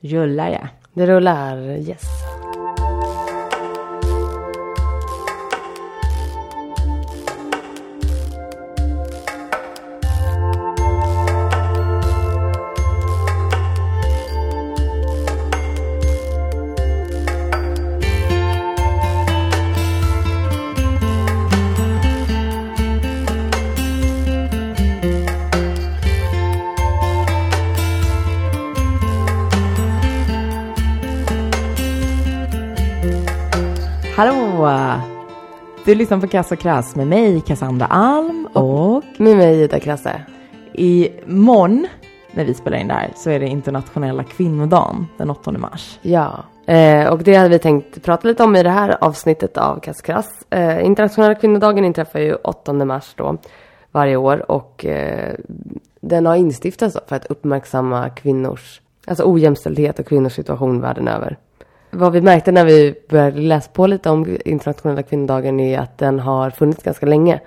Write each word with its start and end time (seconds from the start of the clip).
Rullar 0.00 0.48
jag. 0.50 0.68
Det 0.94 1.06
rullar, 1.06 1.56
yes. 1.58 2.02
Du 35.86 35.94
lyssnar 35.94 36.20
på 36.20 36.26
Kass 36.26 36.52
och 36.52 36.58
Krass 36.58 36.96
med 36.96 37.06
mig, 37.06 37.40
Cassandra 37.40 37.86
Alm 37.86 38.48
och 38.52 39.04
Med 39.18 39.36
mig 39.36 39.62
Ida 39.62 39.80
Krasse. 39.80 40.22
imorgon 40.72 41.86
när 42.32 42.44
vi 42.44 42.54
spelar 42.54 42.78
in 42.78 42.88
det 42.88 42.94
här 42.94 43.10
så 43.16 43.30
är 43.30 43.40
det 43.40 43.46
internationella 43.46 44.24
kvinnodagen 44.24 45.06
den 45.16 45.30
8 45.30 45.52
mars. 45.52 45.98
Ja, 46.02 46.44
eh, 46.66 47.08
och 47.08 47.18
det 47.18 47.34
hade 47.34 47.48
vi 47.48 47.58
tänkt 47.58 48.02
prata 48.02 48.28
lite 48.28 48.42
om 48.42 48.56
i 48.56 48.62
det 48.62 48.70
här 48.70 48.96
avsnittet 49.00 49.56
av 49.56 49.80
Kass 49.80 50.02
Krass. 50.02 50.44
Eh, 50.50 50.84
internationella 50.84 51.34
kvinnodagen 51.34 51.84
inträffar 51.84 52.20
ju 52.20 52.34
8 52.34 52.72
mars 52.72 53.14
då 53.16 53.36
varje 53.92 54.16
år 54.16 54.50
och 54.50 54.84
eh, 54.84 55.34
den 56.00 56.26
har 56.26 56.36
instiftats 56.36 56.96
för 57.06 57.16
att 57.16 57.26
uppmärksamma 57.26 58.10
kvinnors, 58.10 58.80
alltså 59.06 59.24
ojämställdhet 59.24 59.98
och 59.98 60.06
kvinnors 60.06 60.32
situation 60.32 60.80
världen 60.80 61.08
över. 61.08 61.36
Vad 61.96 62.12
vi 62.12 62.20
märkte 62.20 62.52
när 62.52 62.64
vi 62.64 62.94
började 63.08 63.40
läsa 63.40 63.70
på 63.72 63.86
lite 63.86 64.10
om 64.10 64.36
internationella 64.44 65.02
kvinnodagen 65.02 65.60
är 65.60 65.78
att 65.78 65.98
den 65.98 66.18
har 66.18 66.50
funnits 66.50 66.82
ganska 66.82 67.06
länge. 67.06 67.40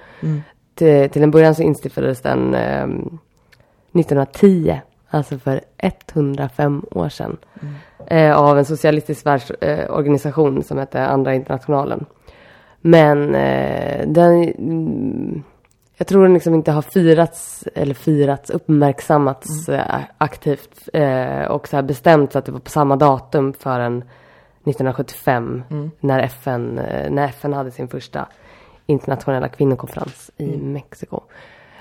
Till, 0.75 1.09
till 1.09 1.23
en 1.23 1.31
början 1.31 1.55
så 1.55 1.61
instiftades 1.61 2.21
den 2.21 2.53
eh, 2.53 2.83
1910, 2.83 4.81
alltså 5.09 5.37
för 5.37 5.61
105 5.77 6.85
år 6.91 7.09
sedan. 7.09 7.37
Eh, 8.07 8.37
av 8.37 8.57
en 8.57 8.65
socialistisk 8.65 9.25
världsorganisation 9.25 10.57
eh, 10.57 10.63
som 10.63 10.77
hette 10.77 11.05
Andra 11.05 11.35
internationalen. 11.35 12.05
Men 12.81 13.35
eh, 13.35 14.07
den, 14.07 14.43
mm, 14.43 15.43
jag 15.97 16.07
tror 16.07 16.23
den 16.23 16.33
liksom 16.33 16.53
inte 16.53 16.71
har 16.71 16.81
firats, 16.81 17.63
eller 17.75 17.93
firats, 17.93 18.49
uppmärksammats 18.49 19.69
eh, 19.69 20.01
aktivt 20.17 20.89
eh, 20.93 21.43
och 21.43 21.67
så 21.67 21.75
här 21.75 21.83
bestämt 21.83 22.31
så 22.31 22.39
att 22.39 22.45
det 22.45 22.51
var 22.51 22.59
på 22.59 22.69
samma 22.69 22.95
datum 22.95 23.53
förrän 23.53 24.03
1975 24.63 25.63
när, 25.99 26.19
FN, 26.19 26.79
eh, 26.79 27.11
när 27.11 27.27
FN 27.27 27.53
hade 27.53 27.71
sin 27.71 27.87
första 27.87 28.27
internationella 28.85 29.47
kvinnokonferens 29.47 30.31
i 30.37 30.57
Mexiko. 30.57 31.21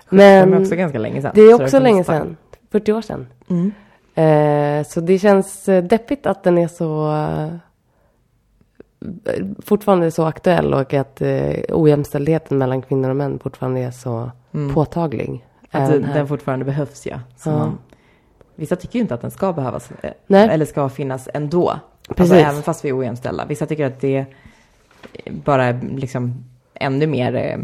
Men 0.09 0.51
det 0.51 0.57
är 0.57 0.61
också 0.61 0.77
ganska 0.77 0.99
länge 0.99 1.23
sedan. 1.23 1.33
det 1.35 1.41
är 1.41 1.49
så 1.49 1.55
också 1.55 1.77
funnits 1.77 1.83
länge 1.83 2.05
tag. 2.05 2.17
sedan, 2.17 2.37
40 2.71 2.93
år 2.93 3.03
sedan. 3.03 3.27
Mm. 3.49 3.73
Eh, 4.15 4.87
så 4.87 5.01
det 5.01 5.19
känns 5.19 5.69
eh, 5.69 5.85
deppigt 5.85 6.27
att 6.27 6.43
den 6.43 6.59
är 6.59 6.69
så 6.69 7.13
eh, 7.13 7.49
fortfarande 9.65 10.11
så 10.11 10.25
aktuell 10.25 10.75
och 10.75 10.95
att 10.95 11.21
eh, 11.23 11.55
ojämställdheten 11.69 12.59
mellan 12.59 12.83
kvinnor 12.83 13.11
och 13.11 13.17
män 13.17 13.39
fortfarande 13.39 13.81
är 13.81 13.91
så 13.91 14.31
påtaglig. 14.75 15.45
Att 15.71 15.91
den 15.91 16.05
här. 16.05 16.27
fortfarande 16.27 16.65
behövs 16.65 17.07
ja. 17.07 17.21
Så 17.37 17.51
Ja. 17.51 17.59
man, 17.59 17.79
vissa 18.59 18.77
tycker 18.77 18.95
ju 18.95 19.01
inte 19.01 19.15
att 19.15 19.21
den 19.21 19.31
ska 19.31 19.53
behövas. 19.53 19.91
eh, 20.03 20.11
Nej. 20.27 20.49
Eller 20.49 20.65
ska 20.65 20.89
finnas 20.89 21.29
ändå. 21.35 21.79
Precis. 22.09 22.21
Alltså, 22.33 22.35
även 22.51 22.63
fast 22.63 22.85
vi 22.85 22.89
är 22.89 22.99
ojämställda. 22.99 23.45
Vissa 23.45 23.67
tycker 23.67 23.87
att 23.87 24.01
det 24.01 24.25
bara 25.45 25.65
är 25.65 25.81
liksom 25.97 26.45
ännu 26.75 27.07
mer, 27.07 27.35
eh, 27.35 27.59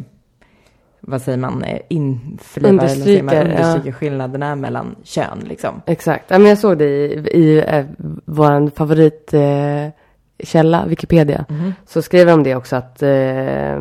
vad 1.01 1.23
säger 1.23 1.39
man, 1.39 1.65
eh, 1.65 1.81
införlivar, 1.89 2.85
eller 2.85 2.89
vad 2.89 2.91
säger 2.91 3.23
man, 3.23 3.35
Understryker, 3.35 3.61
ja. 3.61 3.67
understryker 3.69 3.99
skillnaderna 3.99 4.57
mellan 4.57 4.97
kön 5.05 5.39
liksom. 5.49 5.83
Exakt. 5.87 6.25
Ja, 6.29 6.39
men 6.39 6.49
jag 6.49 6.59
såg 6.59 6.79
det 6.79 6.85
i, 6.85 7.29
i 7.33 7.65
eh, 7.69 7.85
vår 8.25 8.71
favoritkälla, 8.71 9.85
eh, 9.85 9.91
källa, 10.39 10.85
Wikipedia. 10.87 11.45
Så 11.87 12.03
skrev 12.03 12.27
de 12.27 12.43
det 12.43 12.55
också 12.55 12.77
att 12.77 13.03
eh, 13.03 13.81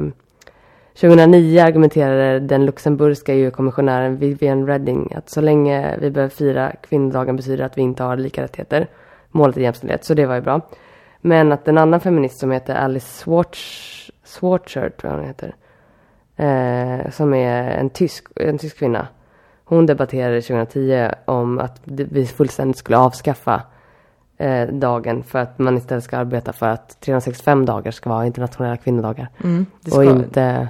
2009 0.96 1.60
argumenterade 1.60 2.40
den 2.40 2.66
luxemburgska 2.66 3.34
EU-kommissionären 3.34 4.18
Vivian 4.18 4.68
Redding 4.68 5.14
att 5.16 5.30
så 5.30 5.42
länge 5.42 5.98
vi 5.98 6.12
behöver 6.12 6.36
fira 6.36 6.72
kvinnodagen 6.90 7.36
betyder 7.36 7.66
att 7.66 7.78
vi 7.78 7.82
inte 7.82 8.04
har 8.04 8.18
lika 8.18 8.44
rättigheter. 8.44 8.88
Målet 9.32 9.58
är 9.58 9.62
jämställdhet, 9.62 10.06
så 10.06 10.14
det 10.14 10.26
var 10.26 10.36
ju 10.36 10.42
bra. 10.42 10.62
Men 11.22 11.52
att 11.52 11.68
en 11.68 11.78
annan 11.78 12.00
feminist 12.00 12.40
som 12.40 12.52
heter 12.52 12.76
Alice 12.76 13.24
Schwartz, 13.24 14.12
Schwarzer, 14.26 14.90
tror 14.90 15.12
jag 15.12 15.20
hon 15.20 15.28
heter. 15.28 15.56
Eh, 16.36 17.12
som 17.12 17.34
är 17.34 17.72
en 17.72 17.90
tysk, 17.90 18.28
en 18.36 18.58
tysk 18.58 18.78
kvinna. 18.78 19.08
Hon 19.64 19.86
debatterade 19.86 20.42
2010 20.42 21.10
om 21.26 21.60
att 21.60 21.82
vi 21.86 22.26
fullständigt 22.26 22.78
skulle 22.78 22.98
avskaffa 22.98 23.62
eh, 24.38 24.68
dagen 24.68 25.24
för 25.24 25.40
att 25.40 25.60
man 25.60 25.78
istället 25.78 26.04
ska 26.04 26.18
arbeta 26.18 26.54
för 26.54 26.68
att 26.68 27.00
365 27.00 27.66
dagar 27.66 27.92
ska 27.92 28.10
vara 28.10 28.26
internationella 28.26 28.78
kvinnodagar. 28.78 29.30
Mm, 29.44 29.66
det 29.82 29.92
och 29.92 29.96
ska 29.96 30.04
inte... 30.04 30.68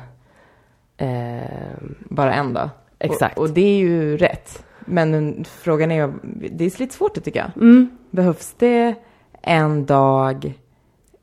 Eh, 1.03 1.74
bara 2.09 2.34
en 2.34 2.53
dag. 2.53 2.69
Exakt. 3.00 3.38
Och, 3.38 3.44
och 3.44 3.50
det 3.50 3.62
är 3.62 3.78
ju 3.78 4.18
rätt. 4.18 4.64
Men 4.80 5.14
en- 5.14 5.46
frågan 5.62 5.91
är, 5.91 6.14
det 6.52 6.66
är 6.66 6.80
lite 6.80 6.96
svårt 6.96 7.16
det 7.16 7.22
tycker 7.22 7.40
jag. 7.40 7.64
mm, 7.64 7.90
Behövs 8.12 8.56
det 8.59 8.96
en 9.41 9.86
dag? 9.86 10.53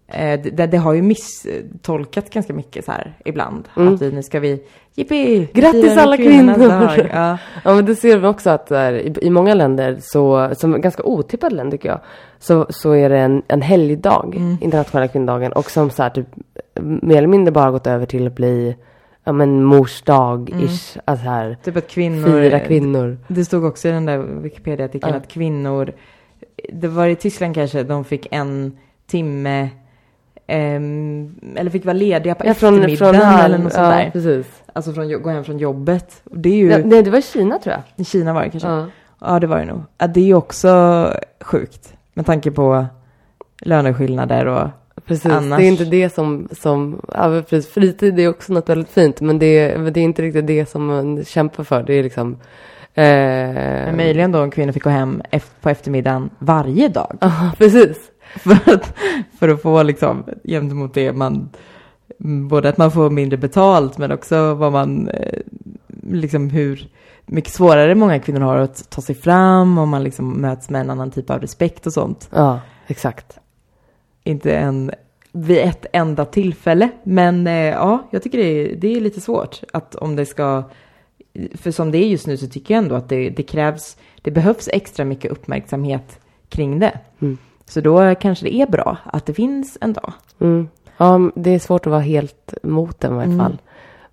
Eh, 0.08 0.41
det, 0.41 0.66
det 0.66 0.76
har 0.76 0.92
ju 0.92 1.02
misstolkat 1.02 2.30
ganska 2.30 2.52
mycket 2.54 2.84
så 2.84 2.92
här 2.92 3.12
ibland. 3.24 3.68
Mm. 3.76 3.94
Att 3.94 4.02
vi, 4.02 4.12
nu 4.12 4.22
ska 4.22 4.41
vi, 4.41 4.62
jippi! 4.94 5.48
Grattis 5.54 5.97
alla 5.97 6.16
kvinnor! 6.16 6.68
dag. 6.68 7.08
Ja. 7.12 7.38
Ja 7.64 7.74
men 7.74 7.84
det 7.86 7.94
ser 7.97 8.18
vi 8.18 8.26
också 8.26 8.50
att 8.50 8.66
där, 8.66 8.92
i, 8.92 9.14
i 9.22 9.30
många 9.30 9.54
länder, 9.54 9.98
så, 10.02 10.50
som 10.56 10.80
ganska 10.80 11.02
otippade 11.02 11.54
länder 11.56 11.76
tycker 11.76 11.88
jag, 11.88 12.00
så, 12.38 12.66
så 12.70 12.92
är 12.92 13.08
det 13.10 13.18
en, 13.18 13.42
en 13.48 13.62
helgdag, 13.62 14.34
Mm. 14.36 14.56
internationella 14.60 15.08
kvinnodagen, 15.08 15.52
och 15.52 15.70
som 15.70 15.91
så 15.91 16.02
här, 16.02 16.10
typ, 16.10 16.26
mer 16.80 17.16
eller 17.16 17.28
mindre 17.28 17.52
bara 17.52 17.70
gått 17.70 17.86
över 17.86 18.06
till 18.06 18.26
att 18.26 18.34
bli 18.36 18.76
ja, 19.25 19.32
men 19.32 19.64
mors 19.64 20.03
dag-ish. 20.03 20.98
Alltså 21.04 21.26
här, 21.26 21.56
Typ 21.64 21.76
att 21.76 21.88
kvinnor... 21.88 22.26
fira 22.41 22.60
kvinnor. 22.60 23.19
Det 23.28 23.44
stod 23.44 23.64
också 23.64 23.88
i 23.88 23.91
den 23.91 24.06
där 24.06 24.19
Wikipedia-artikeln 24.19 25.12
Ja. 25.12 25.19
att 25.20 25.28
kvinnor, 25.28 25.92
det 26.72 26.88
var 26.88 27.06
i 27.06 27.16
Tyskland 27.16 27.54
kanske, 27.54 27.82
de 27.82 28.04
fick 28.04 28.26
en 28.30 28.78
timme, 29.06 29.69
ehm, 30.47 31.34
eller 31.56 31.70
fick 31.70 31.84
vara 31.84 31.92
lediga 31.94 32.34
på 32.34 32.47
Ja, 32.47 32.50
eftermiddagen 32.50 33.14
här- 33.14 33.44
eller 33.44 33.59
något 33.59 33.72
sånt 33.72 33.86
ja, 33.86 33.91
där. 33.91 34.10
precis. 34.10 34.62
Alltså 34.72 34.92
från, 34.92 35.22
gå 35.22 35.30
hem 35.30 35.44
från 35.44 35.59
jobbet. 35.59 36.22
Det 36.25 36.48
är 36.48 36.54
ju, 36.56 36.70
Ja, 36.70 36.78
nej, 36.84 37.03
det 37.03 37.10
var 37.10 37.19
i 37.19 37.22
Kina 37.22 37.59
tror 37.59 37.72
jag. 37.75 37.82
i 37.97 38.04
Kina 38.04 38.32
var 38.32 38.42
det 38.42 38.50
kanske. 38.50 38.69
Ja. 38.69 38.86
Ja, 39.20 39.41
det 39.41 39.47
var 39.47 39.59
det 39.59 39.64
nog. 39.64 39.80
Ja, 39.98 40.06
det 40.06 40.20
är 40.20 40.25
ju 40.25 40.34
också 40.34 41.06
sjukt 41.41 41.94
med 42.14 42.26
tanke 42.26 42.50
på 42.50 42.86
löneskillnader 43.62 44.47
och 44.47 44.69
Precis, 45.10 45.32
Annars- 45.32 45.59
det 45.59 45.65
är 45.65 45.69
inte 45.69 45.84
det 45.84 46.15
som, 46.15 46.48
som 46.53 47.00
ja, 47.15 47.43
precis, 47.48 47.72
fritid 47.72 48.19
är 48.19 48.28
också 48.28 48.53
något 48.53 48.69
väldigt 48.69 48.88
fint, 48.88 49.21
men 49.21 49.38
det, 49.38 49.81
men 49.81 49.93
det 49.93 50.00
är 50.00 50.04
inte 50.04 50.22
riktigt 50.22 50.47
det 50.47 50.66
som 50.71 50.87
man 50.87 51.25
kämpar 51.25 51.65
för. 51.65 51.82
Det 51.82 51.94
är 51.94 52.03
liksom... 52.03 52.32
Eh, 52.94 53.04
men 53.04 53.97
möjligen 53.97 54.32
då 54.32 54.43
om 54.43 54.50
kvinnor 54.50 54.72
fick 54.72 54.82
gå 54.82 54.91
hem 54.91 55.22
på 55.60 55.69
eftermiddagen 55.69 56.31
varje 56.38 56.88
dag. 56.88 57.19
Ja, 57.21 57.53
precis. 57.59 57.98
För 58.37 58.75
att, 58.75 58.94
för 59.38 59.48
att 59.48 59.62
få 59.62 59.82
liksom 59.82 60.25
gentemot 60.44 60.94
det 60.94 61.12
man, 61.12 61.48
både 62.48 62.69
att 62.69 62.78
man 62.78 62.91
får 62.91 63.10
mindre 63.10 63.37
betalt 63.37 63.98
men 63.98 64.12
också 64.12 64.54
vad 64.54 64.72
man, 64.72 65.09
eh, 65.09 65.38
liksom 66.12 66.50
hur 66.50 66.88
mycket 67.27 67.53
svårare 67.53 67.94
många 67.94 68.19
kvinnor 68.19 68.41
har 68.41 68.56
att 68.56 68.91
ta 68.91 69.03
sig 69.03 69.15
fram 69.15 69.78
och 69.78 69.88
man 69.88 70.04
liksom 70.04 70.41
möts 70.41 70.71
med 70.71 70.81
en 70.81 70.91
annan 70.91 71.10
typ 71.10 71.31
av 71.31 71.41
respekt 71.41 71.87
och 71.87 71.92
sånt. 71.92 72.28
Ja, 72.34 72.60
exakt. 72.86 73.40
Inte 74.24 74.56
en 74.56 74.90
vid 75.32 75.58
ett 75.58 75.86
enda 75.92 76.24
tillfälle. 76.24 76.88
Men 77.02 77.46
eh, 77.46 77.52
ja, 77.54 78.08
jag 78.10 78.22
tycker 78.22 78.38
det 78.38 78.44
är, 78.44 78.76
det 78.76 78.96
är 78.96 79.00
lite 79.00 79.20
svårt 79.20 79.60
att 79.72 79.94
om 79.94 80.16
det 80.16 80.26
ska, 80.26 80.62
för 81.54 81.70
som 81.70 81.90
det 81.90 81.98
är 81.98 82.06
just 82.08 82.26
nu 82.26 82.36
så 82.36 82.46
tycker 82.46 82.74
jag 82.74 82.82
ändå 82.82 82.94
att 82.94 83.08
det, 83.08 83.30
det 83.30 83.42
krävs, 83.42 83.96
det 84.22 84.30
behövs 84.30 84.68
extra 84.72 85.04
mycket 85.04 85.30
uppmärksamhet 85.32 86.20
kring 86.48 86.78
det. 86.78 86.98
Mm. 87.20 87.38
Så 87.66 87.80
då 87.80 88.14
kanske 88.14 88.44
det 88.44 88.54
är 88.54 88.66
bra 88.66 88.96
att 89.04 89.26
det 89.26 89.34
finns 89.34 89.78
en 89.80 89.92
dag. 89.92 90.12
Mm. 90.40 90.68
Ja, 90.96 91.30
det 91.34 91.50
är 91.50 91.58
svårt 91.58 91.86
att 91.86 91.90
vara 91.90 92.00
helt 92.00 92.54
mot 92.62 93.00
den 93.00 93.12
i 93.12 93.16
varje 93.16 93.26
Mm. 93.32 93.38
fall. 93.38 93.58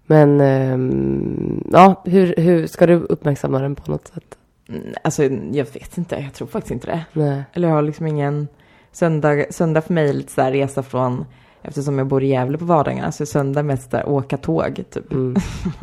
Men 0.05 0.41
ehm, 0.41 1.63
ja, 1.73 2.01
hur, 2.05 2.33
hur 2.37 2.67
ska 2.67 2.85
du 2.85 2.93
uppmärksamma 2.93 3.59
den 3.59 3.75
på 3.75 3.91
något 3.91 4.07
sätt? 4.07 4.37
Mm, 4.69 4.81
Alltså 5.03 5.23
jag 5.51 5.65
vet 5.73 5.97
inte, 5.97 6.15
jag 6.15 6.33
tror 6.33 6.47
faktiskt 6.47 6.71
inte 6.71 6.87
det. 6.87 7.05
Nej. 7.13 7.43
Eller 7.53 7.67
jag 7.67 7.75
har 7.75 7.81
liksom 7.81 8.07
ingen, 8.07 8.47
söndag, 8.91 9.45
söndag 9.49 9.81
för 9.81 9.93
mig 9.93 10.09
är 10.09 10.13
lite 10.13 10.31
så 10.31 10.41
här 10.41 10.51
resa 10.51 10.83
från, 10.83 11.25
eftersom 11.61 11.97
jag 11.97 12.07
bor 12.07 12.23
i 12.23 12.27
Gävle 12.27 12.57
på 12.57 12.65
vardagarna, 12.65 13.11
så 13.11 13.23
är 13.23 13.25
söndag 13.25 13.63
mest 13.63 13.91
där 13.91 14.09
åka 14.09 14.37
tåg 14.37 14.83
typ. 14.89 15.11
Mm. 15.11 15.35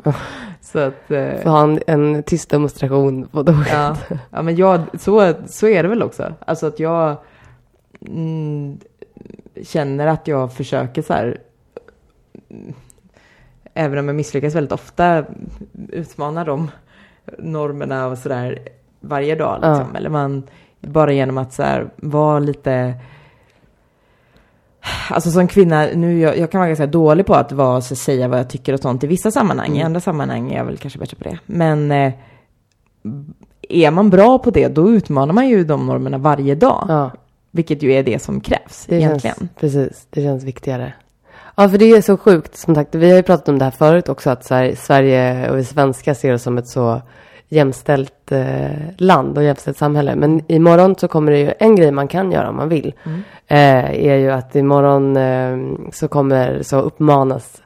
Så 0.60 0.78
att... 0.78 1.10
Eh, 1.10 1.36
Få 1.42 1.48
ha 1.48 1.62
en, 1.62 1.80
en 1.86 2.22
tyst 2.22 2.50
demonstration 2.50 3.28
på 3.28 3.44
tåget. 3.44 3.68
ja, 3.72 3.96
ja, 4.30 4.42
men 4.42 4.56
jag, 4.56 4.80
så, 5.00 5.34
så 5.46 5.66
är 5.68 5.82
det 5.82 5.88
väl 5.88 6.02
också. 6.02 6.34
Alltså 6.46 6.66
att 6.66 6.80
jag 6.80 7.16
mm, 8.06 8.78
känner 9.62 10.06
att 10.06 10.28
jag 10.28 10.52
försöker 10.52 11.02
så 11.02 11.12
här, 11.12 11.38
även 13.74 13.98
om 13.98 14.08
jag 14.08 14.16
misslyckas 14.16 14.54
väldigt 14.54 14.72
ofta, 14.72 15.24
utmana 15.88 16.44
de 16.44 16.70
normerna 17.38 18.06
och 18.06 18.18
sådär 18.18 18.68
varje 19.00 19.34
dag. 19.34 19.54
Liksom. 19.54 19.88
Ja. 19.92 19.96
Eller 19.98 20.10
man, 20.10 20.42
bara 20.86 21.12
genom 21.12 21.38
att 21.38 21.52
så 21.52 21.62
här, 21.62 21.90
vara 21.96 22.38
lite 22.38 22.94
Alltså 25.10 25.30
som 25.30 25.48
kvinna, 25.48 25.86
nu 25.94 26.18
jag, 26.20 26.38
jag 26.38 26.50
kan 26.50 26.58
vara 26.58 26.68
ganska 26.68 26.86
dålig 26.86 27.26
på 27.26 27.34
att 27.34 27.52
vara, 27.52 27.80
så 27.80 27.96
säga 27.96 28.28
vad 28.28 28.38
jag 28.38 28.48
tycker 28.50 28.72
och 28.72 28.80
sånt 28.80 29.04
i 29.04 29.06
vissa 29.06 29.30
sammanhang. 29.30 29.68
I 29.72 29.74
Mm. 29.76 29.86
andra 29.86 30.00
sammanhang 30.00 30.52
är 30.52 30.56
jag 30.56 30.64
väl 30.64 30.76
kanske 30.78 30.98
bättre 30.98 31.16
på 31.16 31.24
det. 31.24 31.38
Men 31.46 31.90
eh, 31.92 32.12
är 33.68 33.90
man 33.90 34.10
bra 34.10 34.38
på 34.38 34.50
det, 34.50 34.68
då 34.68 34.90
utmanar 34.90 35.32
man 35.34 35.48
ju 35.48 35.64
de 35.64 35.86
normerna 35.86 36.18
varje 36.18 36.54
dag. 36.54 36.84
Ja, 36.88 37.10
Vilket 37.50 37.82
ju 37.82 37.92
är 37.92 38.02
det 38.02 38.22
som 38.22 38.40
krävs 38.40 38.86
det 38.86 38.96
egentligen. 38.96 39.36
känns, 39.36 39.50
precis. 39.60 40.06
Det 40.10 40.22
känns 40.22 40.44
viktigare. 40.44 40.92
Ja, 41.56 41.68
för 41.68 41.78
det 41.78 41.84
är 41.90 42.00
så 42.00 42.16
sjukt. 42.16 42.56
Som 42.56 42.74
sagt, 42.74 42.94
vi 42.94 43.10
har 43.10 43.16
ju 43.16 43.22
pratat 43.22 43.48
om 43.48 43.58
det 43.58 43.64
här 43.64 43.72
förut 43.72 44.08
också. 44.08 44.30
Att 44.30 44.50
här, 44.50 44.74
Sverige 44.74 45.50
och 45.50 45.58
vi 45.58 45.64
svenskar 45.64 46.14
ser 46.14 46.34
oss 46.34 46.42
som 46.42 46.58
ett 46.58 46.68
så 46.68 47.02
jämställt 47.48 48.32
eh, 48.32 48.70
land 48.98 49.38
och 49.38 49.44
jämställt 49.44 49.76
samhälle. 49.76 50.16
Men 50.16 50.52
imorgon 50.52 50.94
så 50.98 51.08
kommer 51.08 51.32
det 51.32 51.38
ju 51.38 51.52
en 51.58 51.76
grej 51.76 51.90
man 51.90 52.08
kan 52.08 52.32
göra 52.32 52.48
om 52.48 52.56
man 52.56 52.68
vill. 52.68 52.94
Mm. 53.04 53.22
Eh, 53.46 54.06
är 54.06 54.16
ju 54.16 54.30
att 54.30 54.56
imorgon 54.56 55.16
eh, 55.16 55.58
så 55.92 56.08
kommer 56.08 56.62
så 56.62 56.80
uppmanas 56.80 57.62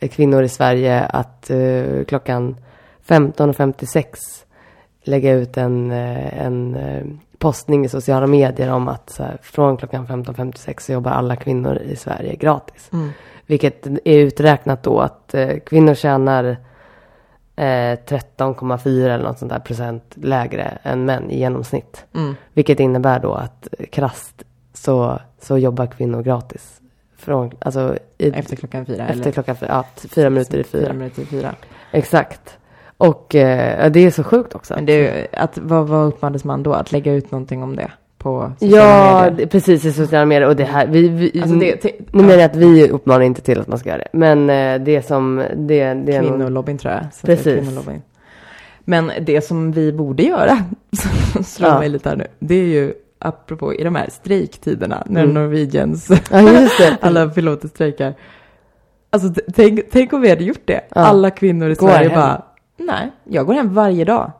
kvinnor 0.00 0.42
i 0.42 0.48
Sverige 0.48 1.04
att 1.04 1.50
eh, 1.50 2.04
klockan 2.06 2.56
15.56 3.08 4.04
lägga 5.02 5.32
ut 5.32 5.56
en, 5.56 5.90
eh, 5.90 6.44
en 6.44 6.74
eh, 6.74 7.04
postning 7.38 7.84
i 7.84 7.88
sociala 7.88 8.26
medier 8.26 8.72
om 8.72 8.88
att 8.88 9.10
så 9.10 9.22
här, 9.22 9.38
från 9.42 9.76
klockan 9.76 10.06
15.56 10.06 10.80
så 10.80 10.92
jobbar 10.92 11.10
alla 11.10 11.36
kvinnor 11.36 11.78
i 11.78 11.96
Sverige 11.96 12.34
gratis. 12.34 12.90
Mm. 12.92 13.10
Vilket 13.46 13.86
är 13.86 14.18
uträknat 14.18 14.82
då 14.82 15.00
att 15.00 15.34
eh, 15.34 15.58
kvinnor 15.58 15.94
tjänar 15.94 16.56
eh, 17.58 17.98
13,4 18.06 19.08
eller 19.08 19.24
något 19.24 19.38
sånt 19.38 19.52
där 19.52 19.58
procent 19.58 20.14
lägre 20.14 20.78
än 20.82 21.04
män 21.04 21.30
i 21.30 21.38
genomsnitt. 21.38 22.04
Mm. 22.14 22.34
Vilket 22.52 22.80
innebär 22.80 23.20
då 23.20 23.34
att 23.34 23.68
eh, 23.78 23.86
krasst 23.86 24.42
så, 24.74 25.18
så 25.40 25.58
jobbar 25.58 25.86
kvinnor 25.86 26.22
gratis. 26.22 26.80
Från, 27.16 27.52
alltså 27.58 27.96
i, 28.18 28.30
Efter 28.30 28.56
klockan 28.56 28.86
fyra. 28.86 29.06
efter 29.06 29.22
eller 29.22 29.32
klockan 29.32 29.56
fyra, 29.56 29.68
ja, 29.70 29.84
fyra 30.08 30.30
minuter 30.30 30.58
i 30.58 30.64
fyra 30.64 30.82
fyra. 30.82 30.92
minuter 30.92 31.22
i 31.22 31.26
fyra. 31.26 31.54
Exakt. 31.92 32.58
Och 32.96 33.34
eh, 33.34 33.90
det 33.90 34.00
är 34.00 34.10
så 34.10 34.24
sjukt 34.24 34.54
också. 34.54 34.74
Men 34.74 34.86
det 34.86 35.26
att, 35.32 35.58
vad, 35.58 35.88
vad 35.88 36.06
uppmanades 36.06 36.44
man 36.44 36.62
då? 36.62 36.72
Att 36.72 36.92
lägga 36.92 37.12
ut 37.12 37.30
någonting 37.30 37.62
om 37.62 37.76
det 37.76 37.90
på 38.18 38.52
sociala 38.60 38.76
Ja, 38.84 39.20
medier? 39.22 39.36
det- 39.36 39.46
precis 39.46 39.84
i 39.84 39.92
sociala 39.92 40.24
medier. 40.26 40.48
Och 40.48 40.56
det 40.56 40.64
här, 40.64 40.86
vi, 40.86 41.08
vi, 41.08 41.40
Alltså 41.42 41.56
det, 41.56 41.76
te- 41.76 41.94
nu 42.12 42.22
menar 42.22 42.34
jag 42.34 42.42
att 42.50 42.56
vi 42.56 42.88
uppmanar 42.90 43.20
inte 43.20 43.40
till 43.42 43.60
att 43.60 43.68
man 43.68 43.78
ska 43.78 43.88
göra 43.88 43.98
det. 43.98 44.08
Men 44.12 44.50
eh, 44.50 44.80
det 44.84 45.02
som, 45.06 45.36
det, 45.56 45.94
det 45.94 46.14
är 46.16 46.20
Kvinnolobbyn 46.22 46.78
tror 46.78 46.92
jag. 46.94 47.02
Så 47.14 47.26
Precis. 47.26 47.84
det. 47.84 48.00
Men 48.84 49.10
det 49.20 49.40
som 49.40 49.72
vi 49.72 49.92
borde 49.92 50.22
göra, 50.22 50.58
som 51.32 51.44
slår 51.44 51.70
Ja. 51.70 51.78
mig 51.78 51.88
lite 51.88 52.08
här 52.08 52.16
nu, 52.16 52.26
det 52.38 52.54
är 52.54 52.64
ju 52.66 52.92
apropå 53.18 53.74
i 53.74 53.84
de 53.84 53.94
här 53.94 54.08
strejktiderna, 54.10 55.02
när 55.06 55.22
Mm. 55.24 55.34
Norwegians 55.34 56.10
Ja, 56.30 56.40
just 56.40 56.78
det. 56.78 56.96
alla 57.00 57.28
piloter 57.28 57.68
strejkar. 57.68 58.14
Alltså 59.10 59.42
tänk, 59.54 59.80
tänk 59.90 60.12
om 60.12 60.20
vi 60.20 60.28
hade 60.30 60.44
gjort 60.44 60.62
det. 60.64 60.80
Ja. 60.94 61.00
Alla 61.00 61.30
kvinnor 61.30 61.70
i 61.70 61.74
Går 61.74 61.88
Sverige 61.88 62.08
hem. 62.08 62.20
bara, 62.20 62.42
nej, 62.76 63.10
jag 63.24 63.46
går 63.46 63.54
hem 63.54 63.74
varje 63.74 64.04
dag. 64.04 64.32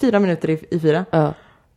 Fyra 0.00 0.18
minuter 0.18 0.50
i, 0.50 0.58
i 0.70 0.80
fyra. 0.80 1.04
Ja. 1.10 1.34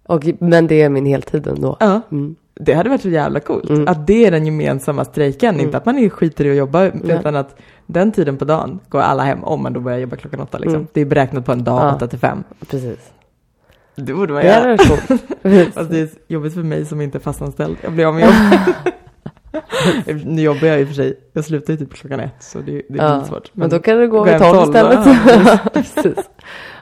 Och, 0.07 0.27
men 0.39 0.67
det 0.67 0.81
är 0.81 0.89
min 0.89 1.05
heltid 1.05 1.47
ändå. 1.47 1.77
Ja, 1.79 2.01
Mm. 2.11 2.35
det 2.55 2.73
hade 2.73 2.89
varit 2.89 3.01
så 3.01 3.09
jävla 3.09 3.39
coolt. 3.39 3.69
Mm. 3.69 3.87
Att 3.87 4.07
det 4.07 4.25
är 4.25 4.31
den 4.31 4.45
gemensamma 4.45 5.05
strejken, 5.05 5.53
Mm. 5.55 5.65
inte 5.65 5.77
att 5.77 5.85
man 5.85 6.09
skiter 6.09 6.45
i 6.45 6.51
att 6.51 6.57
jobba, 6.57 6.79
Nej. 6.79 6.91
utan 7.19 7.35
att 7.35 7.55
den 7.85 8.11
tiden 8.11 8.37
på 8.37 8.45
dagen 8.45 8.79
går 8.89 8.99
alla 8.99 9.23
hem 9.23 9.43
om 9.43 9.63
man 9.63 9.73
då 9.73 9.79
börjar 9.79 9.99
jobba 9.99 10.15
klockan 10.15 10.39
åtta. 10.39 10.57
Liksom. 10.57 10.75
Mm. 10.75 10.87
Det 10.93 11.01
är 11.01 11.05
beräknat 11.05 11.45
på 11.45 11.51
en 11.51 11.63
dag, 11.63 11.81
Ja. 11.81 11.95
åtta 11.95 12.07
till 12.07 12.19
fem. 12.19 12.43
Precis. 12.69 13.11
Det 13.95 14.13
borde 14.13 14.33
man 14.33 14.41
Det 14.41 14.47
göra. 14.47 14.77
Precis. 15.41 15.73
Fast 15.73 15.89
det 15.91 15.99
är 15.99 16.09
jobbigt 16.27 16.53
för 16.53 16.63
mig 16.63 16.85
som 16.85 17.01
inte 17.01 17.17
är 17.17 17.19
fastanställd. 17.19 17.77
Jag 17.83 17.93
blir 17.93 18.05
av 18.05 18.13
med 18.13 18.23
jobb. 18.23 18.75
nu 20.25 20.41
jobbar 20.41 20.67
jag 20.67 20.81
i 20.81 20.83
och 20.83 20.87
för 20.87 20.95
sig. 20.95 21.19
Jag 21.33 21.45
slutar 21.45 21.73
ju 21.73 21.77
typ 21.79 21.93
klockan 21.93 22.19
ett, 22.19 22.35
så 22.43 22.59
det, 22.59 22.71
det 22.89 22.99
är 22.99 23.03
Ja, 23.07 23.15
lite 23.15 23.27
svårt. 23.27 23.49
Men 23.53 23.69
då 23.69 23.79
kan 23.79 23.97
du 23.97 24.07
gå 24.09 24.23
vid 24.23 24.37
tolv, 24.39 24.61
istället. 24.69 24.99
ja, 25.45 25.57
Precis. 25.73 26.15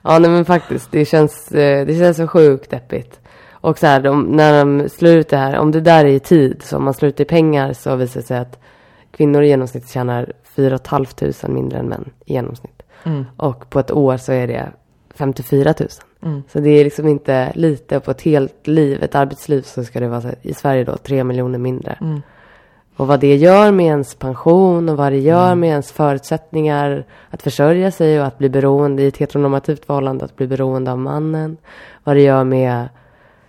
Ja, 0.06 0.20
nej 0.20 0.30
men 0.32 0.46
faktiskt. 0.46 0.92
Det 0.92 1.06
känns, 1.06 1.52
eh, 1.52 1.86
det 1.86 1.96
känns 1.96 2.18
så 2.18 2.28
sjukt 2.28 2.70
deppigt. 2.70 3.20
Och 3.52 3.78
så 3.80 3.88
här, 3.88 4.02
de, 4.02 4.24
när 4.24 4.60
de 4.66 4.90
slår 4.90 5.12
ut 5.14 5.30
det 5.30 5.38
här, 5.38 5.58
om 5.58 5.72
det 5.72 5.82
där 5.82 6.06
är 6.06 6.10
i 6.10 6.20
tid, 6.20 6.62
så 6.64 6.78
om 6.78 6.84
man 6.84 6.94
slår 6.94 7.10
ut 7.10 7.18
det 7.18 7.24
i 7.24 7.26
pengar 7.26 7.74
så 7.74 7.96
visar 7.96 8.20
det 8.22 8.26
sig 8.28 8.38
att 8.38 8.60
kvinnor 9.12 9.44
i 9.44 9.48
genomsnitt 9.48 9.90
tjänar 9.90 10.34
4 10.56 10.80
500 10.90 11.34
mindre 11.48 11.80
än 11.80 11.86
män 11.90 12.10
i 12.26 12.34
genomsnitt. 12.34 12.82
Mm, 13.04 13.26
Och 13.38 13.70
på 13.70 13.80
ett 13.80 13.92
år 13.92 14.18
så 14.18 14.32
är 14.32 14.48
det 14.48 14.70
54 15.16 15.74
000. 15.80 15.90
mm, 16.24 16.44
Så 16.52 16.60
det 16.60 16.70
är 16.70 16.84
liksom 16.84 17.08
inte 17.08 17.52
lite. 17.56 18.00
På 18.00 18.12
ett 18.12 18.22
helt 18.22 18.68
liv, 18.68 19.04
ett 19.04 19.16
arbetsliv, 19.16 19.62
så 19.62 19.84
ska 19.84 20.00
det 20.00 20.08
vara 20.08 20.22
så 20.22 20.28
här, 20.28 20.38
i 20.42 20.54
Sverige 20.54 20.84
då 20.84 20.98
3 20.98 21.24
miljoner 21.24 21.60
mindre. 21.60 21.98
mm. 22.02 22.22
Och 22.98 23.08
vad 23.08 23.20
det 23.20 23.36
gör 23.36 23.72
med 23.72 23.86
ens 23.86 24.16
pension 24.16 24.90
och 24.90 24.98
vad 24.98 25.12
det 25.12 25.20
gör 25.20 25.46
Mm. 25.48 25.60
med 25.60 25.70
ens 25.70 25.92
förutsättningar 25.92 27.06
att 27.30 27.42
försörja 27.42 27.92
sig 27.92 28.20
och 28.20 28.26
att 28.28 28.38
bli 28.38 28.50
beroende 28.50 29.04
i 29.04 29.08
ett 29.08 29.18
heteronormativt 29.18 29.86
förhållande, 29.86 30.26
att 30.26 30.36
bli 30.36 30.48
beroende 30.48 30.92
av 30.92 30.98
mannen. 30.98 31.58
Vad 32.04 32.16
det 32.16 32.22
gör 32.22 32.44
med 32.44 32.88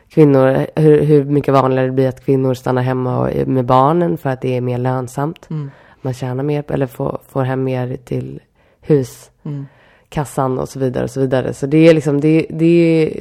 kvinnor, 0.09 0.67
hur, 0.77 1.03
hur 1.03 1.25
mycket 1.25 1.55
vanligare 1.55 1.87
det 1.87 1.93
blir 1.93 2.09
att 2.09 2.25
kvinnor 2.25 2.55
stannar 2.55 2.83
hemma 2.83 3.19
och, 3.19 3.49
med 3.49 3.65
barnen 3.65 4.19
för 4.19 4.31
att 4.31 4.41
det 4.41 4.57
är 4.57 4.61
mer 4.61 4.79
lönsamt. 4.79 5.51
Mm, 5.51 5.71
Man 6.03 6.15
tjänar 6.15 6.43
mer 6.43 6.65
eller 6.69 6.87
får, 6.87 7.19
får 7.29 7.43
hem 7.43 7.65
mer 7.65 7.97
till 8.05 8.41
huskassan 8.87 10.53
mm. 10.53 10.59
och 10.59 10.69
så 10.69 10.79
vidare 10.79 11.05
och 11.05 11.11
så 11.11 11.21
vidare. 11.21 11.55
Så 11.55 11.67
det 11.67 11.89
är 11.89 11.95
liksom, 11.95 12.21
det, 12.21 12.47
det, 12.51 13.13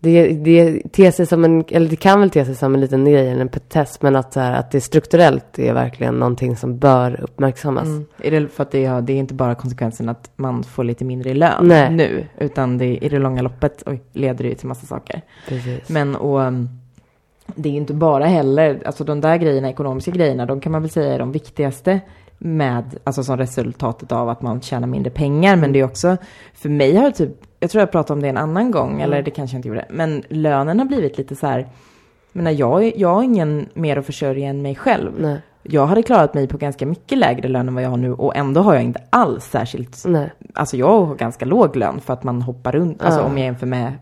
det, 0.00 0.32
det 0.32 0.92
ter 0.92 1.10
sig 1.10 1.26
som 1.26 1.44
en, 1.44 1.64
eller 1.68 1.88
det 1.88 1.96
kan 1.96 2.20
väl 2.20 2.30
te 2.30 2.44
sig 2.44 2.54
som 2.54 2.74
en 2.74 2.80
liten 2.80 3.04
grej, 3.04 3.28
eller 3.28 3.40
en 3.40 3.48
petitess, 3.48 4.02
men 4.02 4.16
att, 4.16 4.32
så 4.32 4.40
här, 4.40 4.52
att 4.52 4.70
det 4.70 4.80
strukturellt 4.80 5.58
är 5.58 5.72
verkligen 5.72 6.14
någonting 6.14 6.56
som 6.56 6.78
bör 6.78 7.20
uppmärksammas. 7.20 7.86
Mm. 7.86 8.06
Är 8.22 8.30
det 8.30 8.48
för 8.48 8.62
att 8.62 8.70
det, 8.70 8.80
ja, 8.80 9.00
det 9.00 9.12
är 9.12 9.16
inte 9.16 9.34
bara 9.34 9.54
konsekvensen 9.54 10.08
att 10.08 10.30
man 10.36 10.64
får 10.64 10.84
lite 10.84 11.04
mindre 11.04 11.30
i 11.30 11.34
lön 11.34 11.68
Nej. 11.68 11.90
nu, 11.90 12.26
utan 12.38 12.78
det, 12.78 13.04
i 13.04 13.08
det 13.08 13.18
långa 13.18 13.42
loppet 13.42 13.82
oj, 13.86 14.02
leder 14.12 14.44
det 14.44 14.48
ju 14.48 14.54
till 14.54 14.68
massa 14.68 14.86
saker. 14.86 15.22
Precis. 15.48 15.88
Men 15.88 16.16
och 16.16 16.40
um, 16.40 16.68
det 17.54 17.68
är 17.68 17.72
ju 17.72 17.78
inte 17.78 17.94
bara 17.94 18.26
heller, 18.26 18.82
alltså 18.86 19.04
de 19.04 19.20
där 19.20 19.36
grejerna, 19.36 19.70
ekonomiska 19.70 20.10
grejerna, 20.10 20.46
de 20.46 20.60
kan 20.60 20.72
man 20.72 20.82
väl 20.82 20.90
säga 20.90 21.14
är 21.14 21.18
de 21.18 21.32
viktigaste 21.32 22.00
med, 22.38 22.98
alltså 23.04 23.24
som 23.24 23.36
resultatet 23.36 24.12
av 24.12 24.28
att 24.28 24.42
man 24.42 24.60
tjänar 24.60 24.86
mindre 24.86 25.10
pengar. 25.10 25.56
Men 25.56 25.72
det 25.72 25.80
är 25.80 25.84
också, 25.84 26.16
för 26.54 26.68
mig 26.68 26.96
har 26.96 27.04
det 27.04 27.12
typ, 27.12 27.36
jag 27.60 27.70
tror 27.70 27.80
jag 27.80 27.90
pratade 27.90 28.12
om 28.12 28.22
det 28.22 28.28
en 28.28 28.36
annan 28.36 28.70
gång, 28.70 28.90
Mm. 28.90 29.00
eller 29.02 29.22
det 29.22 29.30
kanske 29.30 29.54
jag 29.54 29.58
inte 29.58 29.68
gjorde, 29.68 29.84
men 29.90 30.22
lönen 30.28 30.78
har 30.78 30.86
blivit 30.86 31.18
lite 31.18 31.36
så 31.36 31.46
här, 31.46 31.68
menar, 32.32 32.50
jag, 32.50 32.96
jag 32.96 33.14
har 33.14 33.22
ingen 33.22 33.68
mer 33.74 33.96
att 33.96 34.06
försörja 34.06 34.48
än 34.48 34.62
mig 34.62 34.74
själv. 34.74 35.12
Nej. 35.18 35.40
Jag 35.62 35.86
hade 35.86 36.02
klarat 36.02 36.34
mig 36.34 36.48
på 36.48 36.56
ganska 36.58 36.86
mycket 36.86 37.18
lägre 37.18 37.48
lön 37.48 37.68
än 37.68 37.74
vad 37.74 37.84
jag 37.84 37.90
har 37.90 37.96
nu 37.96 38.12
och 38.12 38.36
ändå 38.36 38.60
har 38.60 38.74
jag 38.74 38.82
inte 38.82 39.00
alls 39.10 39.44
särskilt 39.44 40.02
Nej. 40.06 40.32
Alltså 40.54 40.76
jag 40.76 41.04
har 41.06 41.14
ganska 41.14 41.44
låg 41.44 41.76
lön 41.76 42.00
för 42.00 42.12
att 42.12 42.24
man 42.24 42.42
hoppar 42.42 42.72
runt, 42.72 43.02
alltså 43.02 43.20
Ja. 43.20 43.26
om 43.26 43.38
jag 43.38 43.44
jämför 43.44 43.66
med 43.66 43.92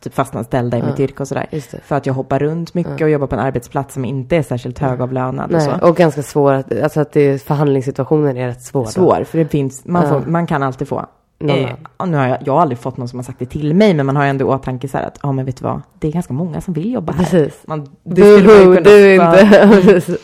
typ 0.00 0.14
fastanställda 0.14 0.78
i 0.78 0.82
mitt 0.82 0.98
Ja. 0.98 1.04
yrke 1.04 1.22
och 1.22 1.28
sådär. 1.28 1.46
För 1.84 1.96
att 1.96 2.06
jag 2.06 2.14
hoppar 2.14 2.38
runt 2.38 2.74
mycket 2.74 3.00
Ja. 3.00 3.06
och 3.06 3.10
jobbar 3.10 3.26
på 3.26 3.34
en 3.34 3.40
arbetsplats 3.40 3.94
som 3.94 4.04
inte 4.04 4.36
är 4.36 4.42
särskilt 4.42 4.78
högavlönad 4.78 5.44
och 5.44 5.58
Nej. 5.58 5.60
så. 5.80 5.88
Och 5.88 5.96
ganska 5.96 6.22
svår, 6.22 6.52
alltså 6.82 7.00
att 7.00 7.12
det, 7.12 7.42
förhandlingssituationen 7.42 8.36
är 8.36 8.46
rätt 8.46 8.62
svår. 8.62 8.84
då. 8.84 8.90
Svår, 8.90 9.24
för 9.24 9.38
det 9.38 9.44
finns, 9.48 9.84
man, 9.86 10.08
får, 10.08 10.30
man 10.30 10.46
kan 10.46 10.62
alltid 10.62 10.88
få. 10.88 11.06
Eh, 11.40 12.06
nu 12.06 12.16
har 12.16 12.26
jag, 12.28 12.38
jag 12.44 12.52
har 12.52 12.60
aldrig 12.60 12.78
fått 12.78 12.96
någon 12.96 13.08
som 13.08 13.18
har 13.18 13.24
sagt 13.24 13.38
det 13.38 13.46
till 13.46 13.74
mig, 13.74 13.94
men 13.94 14.06
man 14.06 14.16
har 14.16 14.24
ju 14.24 14.30
ändå 14.30 14.44
i 14.44 14.48
åtanke 14.48 14.88
så 14.88 14.98
här 14.98 15.04
att, 15.04 15.18
ja 15.22 15.32
men 15.32 15.44
vet 15.44 15.56
du 15.56 15.64
vad, 15.64 15.80
det 15.98 16.08
är 16.08 16.12
ganska 16.12 16.32
många 16.32 16.60
som 16.60 16.74
vill 16.74 16.92
jobba 16.92 17.12
här. 17.12 17.24
Precis. 17.24 17.62
Man, 17.66 17.88
det 18.02 18.22
man 18.46 18.76
kunna 18.76 18.80
du 18.80 19.14
inte. 19.14 20.18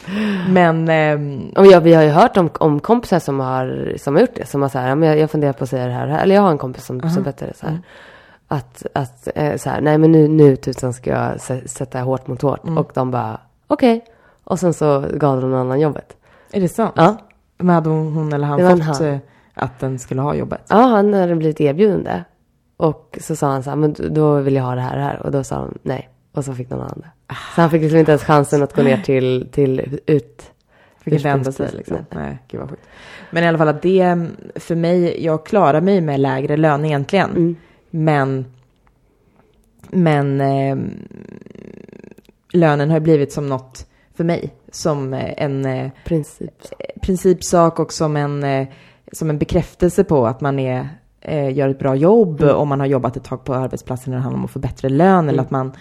Men, 0.49 0.88
ehm, 0.88 1.52
Och 1.56 1.66
ja, 1.66 1.80
vi 1.80 1.94
har 1.94 2.02
ju 2.02 2.09
hört 2.09 2.37
om, 2.37 2.50
om 2.61 2.80
kompisar 2.80 3.18
som 3.18 3.40
har, 3.40 3.94
som 3.99 4.14
har 4.14 4.21
gjort 4.21 4.35
det. 4.35 4.47
Som 4.47 4.62
har 4.62 4.68
så 4.68 4.78
här, 4.78 4.88
ja, 4.97 5.06
jag, 5.06 5.18
jag 5.18 5.30
funderar 5.30 5.52
på 5.52 5.64
att 5.64 5.71
säga 5.71 5.87
det 5.87 5.92
här. 5.92 6.09
Eller 6.23 6.35
jag 6.35 6.42
har 6.42 6.50
en 6.50 6.59
kompis 6.59 6.85
som, 6.85 7.00
Aha. 7.00 7.11
som 7.11 7.23
berättade 7.23 7.52
så 7.54 7.66
här. 7.66 7.73
Mm. 7.73 7.83
Att, 8.49 8.87
att 8.94 9.28
eh, 9.35 9.56
så 9.56 9.71
här, 9.71 9.80
nej 9.80 9.99
men 9.99 10.12
nu, 10.12 10.28
nu 10.28 10.56
tusan 10.56 10.92
ska 10.92 11.11
jag 11.11 11.37
sä- 11.37 11.66
sätta 11.66 12.00
hårt 12.00 12.26
mot 12.26 12.42
hårt. 12.42 12.64
Mm. 12.64 12.78
Och 12.78 12.90
de 12.94 13.11
bara, 13.11 13.40
okej. 13.66 14.04
Och 14.44 14.59
sen 14.59 14.75
så 14.75 15.04
gav 15.14 15.40
de 15.40 15.50
någon 15.50 15.61
annan 15.61 15.80
jobbet. 15.80 16.16
är 16.52 16.61
det 16.61 16.68
sant? 16.68 16.92
Ja. 16.97 17.16
Men 17.59 17.75
hade 17.75 17.88
hon, 17.88 18.12
hon 18.12 18.33
eller 18.33 18.47
han 18.47 18.59
fått 18.71 18.80
han. 18.80 19.18
Att 19.55 19.81
den 19.81 19.99
skulle 19.99 20.21
ha 20.21 20.35
jobbet? 20.35 20.61
Ja, 20.69 20.77
han 20.77 21.15
hade 21.15 21.35
blivit 21.35 21.61
erbjuden 21.61 22.05
det. 22.05 22.25
Och 22.77 23.19
så 23.21 23.37
sa 23.37 23.47
han 23.51 23.63
så 23.63 23.71
här, 23.71 23.77
men 23.77 23.95
då 24.11 24.41
vill 24.41 24.55
jag 24.55 24.63
ha 24.63 24.75
det 24.75 24.81
här 24.81 24.93
och 24.93 24.99
det 24.99 25.05
här. 25.05 25.23
Och 25.23 25.31
då 25.31 25.45
sa 25.45 25.57
de 25.57 25.79
nej. 25.83 26.09
Och 26.33 26.45
så 26.45 26.55
fick 26.55 26.71
någon 26.71 26.81
annan 26.81 27.01
det. 27.01 27.35
Så 27.55 27.61
han 27.61 27.71
fick 27.71 27.83
liksom 27.83 27.99
inte 27.99 28.13
ens 28.13 28.25
chansen 28.25 28.63
att 28.63 28.73
gå 28.73 28.83
ner 28.83 28.97
till, 28.97 29.49
till 29.53 30.01
ut, 30.07 30.53
Fick 31.05 31.15
inte 31.15 31.29
ändra 31.29 31.53
sig 31.53 31.71
liksom. 31.73 31.97
Nej, 32.11 32.39
gud 32.49 32.61
vad 32.61 32.71
sjukt. 32.71 32.83
Men 33.31 33.45
i 33.45 33.47
alla 33.47 33.59
fall 33.59 33.69
att 33.69 33.83
det, 33.83 34.27
för 34.55 34.75
mig, 34.75 35.25
jag 35.25 35.47
klarar 35.47 35.81
mig 35.81 36.01
med 36.01 36.21
lägre 36.21 36.57
lön 36.57 36.85
egentligen. 36.85 37.31
Mm. 37.31 37.57
Men, 37.91 38.47
men 39.91 40.41
eh, 40.41 40.77
lönen 42.53 42.91
har 42.91 43.01
blivit 43.01 43.33
som 43.33 43.49
något 43.49 43.87
för 44.15 44.25
mig. 44.25 44.55
Som 44.73 45.15
eh, 45.15 45.43
en 45.43 45.65
eh, 45.65 45.91
Princip. 46.05 46.51
principsak 47.03 47.79
och 47.79 47.93
som 47.93 48.17
en, 48.17 48.45
eh, 48.45 48.69
som 49.14 49.30
en 49.30 49.38
bekräftelse 49.38 50.04
på 50.04 50.26
att 50.26 50.40
man 50.40 50.59
är, 50.59 50.88
eh, 51.21 51.56
gör 51.56 51.68
ett 51.68 51.78
bra 51.78 51.94
jobb 51.97 52.42
Mm. 52.42 52.56
om 52.56 52.68
man 52.68 52.80
har 52.80 52.87
jobbat 52.87 53.16
ett 53.16 53.25
tag 53.25 53.44
på 53.44 53.54
arbetsplatsen 53.54 54.11
när 54.11 54.18
det 54.18 54.23
handlar 54.23 54.38
om 54.38 54.44
att 54.44 54.50
få 54.50 54.59
bättre 54.59 54.88
lön 54.88 55.28
eller 55.28 55.33
Mm. 55.33 55.44
att 55.44 55.50
man, 55.50 55.73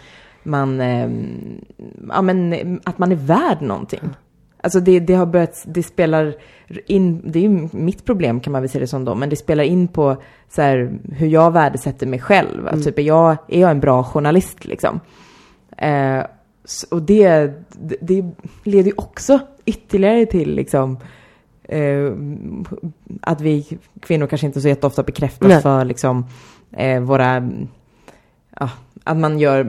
man, 0.43 0.81
eh, 0.81 1.09
ja, 2.09 2.21
men, 2.21 2.79
att 2.83 2.97
man 2.97 3.11
är 3.11 3.15
värd 3.15 3.61
någonting. 3.61 4.09
Alltså 4.63 4.79
det, 4.79 4.99
det 4.99 5.13
har 5.13 5.25
börjat, 5.25 5.63
det 5.67 5.83
spelar 5.83 6.35
in, 6.87 7.31
det 7.31 7.39
är 7.39 7.43
ju 7.43 7.69
mitt 7.71 8.05
problem 8.05 8.39
kan 8.39 8.51
man 8.53 8.61
väl 8.61 8.69
se 8.69 8.79
det 8.79 8.87
som 8.87 9.05
då, 9.05 9.15
men 9.15 9.29
det 9.29 9.35
spelar 9.35 9.63
in 9.63 9.87
på 9.87 10.17
så 10.49 10.61
här, 10.61 10.91
hur 11.11 11.27
jag 11.27 11.51
värdesätter 11.51 12.07
mig 12.07 12.19
själv. 12.19 12.67
Mm. 12.67 12.81
Typ, 12.81 12.99
är, 12.99 13.03
jag, 13.03 13.37
är 13.47 13.61
jag 13.61 13.71
en 13.71 13.79
bra 13.79 14.03
journalist 14.03 14.65
liksom? 14.65 14.99
Eh, 15.77 16.23
och 16.91 17.01
det, 17.01 17.51
det, 17.71 17.95
det 18.01 18.25
leder 18.63 18.89
ju 18.89 18.93
också 18.97 19.39
ytterligare 19.65 20.25
till 20.25 20.55
liksom 20.55 20.97
eh, 21.63 22.11
att 23.21 23.41
vi 23.41 23.77
kvinnor 24.01 24.27
kanske 24.27 24.47
inte 24.47 24.61
så 24.61 24.67
jätteofta 24.67 25.03
bekräftas 25.03 25.47
Nej. 25.49 25.61
för 25.61 25.85
liksom 25.85 26.25
eh, 26.71 26.99
våra, 27.01 27.49
ja, 28.59 28.69
att 29.03 29.17
man 29.17 29.39
gör, 29.39 29.63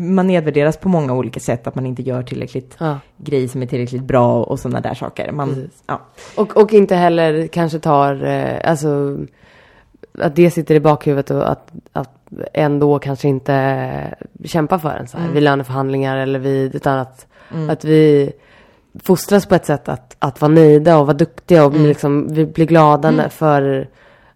man 0.00 0.26
nedvärderas 0.26 0.76
på 0.76 0.88
många 0.88 1.12
olika 1.14 1.40
sätt, 1.40 1.66
att 1.66 1.74
man 1.74 1.86
inte 1.86 2.02
gör 2.02 2.22
tillräckligt 2.22 2.76
Ja. 2.78 2.98
grej 3.16 3.48
som 3.48 3.62
är 3.62 3.66
tillräckligt 3.66 4.02
bra 4.04 4.44
och 4.44 4.60
sådana 4.60 4.80
där 4.80 4.94
saker. 4.94 5.32
Man, 5.32 5.70
ja. 5.86 6.00
Och, 6.36 6.56
och 6.56 6.72
inte 6.72 6.94
heller 6.94 7.46
kanske 7.46 7.78
tar, 7.78 8.24
eh, 8.24 8.70
alltså 8.70 9.18
att 10.18 10.36
det 10.36 10.50
sitter 10.50 10.74
i 10.74 10.80
bakhuvudet 10.80 11.30
och 11.30 11.50
att, 11.50 11.72
att 11.92 12.10
ändå 12.52 12.98
kanske 12.98 13.28
inte 13.28 14.14
kämpa 14.44 14.78
för 14.78 14.90
en 14.96 15.08
så 15.08 15.16
här 15.16 15.24
Mm. 15.24 15.34
vid 15.34 15.42
löneförhandlingar 15.42 16.16
eller 16.16 16.38
vid, 16.38 16.74
utan 16.74 16.98
att, 16.98 17.26
Mm. 17.54 17.70
att 17.70 17.84
vi 17.84 18.32
fostras 19.04 19.46
på 19.46 19.54
ett 19.54 19.66
sätt 19.66 19.88
att, 19.88 20.16
att 20.18 20.40
vara 20.40 20.52
nöjda 20.52 20.98
och 20.98 21.06
vara 21.06 21.16
duktiga 21.16 21.64
och 21.66 21.72
Mm. 21.74 21.86
liksom, 21.86 22.28
vi 22.34 22.46
blir 22.46 22.66
glada 22.66 23.08
Mm. 23.08 23.30
för, 23.30 23.88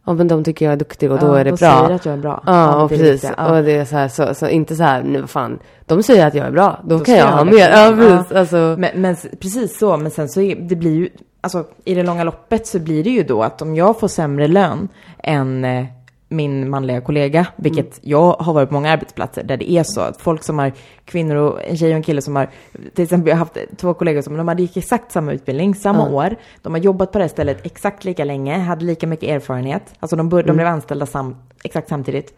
ja 0.07 0.13
men 0.13 0.29
de 0.29 0.45
tycker 0.45 0.65
jag 0.65 0.73
är 0.73 0.77
duktig 0.77 1.13
och 1.13 1.19
då 1.19 1.27
Ja, 1.27 1.39
är 1.39 1.45
det 1.45 1.51
de 1.51 1.57
bra. 1.57 1.57
säger 1.85 1.91
att 1.95 2.05
jag 2.07 2.13
är 2.13 2.19
bra. 2.19 2.43
Ja, 2.47 2.53
men 2.67 2.75
och 2.81 2.89
det 2.89 2.97
precis. 2.97 3.13
viktiga. 3.13 3.35
Ja. 3.37 3.57
Och 3.59 3.65
det 3.65 3.73
är 3.73 3.85
så 3.85 3.97
här, 3.97 4.09
så, 4.09 4.35
så 4.35 4.49
inte 4.49 4.77
så 4.77 4.83
här, 4.83 5.03
nu 5.03 5.21
vad 5.21 5.31
fan, 5.31 5.59
de 5.87 6.03
säger 6.03 6.27
att 6.27 6.35
jag 6.35 6.47
är 6.47 6.51
bra, 6.51 6.81
då, 6.85 6.99
Då 6.99 7.05
kan 7.05 7.15
jag 7.17 7.27
ha 7.27 7.45
mer. 7.45 7.71
Ja, 7.71 7.87
Ja. 7.91 7.97
precis. 7.97 8.33
Alltså, 8.33 8.75
Men, 8.79 8.91
men 9.01 9.17
precis 9.41 9.79
så, 9.79 9.97
men 9.97 10.11
sen 10.11 10.29
så 10.29 10.41
är, 10.41 10.57
det 10.57 10.77
blir 10.77 10.95
ju, 10.95 11.09
alltså 11.41 11.65
i 11.85 11.95
det 11.95 12.03
långa 12.03 12.25
loppet 12.25 12.67
så 12.67 12.79
blir 12.79 13.05
det 13.05 13.11
ju 13.11 13.23
då 13.23 13.43
att 13.43 13.63
om 13.63 13.75
jag 13.75 14.01
får 14.01 14.09
sämre 14.09 14.49
lön 14.49 14.89
än 15.19 15.65
eh, 15.65 15.85
min 16.33 16.71
manliga 16.71 17.01
kollega, 17.01 17.47
vilket 17.57 17.87
Mm. 17.99 18.11
jag 18.11 18.33
har 18.33 18.53
varit 18.53 18.69
på 18.69 18.75
många 18.75 18.91
arbetsplatser 18.91 19.43
där 19.45 19.57
det 19.57 19.71
är 19.71 19.83
så 19.83 20.01
att 20.01 20.21
folk 20.21 20.43
som 20.45 20.59
har 20.59 20.73
kvinnor 21.05 21.37
och 21.37 21.61
en 21.69 21.77
tjej 21.77 21.91
och 21.91 21.97
en 21.97 22.03
kille 22.03 22.23
som 22.23 22.37
har, 22.37 22.51
till 22.95 23.05
exempel 23.05 23.29
jag 23.29 23.35
har 23.37 23.39
haft 23.39 23.57
två 23.77 23.95
kollegor 23.95 24.23
som 24.23 24.37
de 24.37 24.49
hade 24.49 24.63
gick 24.63 24.77
exakt 24.77 25.13
samma 25.13 25.33
utbildning, 25.33 25.75
samma 25.75 26.09
Ja. 26.09 26.15
år, 26.15 26.37
de 26.63 26.75
har 26.75 26.81
jobbat 26.81 27.13
på 27.13 27.19
det 27.19 27.25
här 27.25 27.29
stället 27.29 27.67
exakt 27.67 28.05
lika 28.05 28.25
länge, 28.25 28.59
hade 28.59 28.85
lika 28.85 29.07
mycket 29.07 29.29
erfarenhet, 29.29 29.83
alltså 30.01 30.17
de, 30.17 30.29
bör, 30.29 30.43
de 30.43 30.45
Mm. 30.51 30.57
blev 30.57 30.67
anställda 30.69 31.07
sam, 31.07 31.37
exakt 31.65 31.89
samtidigt. 31.89 32.35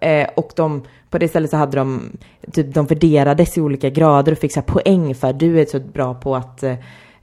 Eh, 0.00 0.28
och 0.36 0.50
de, 0.56 0.82
på 1.10 1.18
det 1.18 1.28
stället 1.28 1.50
så 1.50 1.56
hade 1.56 1.76
de, 1.76 2.16
typ 2.52 2.74
de 2.74 2.86
värderades 2.86 3.58
i 3.58 3.60
olika 3.60 3.90
grader 3.90 4.32
och 4.32 4.38
fick 4.38 4.52
så 4.52 4.62
poäng 4.62 5.14
för 5.14 5.32
du 5.32 5.60
är 5.60 5.64
så 5.66 5.80
bra 5.80 6.14
på 6.14 6.36
att, 6.36 6.62
eh, 6.62 6.74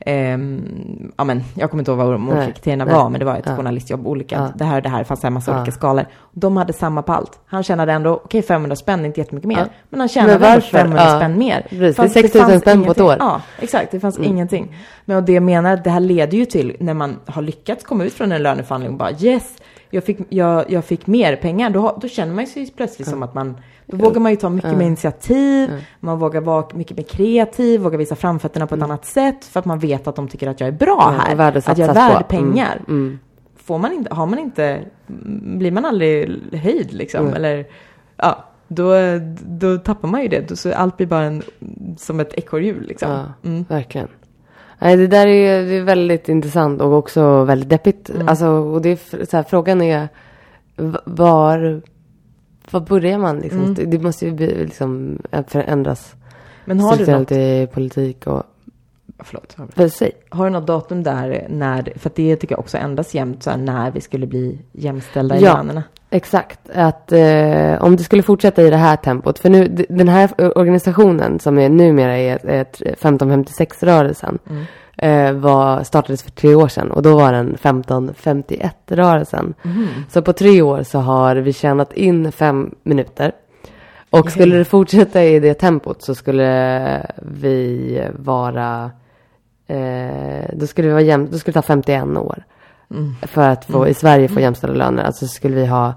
ehm, 0.05 1.11
ja 1.17 1.23
men 1.23 1.43
jag 1.55 1.69
kommer 1.69 1.81
inte 1.81 1.91
ihåg 1.91 1.97
vad 1.97 2.11
de 2.11 2.27
olika 2.29 2.43
Nej, 2.43 2.53
kriterierna 2.53 2.85
nej. 2.85 2.93
var, 2.93 3.09
men 3.09 3.19
det 3.19 3.25
var 3.25 3.35
ett 3.37 3.45
Ja. 3.45 3.55
journalistjobb, 3.55 4.07
olika, 4.07 4.35
Ja. 4.35 4.49
det 4.55 4.63
här 4.65 4.75
och 4.77 4.81
det 4.83 4.89
här, 4.89 5.03
fanns 5.03 5.23
en 5.23 5.33
massa 5.33 5.51
Ja. 5.51 5.57
olika 5.57 5.71
skalor. 5.71 6.05
De 6.31 6.57
hade 6.57 6.73
samma 6.73 7.01
på 7.01 7.13
allt. 7.13 7.39
Han 7.45 7.63
tjänade 7.63 7.91
ändå, 7.93 8.13
okej 8.25 8.41
500 8.41 8.75
spänn, 8.75 9.05
inte 9.05 9.19
jättemycket 9.19 9.47
mer, 9.47 9.67
men 9.89 9.99
han 9.99 10.09
tjänade 10.09 10.33
Men 10.33 10.43
ändå 10.43 10.55
varför? 10.55 10.77
500 10.77 11.03
Ja. 11.05 11.15
spänn 11.17 11.37
mer. 11.37 11.61
Precis, 11.69 11.79
det 11.79 11.85
är 11.87 11.93
Fanns- 11.93 12.13
6 12.13 12.33
000 12.35 12.43
fanns 12.43 12.61
spänn 12.61 12.83
på 12.83 12.91
ett 12.91 13.01
år. 13.01 13.15
Ja, 13.19 13.41
exakt, 13.59 13.91
det 13.91 13.99
fanns 13.99 14.17
Mm. 14.17 14.29
ingenting. 14.31 14.75
Men 15.05 15.17
och 15.17 15.23
det 15.23 15.33
jag 15.33 15.43
menar, 15.43 15.77
det 15.83 15.89
här 15.89 15.99
leder 15.99 16.37
ju 16.37 16.45
till, 16.45 16.75
när 16.79 16.93
man 16.93 17.19
har 17.25 17.41
lyckats 17.41 17.83
komma 17.83 18.03
ut 18.03 18.13
från 18.13 18.31
en 18.31 18.43
löneförhandling 18.43 18.91
och 18.91 18.97
bara 18.97 19.11
yes, 19.11 19.55
jag 19.91 20.03
fick, 20.03 20.17
jag, 20.29 20.71
jag 20.71 20.85
fick 20.85 21.07
mer 21.07 21.35
pengar, 21.35 21.69
då, 21.69 21.97
då 22.01 22.07
känner 22.07 22.33
man 22.33 22.47
sig 22.47 22.71
plötsligt 22.77 23.07
som 23.07 23.23
att 23.23 23.33
man, 23.33 23.57
då 23.85 23.97
vågar 23.97 24.19
man 24.21 24.31
ju 24.31 24.35
ta 24.37 24.49
mycket 24.49 24.71
Ja. 24.71 24.77
mer 24.77 24.85
initiativ, 24.85 25.69
Ja. 25.71 25.77
man 25.99 26.19
vågar 26.19 26.41
vara 26.41 26.65
mycket 26.73 26.97
mer 26.97 27.03
kreativ, 27.03 27.81
vågar 27.81 27.97
visa 27.97 28.15
framfötterna 28.15 28.67
på 28.67 28.75
ett 28.75 28.81
annat 28.83 29.05
sätt, 29.05 29.45
för 29.45 29.59
att 29.59 29.65
man 29.65 29.79
vet 29.79 30.07
att 30.07 30.15
de 30.15 30.27
tycker 30.27 30.47
att 30.49 30.59
jag 30.59 30.67
är 30.67 30.71
bra 30.71 31.13
Mm. 31.25 31.39
Här. 31.39 31.57
att 31.57 31.77
jag 31.77 31.89
är 31.89 31.93
värd 31.93 32.17
på. 32.17 32.23
pengar. 32.23 32.75
Mm. 32.87 33.01
Mm. 33.05 33.19
Får 33.55 33.77
man 33.77 33.93
inte, 33.93 34.13
har 34.15 34.25
man 34.25 34.39
inte, 34.39 34.79
blir 35.57 35.71
man 35.71 35.85
aldrig 35.85 36.31
höjd 36.53 36.93
liksom, 36.93 37.21
Mm. 37.21 37.33
eller 37.33 37.65
ja, 38.17 38.45
då, 38.67 38.93
då 39.45 39.77
tappar 39.77 40.07
man 40.07 40.21
ju 40.21 40.27
det. 40.27 40.49
Då, 40.49 40.55
så 40.55 40.73
allt 40.73 40.97
blir 40.97 41.07
bara 41.07 41.23
en, 41.23 41.41
som 41.97 42.19
ett 42.19 42.33
ekorrhjul 42.33 42.85
liksom. 42.87 43.11
Ja. 43.11 43.49
Mm. 43.49 43.65
Verkligen. 43.69 44.07
Nej, 44.81 44.97
det 44.97 45.07
där 45.07 45.27
är, 45.27 45.65
det 45.65 45.75
är 45.75 45.83
väldigt 45.83 46.29
intressant 46.29 46.81
och 46.81 46.93
också 46.93 47.43
väldigt 47.43 47.69
deppigt. 47.69 48.09
Mm. 48.09 48.27
Alltså, 48.27 48.47
och 48.47 48.81
det 48.81 48.89
är, 48.89 49.25
så 49.25 49.37
här, 49.37 49.43
frågan 49.43 49.81
är 49.81 50.09
var, 51.05 51.81
var 52.71 52.79
börjar 52.79 53.17
man 53.17 53.39
liksom? 53.39 53.59
Mm. 53.59 53.73
Det, 53.73 53.85
det 53.85 53.99
måste 53.99 54.25
ju 54.25 54.31
bli, 54.31 54.63
liksom 54.63 55.21
förändras 55.47 56.15
Men 56.65 56.79
har 56.79 56.97
du, 56.97 56.97
något, 56.97 57.07
strukturellt 57.07 57.31
i 57.31 57.73
politik 57.73 58.27
och 58.27 58.43
förlåt, 59.23 59.55
har 60.29 60.43
du 60.45 60.49
något 60.51 60.67
datum 60.67 61.03
där 61.03 61.45
när, 61.49 61.93
för 61.95 62.11
det 62.15 62.35
tycker 62.35 62.53
jag 62.53 62.59
också 62.59 62.77
ändras 62.77 63.13
jämt, 63.13 63.43
så 63.43 63.49
här, 63.49 63.57
när 63.57 63.91
vi 63.91 64.01
skulle 64.01 64.27
bli 64.27 64.59
jämställda 64.71 65.37
i 65.37 65.43
Ja. 65.43 65.53
lönerna? 65.57 65.83
Exakt, 66.09 66.59
att 66.75 67.11
eh, 67.11 67.83
om 67.83 67.95
det 67.95 68.03
skulle 68.03 68.23
fortsätta 68.23 68.61
i 68.63 68.69
det 68.69 68.77
här 68.77 68.95
tempot, 68.95 69.39
för 69.39 69.49
nu 69.49 69.85
den 69.89 70.07
här 70.09 70.57
organisationen 70.57 71.39
som 71.39 71.59
är 71.59 71.69
numera 71.69 72.17
är, 72.17 72.45
är 72.49 72.63
1556-rörelsen, 72.95 74.39
Mm. 74.49 74.65
eh, 74.97 75.41
var, 75.41 75.83
startades 75.83 76.23
för 76.23 76.31
tre 76.31 76.55
år 76.55 76.67
sedan 76.67 76.91
och 76.91 77.01
då 77.01 77.15
var 77.15 77.33
den 77.33 77.55
1551-rörelsen. 77.55 79.53
Mhm. 79.63 79.87
Så 80.09 80.21
på 80.21 80.33
tre 80.33 80.61
år 80.61 80.83
så 80.83 80.99
har 80.99 81.35
vi 81.35 81.53
tjänat 81.53 81.93
in 81.93 82.31
fem 82.31 82.75
minuter. 82.83 83.31
Och 84.09 84.31
skulle 84.31 84.57
det 84.57 84.65
fortsätta 84.65 85.23
i 85.23 85.39
det 85.39 85.53
tempot 85.53 86.01
så 86.01 86.15
skulle 86.15 87.07
vi 87.17 88.01
vara, 88.15 88.91
eh, 89.71 90.49
då 90.53 90.67
skulle 90.67 90.87
vi 90.87 90.93
vara 90.93 91.03
jäm, 91.03 91.27
då 91.31 91.37
skulle 91.37 91.53
det 91.53 91.61
ta 91.61 91.67
51 91.67 92.17
år. 92.17 92.43
Mm. 92.91 93.15
För 93.21 93.49
att 93.49 93.65
få, 93.65 93.87
i 93.87 93.93
Sverige 93.93 94.27
få 94.27 94.39
jämställda 94.39 94.77
löner. 94.77 95.03
Alltså 95.03 95.27
skulle 95.27 95.55
vi 95.55 95.65
ha, 95.65 95.93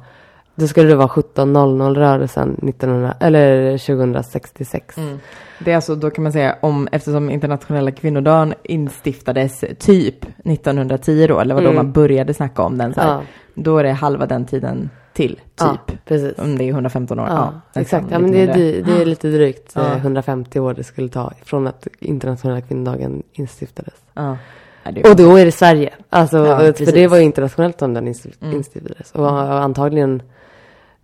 då 0.54 0.66
skulle 0.66 0.88
det 0.88 0.96
vara 0.96 1.08
17.00 1.08 1.94
rörelsen 1.94 2.54
1900, 2.68 3.14
eller 3.20 3.78
2066. 3.78 4.98
Mm. 4.98 5.18
Det 5.58 5.72
är 5.72 5.76
alltså, 5.76 5.94
då 5.94 6.10
kan 6.10 6.22
man 6.22 6.32
säga, 6.32 6.56
om, 6.60 6.88
eftersom 6.92 7.30
internationella 7.30 7.90
kvinnodagen 7.90 8.54
instiftades 8.62 9.64
typ 9.78 10.24
1910 10.44 11.26
då, 11.28 11.40
eller 11.40 11.54
vad 11.54 11.64
då 11.64 11.70
Mm. 11.70 11.84
man 11.84 11.92
började 11.92 12.34
snacka 12.34 12.62
om 12.62 12.78
den, 12.78 12.94
så 12.94 13.00
här, 13.00 13.08
Ja, 13.08 13.22
då 13.54 13.78
är 13.78 13.84
det 13.84 13.92
halva 13.92 14.26
den 14.26 14.46
tiden 14.46 14.90
till, 15.14 15.40
ja, 15.58 15.76
typ. 15.86 16.04
precis. 16.04 16.38
Om 16.38 16.58
det 16.58 16.64
är 16.64 16.68
115 16.68 17.18
år. 17.18 17.26
Ja, 17.28 17.60
nästan, 17.74 17.82
exakt. 17.82 18.06
Ja, 18.10 18.18
lite 18.18 18.22
men 18.22 18.32
det, 18.32 18.40
är, 18.52 18.82
det 18.82 19.02
är 19.02 19.06
lite 19.06 19.28
drygt 19.30 19.76
eh, 19.76 19.82
Ja. 19.82 19.96
150 19.96 20.60
år 20.60 20.74
det 20.74 20.84
skulle 20.84 21.08
ta 21.08 21.32
från 21.44 21.66
att 21.66 21.86
internationella 22.00 22.60
kvinnodagen 22.60 23.22
instiftades. 23.32 23.94
Ja. 24.14 24.36
Ja, 24.82 24.90
det 24.90 25.10
Och 25.10 25.16
då 25.16 25.36
är 25.36 25.44
det 25.44 25.52
Sverige. 25.52 25.94
Alltså, 26.10 26.36
Ja, 26.36 26.58
för 26.72 26.92
det 26.92 27.06
var 27.08 27.16
ju 27.16 27.22
internationellt 27.22 27.78
som 27.78 27.94
den 27.94 28.14
Mm. 28.40 28.56
instiftades. 28.56 29.12
Och, 29.12 29.24
och 29.26 29.62
antagligen, 29.62 30.22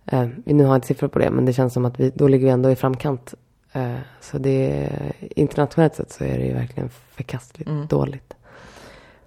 eh, 0.05 0.27
nu 0.45 0.63
har 0.63 0.69
jag 0.71 0.77
inte 0.77 0.87
siffror 0.87 1.07
på 1.07 1.19
det, 1.19 1.29
men 1.29 1.45
det 1.45 1.53
känns 1.53 1.73
som 1.73 1.85
att 1.85 1.99
vi, 1.99 2.11
då 2.15 2.27
ligger 2.27 2.45
vi 2.45 2.51
ändå 2.51 2.71
i 2.71 2.75
framkant. 2.75 3.33
Eh, 3.73 3.91
så 4.21 4.37
det, 4.37 4.89
internationellt 5.19 5.95
sett 5.95 6.11
så 6.11 6.23
är 6.23 6.37
det 6.37 6.45
ju 6.45 6.53
verkligen 6.53 6.89
förkastligt 6.89 7.69
Mm. 7.69 7.87
dåligt. 7.87 8.33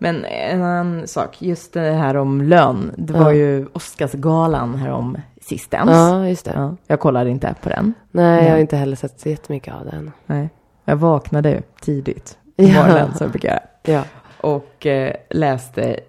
Men 0.04 0.25
en 0.25 0.62
annan 0.62 1.08
sak, 1.08 1.42
just 1.42 1.73
det 1.73 1.80
här 1.92 2.16
om 2.16 2.42
lön. 2.42 2.92
Det 2.96 3.12
var 3.12 3.20
Ja. 3.20 3.32
ju 3.32 3.66
Oscarsgalan 3.73 4.75
här 4.75 4.90
om 4.90 5.16
sistens. 5.40 5.90
Ja, 5.90 6.28
just 6.28 6.44
det. 6.44 6.52
Ja, 6.54 6.76
jag 6.87 7.00
kollade 7.00 7.30
inte 7.30 7.54
på 7.62 7.68
den. 7.68 7.94
Nej, 8.11 8.38
Ja. 8.38 8.44
jag 8.44 8.50
har 8.50 8.58
inte 8.58 8.76
heller 8.76 8.96
sett 8.96 9.20
så 9.20 9.28
jättemycket 9.28 9.75
av 9.75 9.84
den. 9.84 10.12
Nej. 10.26 10.49
Jag 10.84 10.96
vaknade 10.96 11.50
ju 11.50 11.61
tidigt 11.80 12.38
på 12.56 12.62
Ja. 12.62 12.82
morgonen 12.82 13.14
som 13.14 13.25
jag 13.25 13.30
brukar 13.30 13.49
göra. 13.49 13.61
Ja. 13.82 14.02
Och 14.40 14.87
eh, 14.87 15.14
läste 15.30 16.00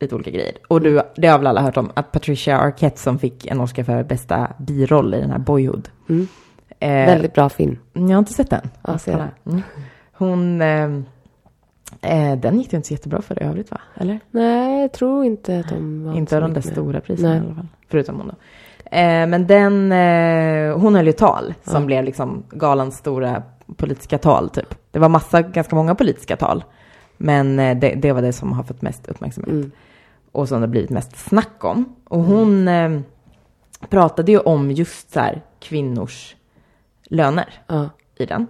lite 0.00 0.14
olika 0.14 0.30
grejer. 0.30 0.52
Och 0.68 0.80
du, 0.80 1.00
det 1.16 1.26
har 1.28 1.38
väl 1.38 1.46
alla 1.46 1.60
hört 1.62 1.76
om, 1.76 1.90
att 1.94 2.12
Patricia 2.12 2.58
Arquette 2.58 2.98
som 3.00 3.18
fick 3.18 3.46
en 3.46 3.60
Oscar 3.60 3.82
för 3.84 4.02
bästa 4.02 4.48
biroll 4.58 5.14
i 5.14 5.20
den 5.20 5.30
här 5.30 5.38
Boyhood. 5.38 5.88
Mm. 6.08 6.28
Eh, 6.80 6.88
Väldigt 6.88 7.34
bra 7.34 7.48
film. 7.48 7.78
Jag 7.92 8.02
har 8.08 8.18
inte 8.18 8.32
sett 8.32 8.50
den. 8.50 8.70
Ja, 8.82 8.98
ser 8.98 9.12
Kolla. 9.12 9.28
Mm. 9.46 9.62
Hon, 10.12 10.62
eh, 10.62 11.02
eh, 12.00 12.38
den 12.38 12.58
gick 12.58 12.70
det 12.70 12.76
inte 12.76 12.88
så 12.88 12.94
jättebra 12.94 13.22
för 13.22 13.42
i 13.42 13.46
övrigt 13.46 13.70
va? 13.70 13.80
Eller? 13.94 14.20
Nej, 14.30 14.80
jag 14.80 14.92
tror 14.92 15.24
inte 15.24 15.58
att 15.58 15.68
de 15.68 16.04
var 16.04 16.14
Inte 16.16 16.36
av 16.36 16.42
de 16.42 16.54
där 16.54 16.60
stora 16.60 17.00
priserna 17.00 17.28
Nej. 17.28 17.38
i 17.38 17.40
alla 17.46 17.54
fall. 17.54 17.66
Förutom 17.88 18.16
hon 18.16 18.26
då. 18.28 18.34
Eh, 18.96 19.26
men 19.26 19.46
den, 19.46 19.92
eh, 19.92 20.78
hon 20.78 20.94
höll 20.94 21.06
ju 21.06 21.12
tal 21.12 21.54
som 21.64 21.82
Ja. 21.82 21.86
blev 21.86 22.04
liksom 22.04 22.42
galans 22.50 22.96
stora 22.98 23.42
politiska 23.76 24.18
tal 24.18 24.50
typ. 24.50 24.74
Det 24.90 24.98
var 24.98 25.08
massa, 25.08 25.42
ganska 25.42 25.76
många 25.76 25.94
politiska 25.94 26.36
tal. 26.36 26.64
Men 27.16 27.58
eh, 27.58 27.78
det, 27.78 27.94
det 27.94 28.12
var 28.12 28.22
det 28.22 28.32
som 28.32 28.52
har 28.52 28.62
fått 28.62 28.82
mest 28.82 29.08
uppmärksamhet. 29.08 29.52
Mm. 29.52 29.70
Och 30.32 30.48
som 30.48 30.60
det 30.60 30.66
har 30.66 30.70
blivit 30.70 30.90
mest 30.90 31.16
snack 31.16 31.64
om. 31.64 31.96
Och 32.04 32.20
hon 32.20 32.68
eh, 32.68 33.00
pratade 33.90 34.32
ju 34.32 34.38
om 34.38 34.70
just 34.70 35.12
så 35.12 35.20
här 35.20 35.42
kvinnors 35.60 36.36
löner 37.04 37.48
Ja. 37.66 37.88
i 38.18 38.26
den. 38.26 38.46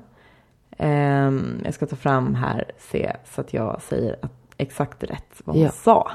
Ehm, 0.85 1.61
jag 1.65 1.75
ska 1.75 1.87
ta 1.87 1.97
fram 1.97 2.35
här, 2.35 2.65
se 2.79 3.17
så 3.35 3.41
att 3.41 3.55
jag 3.55 3.83
säger 3.83 4.17
att, 4.23 4.33
exakt 4.57 5.03
rätt 5.05 5.41
vad 5.45 5.57
hon 5.57 5.65
Ja. 5.65 5.71
sa. 5.71 6.11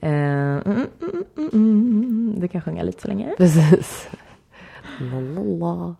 Ehm, 0.00 0.58
mm, 0.66 0.86
mm, 1.02 1.24
mm, 1.36 1.50
mm. 1.52 2.34
Du 2.40 2.48
kan 2.48 2.60
sjunga 2.60 2.82
lite 2.82 3.02
så 3.02 3.08
länge. 3.08 3.34
Precis. 3.36 4.08
La, 5.00 5.20
la, 5.20 5.42
la. 5.42 5.94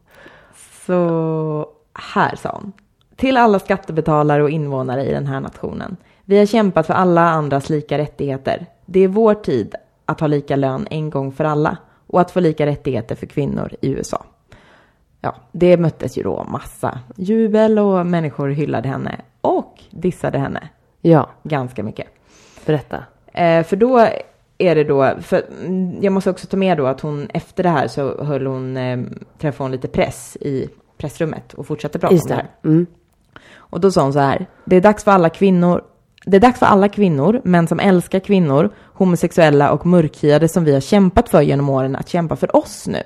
Så 0.86 1.68
här 2.14 2.36
sa 2.36 2.50
hon. 2.62 2.72
Till 3.16 3.36
alla 3.36 3.58
skattebetalare 3.58 4.42
och 4.42 4.50
invånare 4.50 5.04
i 5.04 5.12
den 5.12 5.26
här 5.26 5.40
nationen. 5.40 5.96
Vi 6.24 6.38
har 6.38 6.46
kämpat 6.46 6.86
för 6.86 6.94
alla 6.94 7.20
andras 7.30 7.70
lika 7.70 7.98
rättigheter. 7.98 8.66
Det 8.86 9.00
är 9.00 9.08
vår 9.08 9.34
tid 9.34 9.74
att 10.06 10.20
ha 10.20 10.26
lika 10.26 10.56
lön 10.56 10.86
en 10.90 11.10
gång 11.10 11.32
för 11.32 11.44
alla 11.44 11.76
och 12.06 12.20
att 12.20 12.30
få 12.30 12.40
lika 12.40 12.66
rättigheter 12.66 13.14
för 13.14 13.26
kvinnor 13.26 13.70
i 13.80 13.88
USA. 13.90 14.24
Ja, 15.24 15.34
det 15.52 15.76
möttes 15.76 16.18
ju 16.18 16.22
då 16.22 16.44
massa 16.48 16.98
jubel 17.16 17.78
och 17.78 18.06
människor 18.06 18.48
hyllade 18.48 18.88
henne 18.88 19.20
och 19.40 19.80
dissade 19.90 20.38
henne 20.38 20.68
Ja, 21.00 21.30
ganska 21.42 21.82
mycket. 21.82 22.06
berätta. 22.66 23.04
Eh, 23.32 23.62
för 23.62 23.76
då 23.76 24.08
är 24.58 24.74
det 24.74 24.84
då, 24.84 25.14
för 25.20 25.44
mm, 25.60 26.02
jag 26.02 26.12
måste 26.12 26.30
också 26.30 26.46
ta 26.46 26.56
med 26.56 26.76
då 26.76 26.86
att 26.86 27.00
hon 27.00 27.28
efter 27.34 27.62
det 27.62 27.68
här 27.68 27.88
så 27.88 28.24
höll 28.24 28.46
hon, 28.46 28.76
eh, 28.76 28.98
träffade 29.38 29.64
hon 29.64 29.70
lite 29.72 29.88
press 29.88 30.36
i 30.40 30.68
pressrummet 30.98 31.54
och 31.54 31.66
fortsatte 31.66 31.98
prata 31.98 32.14
Just 32.14 32.24
om 32.24 32.28
det 32.28 32.34
här. 32.34 32.50
Mm. 32.64 32.86
Och 33.56 33.80
då 33.80 33.90
sa 33.90 34.02
hon 34.02 34.12
så 34.12 34.18
här, 34.18 34.46
det 34.64 34.76
är 34.76 34.80
dags 34.80 35.04
för 35.04 35.10
alla 35.10 35.28
kvinnor, 35.30 35.84
det 36.26 36.36
är 36.36 36.40
dags 36.40 36.58
för 36.58 36.66
alla 36.66 36.88
kvinnor, 36.88 37.40
män 37.44 37.68
som 37.68 37.80
älskar 37.80 38.20
kvinnor, 38.20 38.70
homosexuella 38.92 39.72
och 39.72 39.86
mörkhyade 39.86 40.48
som 40.48 40.64
vi 40.64 40.72
har 40.72 40.80
kämpat 40.80 41.28
för 41.28 41.42
genom 41.42 41.68
åren 41.68 41.96
att 41.96 42.08
kämpa 42.08 42.36
för 42.36 42.56
oss 42.56 42.86
nu. 42.86 43.02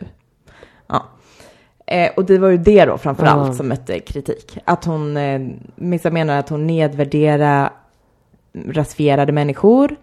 Eh, 1.91 2.11
och 2.17 2.25
det 2.25 2.39
var 2.39 2.49
ju 2.49 2.57
det 2.59 2.85
då 2.85 2.99
framför 2.99 3.25
Ja. 3.27 3.31
allt 3.31 3.57
som 3.57 3.69
mötte 3.69 3.99
kritik. 3.99 4.59
Att 4.65 4.85
hon, 4.85 5.17
eh, 5.17 5.41
vissa 5.75 6.11
menar 6.11 6.39
att 6.39 6.49
hon 6.49 6.67
nedvärderar 6.67 7.71
rasifierade 8.67 9.33
människor 9.33 9.97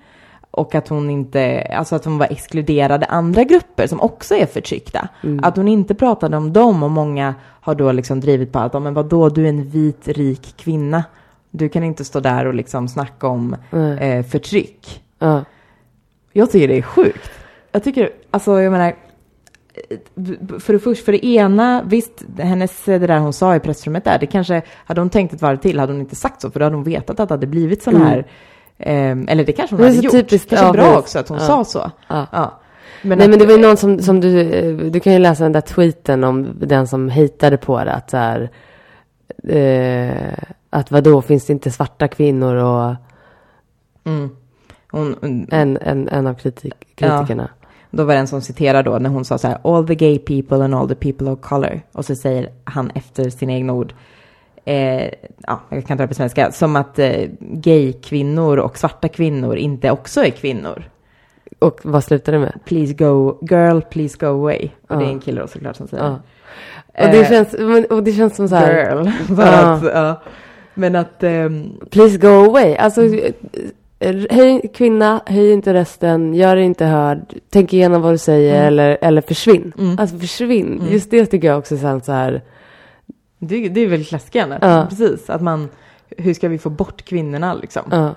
och 0.52 0.76
att 0.76 0.88
hon 0.88 1.10
inte, 1.10 1.62
alltså 1.78 1.96
att 1.96 2.06
hon 2.06 2.18
var 2.18 2.28
exkluderade 2.32 3.06
andra 3.06 3.44
grupper 3.44 3.88
som 3.88 4.02
också 4.02 4.36
är 4.36 4.46
förtryckta. 4.46 5.08
Att 5.44 5.58
hon 5.58 5.68
inte 5.68 5.96
pratade 5.96 6.38
om 6.38 6.54
dem 6.54 6.84
och 6.84 6.92
många 6.92 7.36
har 7.62 7.76
då 7.76 7.92
liksom 7.92 8.20
drivit 8.20 8.52
på 8.52 8.60
att, 8.60 8.82
men 8.84 8.94
vadå, 8.94 9.30
du 9.30 9.46
är 9.46 9.50
en 9.50 9.64
vit 9.64 10.08
rik 10.08 10.54
kvinna. 10.58 11.04
Du 11.52 11.70
kan 11.70 11.84
inte 11.84 12.06
stå 12.06 12.20
där 12.20 12.46
och 12.46 12.54
liksom 12.54 12.88
snacka 12.88 13.28
om 13.28 13.56
Nej. 13.70 13.98
eh, 13.98 14.26
förtryck. 14.26 15.04
Ja. 15.20 15.44
Jag 16.34 16.52
tycker 16.52 16.68
det 16.68 16.78
är 16.78 16.82
sjukt. 16.82 17.32
Jag 17.72 17.84
tycker, 17.84 18.10
alltså 18.32 18.62
jag 18.62 18.72
menar, 18.72 18.96
för 20.60 20.74
det 20.74 20.80
första, 20.80 21.06
för 21.06 21.12
det 21.12 21.26
ena, 21.26 21.84
visst, 21.86 22.24
hennes, 22.38 22.84
det 22.86 22.98
där 22.98 23.20
hon 23.20 23.34
sa 23.34 23.56
i 23.56 23.60
pressrummet 23.60 24.04
där, 24.04 24.20
det 24.20 24.26
kanske, 24.26 24.62
hade 24.86 25.02
hon 25.02 25.10
tänkt 25.10 25.34
ett 25.34 25.42
varv 25.42 25.58
till 25.58 25.80
hade 25.80 25.92
hon 25.94 26.00
inte 26.02 26.16
sagt 26.16 26.42
så, 26.42 26.52
för 26.52 26.60
då 26.60 26.66
hade 26.66 26.76
hon 26.76 26.84
vetat 26.84 27.20
att 27.20 27.30
det 27.30 27.34
hade 27.34 27.48
blivit 27.48 27.84
sån 27.84 27.96
Mm. 27.96 28.08
här, 28.08 28.18
eh, 28.78 29.18
eller 29.28 29.44
det 29.46 29.52
kanske 29.52 29.76
hon 29.76 29.82
Det 29.82 29.88
hade 29.90 30.02
gjort. 30.02 30.12
typiskt, 30.12 30.50
kanske 30.50 30.66
ja, 30.66 30.72
bra 30.74 30.84
precis. 30.84 31.00
också 31.00 31.20
att 31.20 31.30
hon 31.30 31.38
Ja. 31.38 31.44
sa 31.46 31.66
så. 31.66 31.92
Ja. 32.08 32.28
Ja. 32.32 32.60
Men, 33.02 33.18
Nej 33.18 33.26
att, 33.26 33.30
men 33.30 33.40
det 33.40 33.46
var 33.46 33.54
ju 33.54 33.60
någon 33.62 33.78
som, 33.78 34.00
som 34.00 34.20
du, 34.22 34.42
eh, 34.42 34.76
du 34.76 35.00
kan 35.00 35.14
ju 35.14 35.20
läsa 35.20 35.44
den 35.44 35.52
där 35.52 35.62
tweeten 35.62 36.24
om 36.24 36.48
den 36.60 36.88
som 36.88 37.10
hatade 37.10 37.58
på 37.58 37.84
det 37.84 37.92
att 37.94 38.10
så 38.10 38.18
här, 38.18 38.50
eh, 39.48 40.34
att 40.70 40.92
vadå, 40.92 41.22
finns 41.22 41.46
det 41.46 41.54
inte 41.54 41.72
svarta 41.72 42.08
kvinnor 42.08 42.56
och 42.56 42.96
mm, 44.06 44.30
hon, 44.92 45.16
en, 45.52 45.78
en, 45.82 46.08
en 46.10 46.28
av 46.28 46.34
kritik, 46.34 46.74
kritikerna. 46.96 47.50
Då 47.98 48.04
var 48.04 48.14
det 48.14 48.20
en 48.20 48.28
som 48.28 48.42
citerade 48.42 48.90
då 48.92 48.98
när 49.00 49.10
hon 49.10 49.26
sa 49.26 49.38
så 49.38 49.48
här, 49.48 49.58
all 49.64 49.88
the 49.88 49.96
gay 49.96 50.20
people 50.20 50.64
and 50.64 50.76
all 50.76 50.88
the 50.90 50.96
people 50.96 51.32
of 51.32 51.40
color. 51.42 51.82
Och 51.92 52.06
så 52.06 52.16
säger 52.16 52.50
han 52.64 52.92
efter 52.96 53.30
sina 53.30 53.54
egna 53.54 53.74
ord, 53.74 53.94
eh, 54.66 55.04
ja, 55.48 55.60
jag 55.70 55.86
kan 55.88 55.98
det 55.98 56.08
på 56.08 56.14
svenska, 56.14 56.52
som 56.52 56.76
att 56.76 57.00
eh, 57.00 57.30
gay-kvinnor 57.40 58.58
och 58.58 58.78
svarta 58.78 59.08
kvinnor 59.08 59.56
inte 59.56 59.92
också 59.92 60.26
är 60.26 60.30
kvinnor. 60.30 60.84
Och 61.60 61.80
vad 61.84 62.04
slutar 62.04 62.32
det 62.32 62.40
med? 62.40 62.60
Please 62.66 62.94
go, 62.94 63.38
girl, 63.50 63.80
please 63.82 64.18
go 64.20 64.26
away. 64.26 64.70
Och 64.90 64.98
det 65.00 65.06
är 65.06 65.10
en 65.10 65.20
kille 65.20 65.42
då 65.42 65.48
såklart 65.48 65.76
som 65.76 65.88
säger. 65.88 66.04
Ja. 66.04 66.12
Och 67.06 67.12
det 67.12 67.20
Eh, 67.22 67.30
känns, 67.30 67.56
men- 67.60 67.86
och 67.86 68.04
det 68.04 68.12
känns 68.12 68.36
som 68.36 68.50
så 68.50 68.56
här, 68.56 68.74
Girl. 68.74 69.10
För 69.36 69.44
Ja. 69.52 69.72
att, 69.74 69.84
ja. 69.84 70.22
Men 70.74 70.96
att, 70.96 71.24
ehm, 71.24 71.72
please 71.92 72.18
go 72.18 72.28
away. 72.28 72.76
Alltså, 72.76 73.02
höj, 74.30 74.68
kvinna, 74.74 75.22
höj 75.26 75.52
inte 75.52 75.74
rösten, 75.74 76.34
gör 76.34 76.56
dig 76.56 76.66
inte 76.66 76.86
hörd, 76.86 77.34
tänk 77.50 77.74
igenom 77.74 78.02
vad 78.02 78.14
du 78.14 78.18
säger 78.18 78.68
eller, 78.68 78.98
eller 79.02 79.22
försvinn. 79.22 79.74
Mm. 79.78 80.00
Alltså 80.00 80.18
försvinn. 80.18 80.88
Just 80.90 81.12
det 81.12 81.26
tycker 81.26 81.48
jag 81.48 81.58
också 81.58 81.78
känns 81.78 82.06
så 82.06 82.12
här, 82.12 82.42
det, 83.40 83.70
det 83.70 83.82
är 83.82 83.88
väl 83.88 84.06
klassikern. 84.06 84.56
Ja. 84.62 84.86
Precis, 84.90 85.30
att 85.30 85.42
man, 85.42 85.70
hur 86.18 86.34
ska 86.34 86.48
vi 86.48 86.58
få 86.58 86.70
bort 86.70 87.06
kvinnorna 87.06 87.54
liksom? 87.54 87.84
ja. 87.92 88.16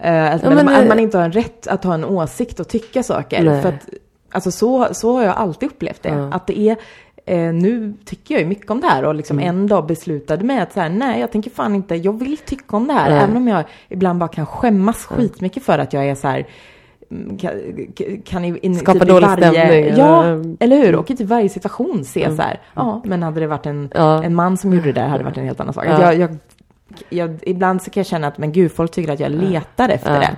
Eh, 0.00 0.32
alltså, 0.32 0.46
Ja, 0.46 0.54
men, 0.54 0.66
men, 0.66 0.74
att 0.74 0.82
eh, 0.82 0.88
man 0.88 0.98
inte 0.98 1.18
har 1.18 1.24
en 1.24 1.32
rätt 1.32 1.66
att 1.66 1.84
ha 1.84 1.94
en 1.94 2.04
åsikt 2.04 2.60
och 2.60 2.68
tycka 2.68 3.02
saker. 3.02 3.42
Nej. 3.42 3.62
För 3.62 3.68
att, 3.68 3.88
alltså 4.30 4.50
så, 4.50 4.88
så 4.92 5.12
har 5.16 5.24
jag 5.24 5.36
alltid 5.36 5.68
upplevt 5.68 6.02
det. 6.02 6.30
Att 6.32 6.46
det 6.46 6.58
är, 6.58 6.76
eh, 7.28 7.52
nu 7.52 7.94
tycker 8.04 8.34
jag 8.34 8.42
ju 8.42 8.48
mycket 8.48 8.70
om 8.70 8.80
det 8.80 8.86
här 8.86 9.04
och 9.04 9.14
liksom 9.14 9.38
Mm. 9.38 9.48
en 9.48 9.66
dag 9.66 9.86
beslutade 9.86 10.44
mig 10.44 10.60
att 10.60 10.72
så 10.72 10.80
här, 10.80 10.88
nej 10.88 11.20
jag 11.20 11.32
tänker 11.32 11.50
fan 11.50 11.74
inte, 11.74 11.94
jag 11.94 12.18
vill 12.18 12.36
tycka 12.38 12.76
om 12.76 12.86
det 12.86 12.92
här. 12.94 13.10
Nej. 13.10 13.18
Även 13.24 13.36
om 13.36 13.48
jag 13.48 13.64
ibland 13.88 14.18
bara 14.18 14.28
kan 14.28 14.46
skämmas 14.46 15.04
skitmycket 15.04 15.62
för 15.62 15.78
att 15.78 15.92
jag 15.92 16.04
är 16.08 16.14
så 16.14 16.28
här, 16.28 16.46
mm, 17.10 17.38
kan, 17.38 17.50
kan 18.24 18.44
in, 18.44 18.76
Skapa 18.76 18.98
typ 18.98 19.08
dålig 19.08 19.26
varje, 19.28 19.50
stämning, 19.52 19.96
Ja, 19.98 20.22
eller- 20.24 20.32
Mm. 20.34 20.56
eller 20.60 20.76
hur? 20.76 20.94
Och 20.96 21.10
i 21.10 21.16
typ 21.16 21.26
varje 21.28 21.48
situation 21.48 22.04
se 22.04 22.36
så 22.36 22.42
här, 22.42 22.60
ja 22.74 23.02
men 23.04 23.22
hade 23.22 23.40
det 23.40 23.46
varit 23.46 23.66
en, 23.66 23.90
Ja. 23.94 24.22
en 24.24 24.34
man 24.34 24.56
som 24.56 24.72
gjorde 24.72 24.86
det 24.92 25.00
där 25.00 25.06
hade 25.08 25.18
det 25.18 25.24
varit 25.24 25.38
en 25.38 25.44
helt 25.44 25.60
annan 25.60 25.74
sak. 25.74 25.84
Ja. 25.86 26.02
Jag, 26.02 26.14
jag, 26.14 26.36
jag, 27.08 27.38
ibland 27.42 27.82
så 27.82 27.90
kan 27.90 28.00
jag 28.00 28.06
känna 28.06 28.26
att 28.26 28.38
men 28.38 28.52
gud, 28.52 28.72
folk 28.72 28.90
tycker 28.90 29.12
att 29.12 29.20
jag 29.20 29.32
letar 29.32 29.88
efter 29.88 30.14
Ja. 30.14 30.20
det. 30.20 30.36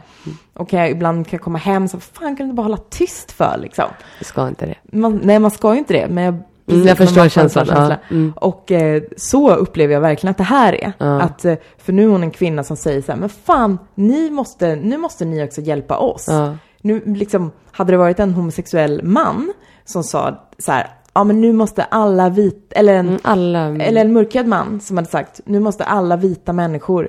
Och 0.55 0.73
jag, 0.73 0.91
ibland 0.91 1.27
kan 1.27 1.37
jag 1.37 1.43
komma 1.45 1.59
hem 1.59 1.89
så, 1.89 2.01
fan 2.01 2.13
kan 2.23 2.37
du 2.37 2.43
inte 2.45 2.55
bara 2.55 2.63
hålla 2.63 2.77
tyst 2.77 3.33
för 3.33 3.59
liksom. 3.63 3.85
Jag 4.19 4.27
ska 4.27 4.49
inte 4.49 4.67
det. 4.67 4.75
Man, 4.99 5.21
nej, 5.25 5.39
man 5.39 5.51
ska 5.51 5.73
ju 5.73 5.79
inte 5.79 5.93
det, 5.95 6.09
men 6.09 6.25
jag, 6.25 6.35
Mm, 6.75 6.87
jag 6.87 6.97
förstår 6.99 7.29
känslan, 7.29 7.67
ja. 7.69 7.75
känsla. 7.75 7.99
Mm. 8.11 8.33
Och 8.37 8.73
eh, 8.73 9.03
så 9.17 9.55
upplever 9.55 9.95
jag 9.95 10.01
verkligen 10.01 10.31
att 10.31 10.39
det 10.39 10.45
här 10.45 10.73
är. 10.85 10.93
Ja. 10.99 11.21
Att, 11.21 11.45
eh, 11.45 11.55
för 11.79 11.93
nu 11.93 12.05
är 12.05 12.09
hon 12.09 12.23
en 12.23 12.31
kvinna 12.31 12.65
som 12.65 12.77
säger 12.77 13.03
så 13.03 13.13
här, 13.13 13.19
men 13.19 13.29
fan, 13.29 13.79
ni 13.95 14.31
måste, 14.31 14.77
nu 14.77 14.99
måste 14.99 15.25
ni 15.25 15.45
också 15.45 15.61
hjälpa 15.61 15.97
oss. 15.99 16.27
Ja. 16.29 16.57
Nu 16.83 17.03
liksom, 17.07 17.51
hade 17.71 17.93
det 17.93 17.97
varit 17.97 18.21
en 18.21 18.35
homosexuell 18.35 19.01
man 19.03 19.53
som 19.85 20.05
sa 20.05 20.49
så 20.59 20.73
här, 20.73 20.87
ja 21.15 21.25
men 21.25 21.41
nu 21.41 21.53
måste 21.53 21.83
alla 21.83 22.29
vit, 22.29 22.73
eller 22.77 22.95
en, 22.95 23.09
Mm, 23.09 23.21
alla... 23.25 23.61
eller 23.61 24.01
en 24.01 24.13
mörkhyad 24.13 24.47
man 24.47 24.81
som 24.81 24.97
hade 24.97 25.09
sagt, 25.09 25.41
nu 25.45 25.61
måste 25.61 25.85
alla 25.85 26.17
vita 26.17 26.53
människor 26.53 27.09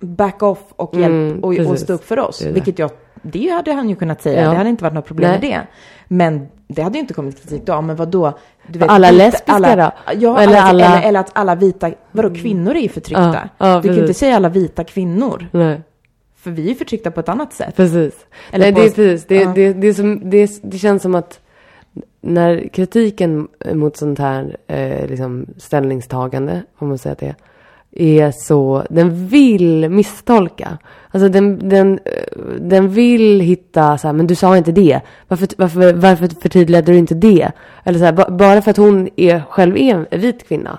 back 0.00 0.42
off 0.42 0.58
och 0.76 0.94
hjälp 0.94 1.10
Mm, 1.12 1.38
och, 1.44 1.50
och 1.50 1.56
precis. 1.56 1.80
stå 1.80 1.92
upp 1.92 2.04
för 2.04 2.18
oss. 2.18 2.38
Det 2.38 2.44
det. 2.44 2.52
Vilket 2.52 2.78
jag, 2.78 2.90
det 3.22 3.48
hade 3.48 3.72
han 3.72 3.88
ju 3.88 3.96
kunnat 3.96 4.22
säga, 4.22 4.42
Ja. 4.42 4.50
det 4.50 4.56
hade 4.56 4.68
inte 4.70 4.84
varit 4.84 4.94
något 4.94 5.06
problem 5.06 5.30
Nej. 5.30 5.40
med 5.40 5.50
det. 5.50 5.66
Men 6.08 6.46
det 6.68 6.82
hade 6.82 6.94
ju 6.94 7.00
inte 7.00 7.14
kommit 7.14 7.42
kritik 7.42 7.66
då, 7.66 7.80
men 7.80 7.96
vadå? 7.96 8.38
Du 8.66 8.80
alla 8.84 9.10
lesbiska 9.10 9.52
alla, 9.52 9.76
då? 9.76 9.92
Ja, 10.18 10.38
Eller 10.40 10.52
eller, 10.52 10.60
alla- 10.62 10.86
eller, 10.98 11.08
eller 11.08 11.20
att 11.20 11.30
alla 11.32 11.54
vita, 11.54 11.90
vadå 12.12 12.34
kvinnor 12.34 12.74
är 12.76 12.80
ju 12.80 12.88
förtryckta. 12.88 13.48
Ja, 13.58 13.66
ja, 13.68 13.80
du 13.80 13.88
kan 13.88 13.94
ju 13.96 14.00
inte 14.00 14.14
säga 14.14 14.36
alla 14.36 14.48
vita 14.48 14.84
kvinnor, 14.84 15.46
Nej, 15.52 15.80
för 16.36 16.50
vi 16.50 16.70
är 16.70 16.74
förtryckta 16.74 17.10
på 17.10 17.20
ett 17.20 17.28
annat 17.28 17.52
sätt. 17.52 17.76
precis. 17.76 18.14
Eller 18.52 18.64
Nej, 18.64 18.74
på- 18.74 18.80
det, 18.80 18.86
är 18.86 18.90
precis. 18.90 19.26
Det, 19.26 19.36
ja. 19.36 19.52
det, 19.54 19.72
det, 19.72 19.94
som, 19.94 20.30
det, 20.30 20.60
det 20.62 20.78
känns 20.78 21.02
som 21.02 21.14
att 21.14 21.40
när 22.20 22.68
kritiken 22.68 23.48
mot 23.72 23.96
sånt 23.96 24.18
här 24.18 24.56
eh, 24.66 25.06
liksom 25.06 25.46
ställningstagande, 25.56 26.62
om 26.78 26.88
man 26.88 26.98
säger 26.98 27.16
det 27.20 27.34
är, 27.96 28.30
så, 28.30 28.84
den 28.90 29.26
vill 29.26 29.88
misstolka. 29.88 30.78
Alltså 31.10 31.28
den, 31.28 31.68
den, 31.68 31.98
den 32.60 32.88
vill 32.88 33.40
hitta 33.40 33.98
så 33.98 34.08
här, 34.08 34.12
men 34.12 34.26
du 34.26 34.34
sa 34.34 34.56
inte 34.56 34.72
det. 34.72 35.00
Varför, 35.28 35.48
varför, 35.56 35.92
varför 35.92 36.28
förtydligade 36.42 36.92
du 36.92 36.98
inte 36.98 37.14
det? 37.14 37.52
Eller 37.84 37.98
så 37.98 38.04
här, 38.04 38.12
ba, 38.12 38.30
bara 38.30 38.62
för 38.62 38.70
att 38.70 38.76
hon 38.76 39.08
är, 39.16 39.42
själv 39.48 39.76
är 39.76 40.06
en 40.10 40.20
vit 40.20 40.48
kvinna. 40.48 40.78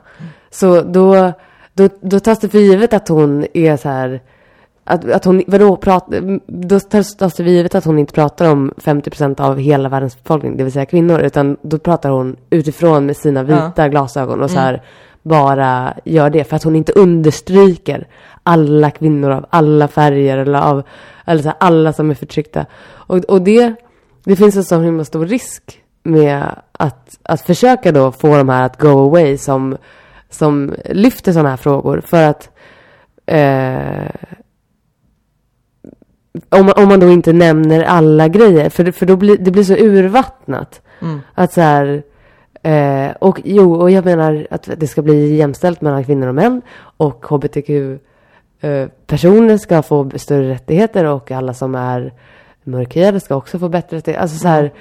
Så 0.51 0.81
då, 0.81 1.31
då, 1.73 1.89
då 2.01 2.19
tas 2.19 2.39
det 2.39 2.49
för 2.49 2.59
givet 2.59 2.93
att 2.93 3.07
hon 3.07 3.45
är 3.53 3.77
så 3.77 3.89
här, 3.89 4.21
att, 4.83 5.11
att 5.11 5.25
hon, 5.25 5.43
vadå, 5.47 5.75
prat, 5.75 6.13
då 6.47 6.79
tas 6.79 7.15
det 7.15 7.29
för 7.29 7.43
givet 7.43 7.75
att 7.75 7.85
hon 7.85 7.99
inte 7.99 8.13
pratar 8.13 8.51
om 8.51 8.73
50% 8.77 9.41
av 9.41 9.57
hela 9.57 9.89
världens 9.89 10.23
befolkning, 10.23 10.57
det 10.57 10.63
vill 10.63 10.73
säga 10.73 10.85
kvinnor, 10.85 11.19
utan 11.19 11.57
då 11.61 11.77
pratar 11.77 12.09
hon 12.09 12.35
utifrån 12.49 13.05
med 13.05 13.17
sina 13.17 13.43
vita 13.43 13.89
glasögon 13.89 14.41
och 14.41 14.51
så 14.51 14.59
här 14.59 14.81
bara 15.25 15.93
gör 16.03 16.29
det, 16.29 16.43
för 16.43 16.55
att 16.55 16.63
hon 16.63 16.75
inte 16.75 16.91
understryker 16.91 18.07
alla 18.43 18.91
kvinnor 18.91 19.31
av 19.31 19.45
alla 19.49 19.87
färger 19.87 20.37
eller 20.37 20.59
av, 20.59 20.83
eller 21.25 21.41
så 21.41 21.47
här, 21.47 21.57
alla 21.59 21.93
som 21.93 22.09
är 22.09 22.13
förtryckta. 22.15 22.65
Och, 22.85 23.17
och 23.17 23.41
det, 23.41 23.75
det 24.23 24.35
finns 24.35 24.55
en 24.55 24.63
sån 24.63 24.83
himla 24.83 25.05
stor 25.05 25.25
risk 25.25 25.81
med 26.03 26.55
att, 26.71 27.17
att 27.23 27.41
försöka 27.41 27.91
då 27.91 28.11
få 28.11 28.37
de 28.37 28.49
här 28.49 28.65
att 28.65 28.79
go 28.79 28.87
away 28.87 29.37
som, 29.37 29.77
som 30.29 30.73
lyfter 30.85 31.31
sådana 31.31 31.49
här 31.49 31.57
frågor, 31.57 32.01
för 32.05 32.23
att 32.23 32.49
eh, 33.25 34.31
om, 36.49 36.73
om 36.75 36.87
man 36.87 36.99
då 36.99 37.09
inte 37.09 37.33
nämner 37.33 37.83
alla 37.83 38.27
grejer, 38.27 38.69
för, 38.69 38.91
för 38.91 39.05
då 39.05 39.15
blir 39.15 39.37
det 39.37 39.51
blir 39.51 39.63
så 39.63 39.75
urvattnat. 39.75 40.81
Mm. 41.01 41.19
Att 41.33 41.53
så 41.53 41.61
här, 41.61 42.03
eh, 42.65 43.11
och 43.19 43.41
jo, 43.43 43.75
och 43.75 43.91
jag 43.91 44.05
menar 44.05 44.47
att 44.49 44.69
det 44.77 44.87
ska 44.87 45.01
bli 45.01 45.35
jämställt 45.35 45.81
mellan 45.81 46.03
kvinnor 46.03 46.27
och 46.27 46.35
män 46.35 46.61
och 46.97 47.25
hbtq 47.25 47.69
eh, 48.59 49.57
ska 49.57 49.81
få 49.81 50.09
större 50.15 50.49
rättigheter 50.49 51.05
och 51.05 51.31
alla 51.31 51.53
som 51.53 51.75
är 51.75 52.13
mörkhyade 52.63 53.19
ska 53.19 53.35
också 53.35 53.59
få 53.59 53.69
bättre 53.69 53.97
rättigheter. 53.97 54.21
Alltså 54.21 54.37
så 54.37 54.47
här, 54.47 54.73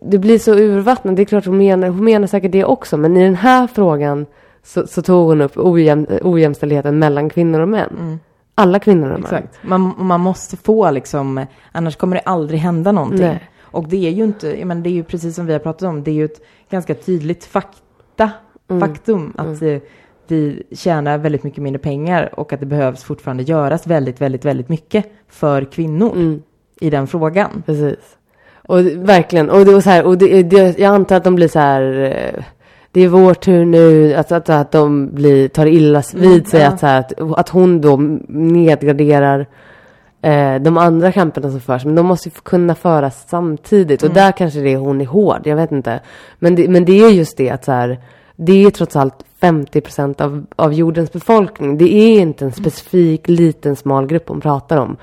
det 0.00 0.18
blir 0.18 0.38
så 0.38 0.54
urvattnat. 0.54 1.16
Det 1.16 1.22
är 1.22 1.24
klart 1.24 1.46
hon 1.46 1.58
menar, 1.58 1.88
hon 1.88 2.04
menar 2.04 2.26
säkert 2.26 2.52
det 2.52 2.64
också, 2.64 2.96
men 2.96 3.16
i 3.16 3.24
den 3.24 3.34
här 3.34 3.66
frågan 3.66 4.26
så, 4.62 4.86
så 4.86 5.02
tog 5.02 5.28
hon 5.28 5.40
upp 5.40 5.56
ojäm, 5.56 6.06
ojämställdheten 6.22 6.98
mellan 6.98 7.30
kvinnor 7.30 7.60
och 7.60 7.68
män. 7.68 8.20
Alla 8.54 8.78
kvinnor 8.78 9.10
och 9.10 9.20
män. 9.20 9.24
Exakt. 9.24 9.58
Man, 9.62 9.94
man 9.98 10.20
måste 10.20 10.56
få 10.56 10.90
liksom, 10.90 11.46
annars 11.72 11.96
kommer 11.96 12.16
det 12.16 12.22
aldrig 12.22 12.60
hända 12.60 12.92
någonting. 12.92 13.20
Nej. 13.20 13.50
Och 13.74 13.88
det 13.88 14.06
är 14.06 14.10
ju 14.10 14.24
inte, 14.24 14.64
menar, 14.64 14.82
det 14.82 14.88
är 14.88 14.94
ju 14.94 15.04
precis 15.04 15.34
som 15.34 15.46
vi 15.46 15.52
har 15.52 15.60
pratat 15.60 15.88
om, 15.88 16.02
det 16.02 16.10
är 16.10 16.14
ju 16.14 16.24
ett 16.24 16.40
ganska 16.74 16.94
tydligt 16.94 17.44
fakta, 17.44 18.30
Mm. 18.70 18.80
faktum 18.80 19.32
att 19.36 19.62
eh, 19.62 19.78
vi 20.28 20.62
tjänar 20.72 21.18
väldigt 21.18 21.42
mycket 21.44 21.62
mindre 21.62 21.78
pengar 21.78 22.30
och 22.40 22.52
att 22.52 22.60
det 22.60 22.66
behövs 22.66 23.04
fortfarande 23.04 23.42
göras 23.42 23.86
väldigt, 23.86 24.20
väldigt, 24.20 24.44
väldigt 24.44 24.68
mycket 24.68 25.04
för 25.28 25.64
kvinnor 25.64 26.12
Mm. 26.12 26.42
i 26.80 26.90
den 26.90 27.06
frågan. 27.06 27.62
Precis. 27.66 27.98
Och 28.68 28.78
verkligen. 28.86 29.50
Och, 29.50 29.64
det, 29.64 29.74
och, 29.74 29.82
så 29.82 29.90
här, 29.90 30.04
och 30.06 30.18
det, 30.18 30.42
det, 30.42 30.78
jag 30.78 30.94
antar 30.94 31.16
att 31.16 31.24
de 31.24 31.34
blir 31.34 31.48
så 31.48 31.58
här. 31.58 31.82
eh, 32.36 32.44
Det 32.92 33.00
är 33.00 33.08
vår 33.08 33.34
tur 33.34 33.64
nu. 33.64 34.14
Att, 34.14 34.32
att, 34.32 34.48
att 34.50 34.72
de 34.72 35.08
blir, 35.14 35.48
tar 35.48 35.66
illa 35.66 36.02
vid 36.14 36.48
sig. 36.48 36.60
ja. 36.60 36.68
Att, 36.68 36.80
så 36.80 36.86
här, 36.86 37.00
att, 37.00 37.12
att 37.38 37.48
hon 37.48 37.80
då 37.80 37.96
nedgraderar 38.28 39.46
eh, 40.24 40.54
de 40.54 40.78
andra 40.78 41.12
kamperna 41.12 41.50
som 41.50 41.60
förs. 41.60 41.84
Men 41.84 41.94
de 41.94 42.06
måste 42.06 42.28
ju 42.28 42.34
kunna 42.42 42.74
föras 42.74 43.24
samtidigt. 43.28 44.02
Och 44.02 44.10
där 44.10 44.32
kanske 44.32 44.60
det 44.60 44.72
är 44.72 44.76
hon 44.76 45.00
är 45.00 45.06
hård. 45.06 45.40
Jag 45.44 45.56
vet 45.56 45.72
inte. 45.72 46.00
Men 46.38 46.54
det, 46.54 46.68
men 46.68 46.84
det 46.84 46.92
är 46.92 47.10
just 47.10 47.36
det 47.36 47.50
att 47.50 47.64
så 47.64 47.72
här. 47.72 48.00
Det 48.36 48.64
är 48.64 48.70
trots 48.70 48.96
allt 48.96 49.24
50 49.40 49.80
procent 49.80 50.20
av, 50.20 50.46
av 50.56 50.72
jordens 50.72 51.12
befolkning. 51.12 51.78
Det 51.78 51.94
är 51.94 52.20
inte 52.20 52.44
en 52.44 52.52
specifik 52.52 53.28
liten 53.28 53.76
smal 53.76 54.06
grupp 54.06 54.28
hon 54.28 54.40
pratar 54.40 54.76
om. 54.76 54.96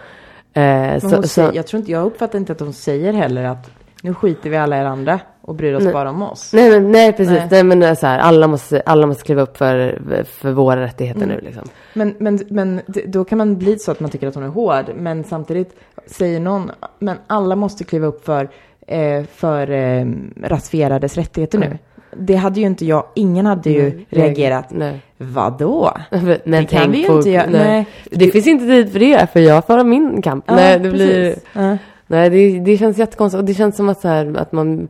Eh, 0.54 1.00
så, 1.00 1.08
hon 1.08 1.22
så, 1.22 1.28
säger, 1.28 1.54
jag 1.54 1.68
tror 1.68 1.80
inte, 1.80 1.92
jag 1.92 2.06
uppfattar 2.06 2.40
inte 2.40 2.52
att 2.52 2.60
hon 2.60 2.74
säger 2.74 3.14
heller 3.14 3.44
att 3.44 3.72
nu 4.02 4.14
skiter 4.14 4.50
vi 4.50 4.58
alla 4.58 4.78
er 4.78 4.86
andra 4.86 5.20
och 5.42 5.56
bryr 5.56 5.74
oss 5.74 5.84
Nej. 5.84 5.94
bara 5.94 6.10
om 6.10 6.22
oss. 6.22 6.54
Nej, 6.54 6.70
men, 6.72 6.92
nej 6.92 7.14
precis. 7.14 7.38
Nej. 7.38 7.48
Nej. 7.52 7.64
men 7.64 7.80
det 7.80 7.88
är 7.88 7.96
så 7.96 8.08
här, 8.08 8.20
alla, 8.20 8.48
måste, 8.48 8.82
alla 8.86 9.08
måste 9.08 9.24
kliva 9.24 9.42
upp 9.42 9.58
för, 9.58 10.02
för 10.26 10.52
våra 10.52 10.82
rättigheter 10.82 11.22
Mm. 11.24 11.36
nu. 11.36 11.42
Liksom. 11.42 11.64
Men, 11.94 12.16
men, 12.20 12.40
men 12.50 12.82
då 13.06 13.24
kan 13.26 13.38
man 13.38 13.58
bli 13.58 13.80
så 13.80 13.92
att 13.92 14.00
man 14.00 14.10
tycker 14.10 14.28
att 14.28 14.36
hon 14.36 14.44
är 14.44 14.48
hård. 14.48 14.86
Men 14.96 15.24
samtidigt 15.24 15.76
säger 16.06 16.40
någon, 16.40 16.72
men 17.00 17.18
alla 17.28 17.56
måste 17.56 17.84
kliva 17.84 18.08
upp 18.08 18.26
för, 18.26 18.50
eh, 18.88 19.24
för 19.24 19.72
eh, 19.72 20.06
rasifierades 20.44 21.18
rättigheter 21.18 21.58
nu. 21.60 21.66
Mm. 21.66 21.78
Det 22.18 22.36
hade 22.36 22.60
ju 22.60 22.66
inte 22.66 22.86
jag, 22.86 23.06
ingen 23.16 23.46
hade 23.46 23.70
ju 23.70 23.84
Nej, 23.84 24.06
reagerat. 24.10 24.66
Nej. 24.72 25.02
Vadå? 25.18 25.92
Men 26.44 26.64
Det 26.64 26.66
kan 26.66 26.92
vi 26.92 26.98
ju 26.98 27.16
inte 27.16 27.30
göra. 27.30 27.50
Nej. 27.50 27.86
Det 28.12 28.32
finns 28.32 28.48
inte 28.48 28.66
tid 28.66 28.92
för 28.92 29.00
det, 29.00 29.28
för 29.34 29.40
jag 29.40 29.66
för 29.66 29.84
min 29.84 30.22
kamp. 30.22 30.44
Ja, 30.48 30.56
nej, 30.56 30.80
det 30.80 30.92
blir... 30.92 31.36
Ja. 31.54 31.78
Nej, 32.08 32.30
det, 32.30 32.60
det 32.60 32.78
känns 32.78 32.98
jättekonstigt. 32.98 33.40
Och 33.40 33.46
det 33.46 33.54
känns 33.54 33.76
som 33.76 33.90
att, 33.90 34.02
så 34.02 34.08
här, 34.08 34.36
att 34.38 34.52
man... 34.52 34.88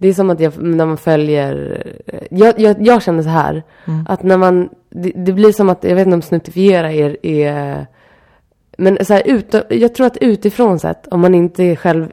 Det 0.00 0.08
är 0.08 0.12
som 0.12 0.30
att 0.30 0.40
jag, 0.40 0.62
när 0.62 0.86
man 0.86 0.96
följer... 0.96 1.82
Jag, 2.30 2.60
jag, 2.60 2.86
jag 2.86 3.02
känner 3.02 3.22
så 3.22 3.28
här. 3.28 3.62
Mm. 3.86 4.06
Att 4.08 4.22
när 4.22 4.36
man... 4.36 4.68
Det, 4.90 5.12
det 5.16 5.32
blir 5.32 5.52
som 5.52 5.68
att, 5.68 5.84
jag 5.84 5.94
vet 5.94 6.06
inte 6.06 6.14
om 6.14 6.22
snuttifiera 6.22 6.92
är... 6.92 7.26
är 7.26 7.86
men 8.78 9.04
så 9.04 9.14
här, 9.14 9.22
ut, 9.26 9.54
jag 9.68 9.94
tror 9.94 10.06
att 10.06 10.16
utifrån 10.16 10.78
sett, 10.78 11.06
om 11.06 11.20
man 11.20 11.34
inte 11.34 11.76
själv 11.76 12.12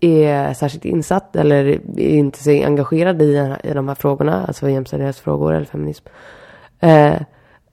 är 0.00 0.54
särskilt 0.54 0.84
insatt 0.84 1.36
eller 1.36 1.64
är 1.96 2.08
inte 2.08 2.42
så 2.42 2.50
engagerad 2.50 3.22
i, 3.22 3.54
i 3.64 3.72
de 3.72 3.88
här 3.88 3.94
frågorna, 3.94 4.44
alltså 4.46 4.70
jämställdhetsfrågor 4.70 5.54
eller 5.54 5.66
feminism. 5.66 6.06
Eh, 6.80 7.20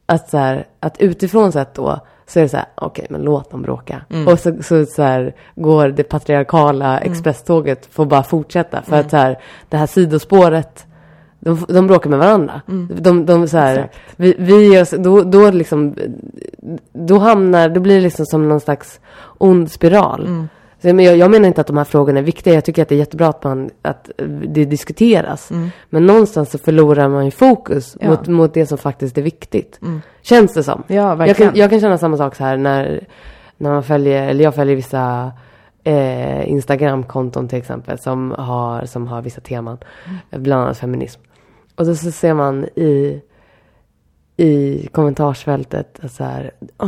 att, 0.06 0.30
så 0.30 0.38
här, 0.38 0.68
att 0.80 1.02
utifrån 1.02 1.52
sett 1.52 1.74
då 1.74 2.00
så 2.32 2.40
är 2.40 2.44
det 2.44 2.50
så 2.50 2.58
här, 2.58 2.66
okej 2.76 3.08
men 3.10 3.22
låt 3.22 3.52
dem 3.52 3.62
bråka. 3.62 4.02
Och 4.28 4.40
så, 4.40 4.64
så, 4.64 4.86
så 4.86 5.02
här, 5.04 5.36
går 5.56 5.88
det 5.88 6.04
patriarkala 6.04 7.00
expresståget 7.00 7.86
får 7.92 8.06
bara 8.06 8.24
fortsätta. 8.24 8.82
För 8.82 9.00
att 9.00 9.10
så 9.10 9.18
här, 9.18 9.40
det 9.70 9.78
här 9.78 9.88
sidospåret, 9.88 10.86
de, 11.40 11.66
de 11.70 11.88
bråkar 11.88 12.10
med 12.10 12.20
varandra. 12.20 12.62
De, 12.90 13.26
de 13.26 13.48
så 13.48 13.58
här, 13.58 13.76
Exakt. 13.76 13.98
vi, 14.16 14.36
vi 14.40 14.76
är, 14.76 14.98
då, 14.98 15.24
då 15.24 15.52
liksom, 15.52 15.96
då 16.94 17.18
hamnar, 17.18 17.70
då 17.70 17.80
blir 17.80 17.96
det 17.96 18.02
liksom 18.02 18.26
som 18.26 18.50
någon 18.50 18.60
slags 18.60 19.00
ond 19.38 19.72
spiral. 19.72 20.48
Så, 20.82 20.94
men 20.94 21.06
jag, 21.06 21.18
jag 21.18 21.32
menar 21.32 21.48
inte 21.48 21.62
att 21.62 21.68
de 21.68 21.78
här 21.78 21.84
frågorna 21.84 22.20
är 22.20 22.24
viktiga. 22.24 22.54
Jag 22.54 22.66
tycker 22.66 22.82
att 22.82 22.90
det 22.90 22.96
är 22.96 23.00
jättebra 23.00 23.28
att, 23.28 23.44
man, 23.44 23.70
att 23.82 24.10
det 24.48 24.66
diskuteras. 24.66 25.52
Men 25.90 26.06
någonstans 26.06 26.52
så 26.52 26.58
förlorar 26.58 27.10
man 27.10 27.26
ju 27.26 27.32
fokus 27.32 27.98
Ja. 28.00 28.10
mot, 28.10 28.28
mot 28.28 28.54
det 28.54 28.66
som 28.66 28.78
faktiskt 28.78 29.18
är 29.18 29.22
viktigt. 29.22 29.80
Känns 30.22 30.54
det 30.54 30.64
som. 30.64 30.84
Ja, 30.88 31.28
Jag 31.28 31.38
kan, 31.38 31.52
jag 31.56 31.70
kan 31.70 31.80
känna 31.80 31.98
samma 31.98 32.18
sak 32.18 32.36
så 32.36 32.44
här 32.44 32.58
när, 32.58 33.08
när 33.58 33.70
man 33.70 33.84
följer, 33.84 34.28
eller 34.28 34.44
jag 34.44 34.56
följer 34.56 34.76
vissa 34.76 35.32
eh, 35.84 36.50
Instagram-konton 36.52 37.48
till 37.48 37.58
exempel 37.60 38.00
som 38.00 38.32
har, 38.38 38.86
som 38.86 39.08
har 39.08 39.22
vissa 39.22 39.42
teman. 39.42 39.78
Bland 40.30 40.64
annat 40.64 40.78
feminism. 40.78 41.22
Och 41.76 41.86
då 41.86 41.96
så 41.96 42.12
ser 42.12 42.34
man 42.34 42.66
i, 42.66 43.22
i 44.38 44.88
kommentarsfältet 44.92 46.00
att 46.04 46.12
så 46.12 46.24
här, 46.24 46.52
"Ah, 46.78 46.88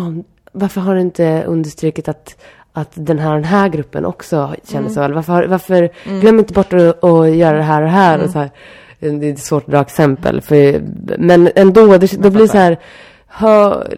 varför 0.51 0.81
har 0.81 0.95
du 0.95 1.01
inte 1.01 1.43
understrukit 1.47 2.07
att, 2.07 2.37
att 2.73 2.91
den 2.93 3.19
här 3.19 3.33
den 3.33 3.43
här 3.43 3.69
gruppen 3.69 4.05
också 4.05 4.55
känner 4.63 4.89
så? 4.89 5.01
Eller 5.01 5.15
varför, 5.15 5.47
varför 5.47 5.89
glöm 6.21 6.39
inte 6.39 6.53
bort 6.53 6.73
att, 6.73 7.03
att 7.03 7.35
göra 7.35 7.57
det 7.57 7.63
här 7.63 7.81
och 7.81 7.89
här. 7.89 8.23
Och 8.23 8.29
så 8.29 8.39
här. 8.39 8.51
Det 8.99 9.29
är 9.29 9.35
svårt 9.35 9.63
att 9.63 9.71
dra 9.71 9.81
exempel. 9.81 10.41
För, 10.41 10.81
men 11.17 11.49
ändå, 11.55 11.97
det, 11.97 12.21
då 12.21 12.29
blir 12.29 12.41
det 12.41 12.47
så 12.47 12.57
här, 12.57 12.79
hör, 13.27 13.93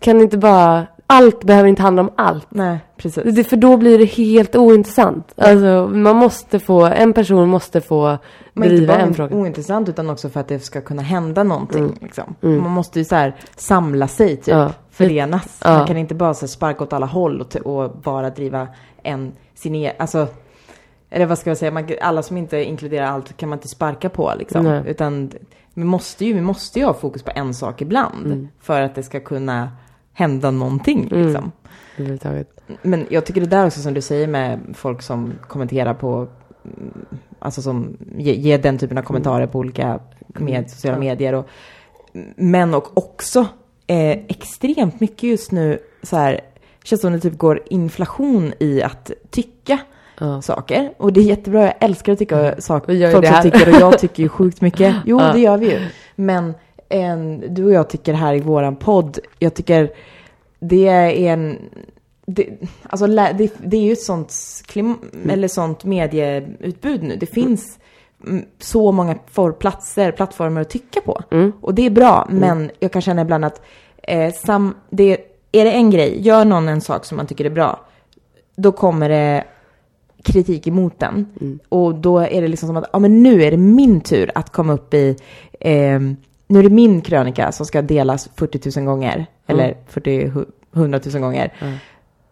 kan 0.00 0.20
inte 0.20 0.38
bara, 0.38 0.86
allt 1.06 1.44
behöver 1.44 1.68
inte 1.68 1.82
handla 1.82 2.02
om 2.02 2.10
allt. 2.16 2.46
Nej, 2.48 2.78
precis. 2.96 3.34
Det, 3.34 3.44
för 3.44 3.56
då 3.56 3.76
blir 3.76 3.98
det 3.98 4.04
helt 4.04 4.56
ointressant. 4.56 5.32
Alltså, 5.36 5.90
man 5.92 6.16
måste 6.16 6.58
få, 6.58 6.84
en 6.84 7.12
person 7.12 7.48
måste 7.48 7.80
få 7.80 8.18
Men 8.52 8.68
driva 8.68 8.94
en 8.94 9.14
fråga. 9.14 9.36
ointressant 9.36 9.88
utan 9.88 10.10
också 10.10 10.28
för 10.28 10.40
att 10.40 10.48
det 10.48 10.58
ska 10.58 10.80
kunna 10.80 11.02
hända 11.02 11.42
någonting. 11.42 11.98
Liksom. 12.00 12.34
Man 12.40 12.70
måste 12.70 12.98
ju 12.98 13.04
så 13.04 13.14
här 13.14 13.36
samla 13.56 14.08
sig, 14.08 14.36
typ. 14.36 14.48
Ja. 14.48 14.72
Förenas. 14.92 15.60
Ja. 15.64 15.78
Man 15.78 15.86
kan 15.86 15.96
inte 15.96 16.14
bara 16.14 16.34
så 16.34 16.48
sparka 16.48 16.84
åt 16.84 16.92
alla 16.92 17.06
håll 17.06 17.40
och, 17.40 17.56
och 17.56 17.96
bara 17.96 18.30
driva 18.30 18.68
en, 19.02 19.32
sin 19.54 19.74
egen, 19.74 19.92
alltså 19.98 20.28
eller 21.14 21.26
vad 21.26 21.38
ska 21.38 21.50
jag 21.50 21.56
säga, 21.56 21.70
man, 21.70 21.88
alla 22.00 22.22
som 22.22 22.36
inte 22.36 22.64
inkluderar 22.64 23.06
allt 23.06 23.36
kan 23.36 23.48
man 23.48 23.58
inte 23.58 23.68
sparka 23.68 24.08
på 24.08 24.32
liksom. 24.38 24.64
Nej. 24.64 24.82
Utan 24.86 25.32
vi 25.74 25.84
måste, 25.84 26.24
ju, 26.24 26.32
vi 26.32 26.40
måste 26.40 26.78
ju 26.78 26.84
ha 26.84 26.94
fokus 26.94 27.22
på 27.22 27.30
en 27.34 27.54
sak 27.54 27.82
ibland. 27.82 28.48
För 28.60 28.80
att 28.80 28.94
det 28.94 29.02
ska 29.02 29.20
kunna 29.20 29.70
hända 30.12 30.50
någonting 30.50 31.08
liksom. 31.10 31.52
överhuvudtaget. 31.96 32.60
Men 32.82 33.06
jag 33.10 33.26
tycker 33.26 33.40
det 33.40 33.46
där 33.46 33.66
också 33.66 33.80
som 33.80 33.94
du 33.94 34.00
säger 34.00 34.26
med 34.26 34.60
folk 34.74 35.02
som 35.02 35.32
kommenterar 35.48 35.94
på, 35.94 36.28
mm, 36.64 37.06
alltså 37.38 37.62
som 37.62 37.96
ger, 38.16 38.34
ger 38.34 38.58
den 38.58 38.78
typen 38.78 38.98
av 38.98 39.02
kommentarer 39.02 39.46
på 39.46 39.58
olika 39.58 40.00
med, 40.26 40.70
sociala 40.70 40.98
medier. 40.98 41.34
Och, 41.34 41.48
men 42.36 42.74
och 42.74 42.96
också 42.98 43.46
eh, 43.92 44.18
extremt 44.28 45.00
mycket 45.00 45.22
just 45.22 45.52
nu 45.52 45.78
så 46.02 46.16
här, 46.16 46.40
känns 46.84 47.00
som 47.00 47.12
det 47.12 47.20
typ 47.20 47.38
går 47.38 47.62
inflation 47.66 48.52
i 48.60 48.82
att 48.82 49.10
tycka 49.30 49.78
Ja. 50.20 50.42
saker. 50.42 50.92
Och 50.96 51.12
det 51.12 51.20
är 51.20 51.24
jättebra, 51.24 51.62
jag 51.64 51.74
älskar 51.80 52.12
att 52.12 52.18
tycka 52.18 52.60
saker. 52.60 52.92
Gör 52.92 53.08
ju 53.08 53.14
Folk 53.14 53.26
som 53.26 53.42
tycker 53.42 53.68
och 53.74 53.80
jag 53.80 53.98
tycker 53.98 54.22
ju 54.22 54.28
sjukt 54.38 54.60
mycket. 54.60 54.96
Jo, 55.06 55.20
Ja. 55.20 55.32
det 55.32 55.40
gör 55.40 55.56
vi 55.58 55.70
ju. 55.72 55.80
Men 56.16 56.54
en, 56.88 57.54
du 57.54 57.64
och 57.64 57.72
jag 57.72 57.88
tycker 57.90 58.12
här 58.14 58.34
i 58.34 58.40
våran 58.40 58.76
podd, 58.76 59.18
jag 59.38 59.54
tycker 59.54 59.90
det 60.60 60.88
är 60.88 61.10
en... 61.32 61.58
Det, 62.26 62.48
alltså, 62.88 63.06
det, 63.06 63.52
det 63.64 63.76
är 63.76 63.80
ju 63.82 63.92
ett 63.92 64.02
sånt, 64.02 64.34
klim, 64.66 64.96
eller 65.28 65.48
sånt 65.48 65.84
medieutbud 65.84 67.02
nu. 67.02 67.16
Det 67.16 67.26
finns 67.26 67.64
mm, 67.76 67.80
så 68.58 68.92
många 68.92 69.14
platser, 69.58 70.12
plattformar 70.12 70.60
att 70.60 70.70
tycka 70.70 71.00
på. 71.00 71.22
Mm. 71.30 71.52
Och 71.60 71.74
det 71.74 71.86
är 71.86 71.90
bra, 71.90 72.26
men 72.30 72.70
jag 72.80 72.92
kan 72.92 73.02
känna 73.02 73.22
ibland 73.22 73.44
att 73.44 73.62
eh, 74.02 74.32
sam, 74.34 74.74
det, 74.90 75.12
är 75.52 75.64
det 75.64 75.72
en 75.72 75.90
grej, 75.90 76.20
gör 76.26 76.44
någon 76.44 76.68
en 76.68 76.80
sak 76.80 77.04
som 77.04 77.16
man 77.16 77.26
tycker 77.26 77.44
är 77.44 77.50
bra, 77.50 77.80
då 78.56 78.72
kommer 78.72 79.08
det 79.08 79.44
kritik 80.24 80.66
emot 80.66 80.98
den. 80.98 81.26
Och 81.68 81.94
då 81.94 82.18
är 82.18 82.42
det 82.42 82.48
liksom 82.48 82.66
som 82.66 82.76
att, 82.76 82.90
ja 82.92 82.98
men 82.98 83.22
nu 83.22 83.42
är 83.42 83.50
det 83.50 83.56
min 83.56 84.00
tur 84.00 84.30
att 84.34 84.50
komma 84.52 84.72
upp 84.72 84.94
i, 84.94 85.16
eh, 85.60 86.00
nu 86.46 86.58
är 86.58 86.62
det 86.62 86.68
min 86.70 87.00
krönika 87.00 87.52
som 87.52 87.66
ska 87.66 87.82
delas 87.82 88.28
40 88.36 88.80
000 88.80 88.86
gånger. 88.86 89.26
Eller 89.46 89.76
40, 89.88 90.26
hu- 90.26 90.46
100 90.74 91.00
000 91.12 91.20
gånger. 91.22 91.52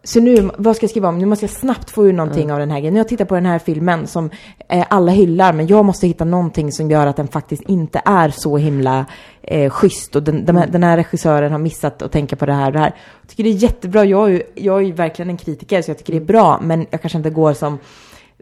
Så 0.03 0.19
nu, 0.19 0.49
vad 0.57 0.75
ska 0.75 0.83
jag 0.83 0.89
skriva 0.89 1.09
om? 1.09 1.17
Nu 1.17 1.25
måste 1.25 1.45
jag 1.45 1.51
snabbt 1.51 1.89
få 1.89 2.07
ur 2.07 2.13
någonting 2.13 2.51
av 2.51 2.59
den 2.59 2.71
här 2.71 2.79
grejen. 2.79 2.93
Nu 2.93 2.99
har 2.99 3.03
jag 3.03 3.09
tittat 3.09 3.27
på 3.27 3.35
den 3.35 3.45
här 3.45 3.59
filmen 3.59 4.07
som 4.07 4.29
eh, 4.67 4.85
alla 4.89 5.11
hyllar, 5.11 5.53
men 5.53 5.67
jag 5.67 5.85
måste 5.85 6.07
hitta 6.07 6.25
någonting 6.25 6.71
som 6.71 6.91
gör 6.91 7.07
att 7.07 7.15
den 7.15 7.27
faktiskt 7.27 7.63
inte 7.63 8.01
är 8.05 8.29
så 8.29 8.57
himla 8.57 9.05
eh, 9.41 9.71
schysst 9.71 10.15
och 10.15 10.23
den, 10.23 10.45
den, 10.45 10.57
här, 10.57 10.67
den 10.67 10.83
här 10.83 10.97
regissören 10.97 11.51
har 11.51 11.59
missat 11.59 12.01
att 12.01 12.11
tänka 12.11 12.35
på 12.35 12.45
det 12.45 12.53
här 12.53 12.67
och 12.67 12.73
det 12.73 12.79
här. 12.79 12.95
Jag 13.21 13.29
tycker 13.29 13.43
det 13.43 13.49
är 13.49 13.53
jättebra, 13.53 14.05
jag 14.05 14.27
är 14.29 14.31
ju, 14.31 14.43
jag 14.55 14.77
är 14.77 14.85
ju 14.85 14.91
verkligen 14.91 15.29
en 15.29 15.37
kritiker 15.37 15.81
så 15.81 15.91
jag 15.91 15.97
tycker 15.97 16.13
det 16.13 16.19
är 16.19 16.25
bra, 16.25 16.59
men 16.61 16.85
jag 16.89 17.01
kanske 17.01 17.17
inte 17.17 17.29
går 17.29 17.53
som, 17.53 17.77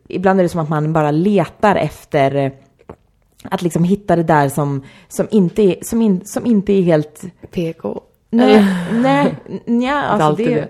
ibland 0.07 0.39
är 0.39 0.43
det 0.43 0.49
som 0.49 0.61
att 0.61 0.69
man 0.69 0.93
bara 0.93 1.11
letar 1.11 1.75
efter 1.75 2.35
eh, 2.35 2.51
att 3.43 3.61
liksom 3.61 3.83
hitta 3.83 4.15
det 4.15 4.23
där 4.23 4.49
som, 4.49 4.83
som, 5.07 5.27
inte, 5.31 5.61
är, 5.61 5.75
som, 5.81 6.01
in, 6.01 6.21
som 6.25 6.45
inte 6.45 6.73
är 6.73 6.81
helt... 6.81 7.23
PK. 7.51 8.01
Nej, 8.29 8.65
nej, 8.93 9.35
nja, 9.65 10.03
alltså 10.03 10.43
det, 10.43 10.55
det. 10.55 10.69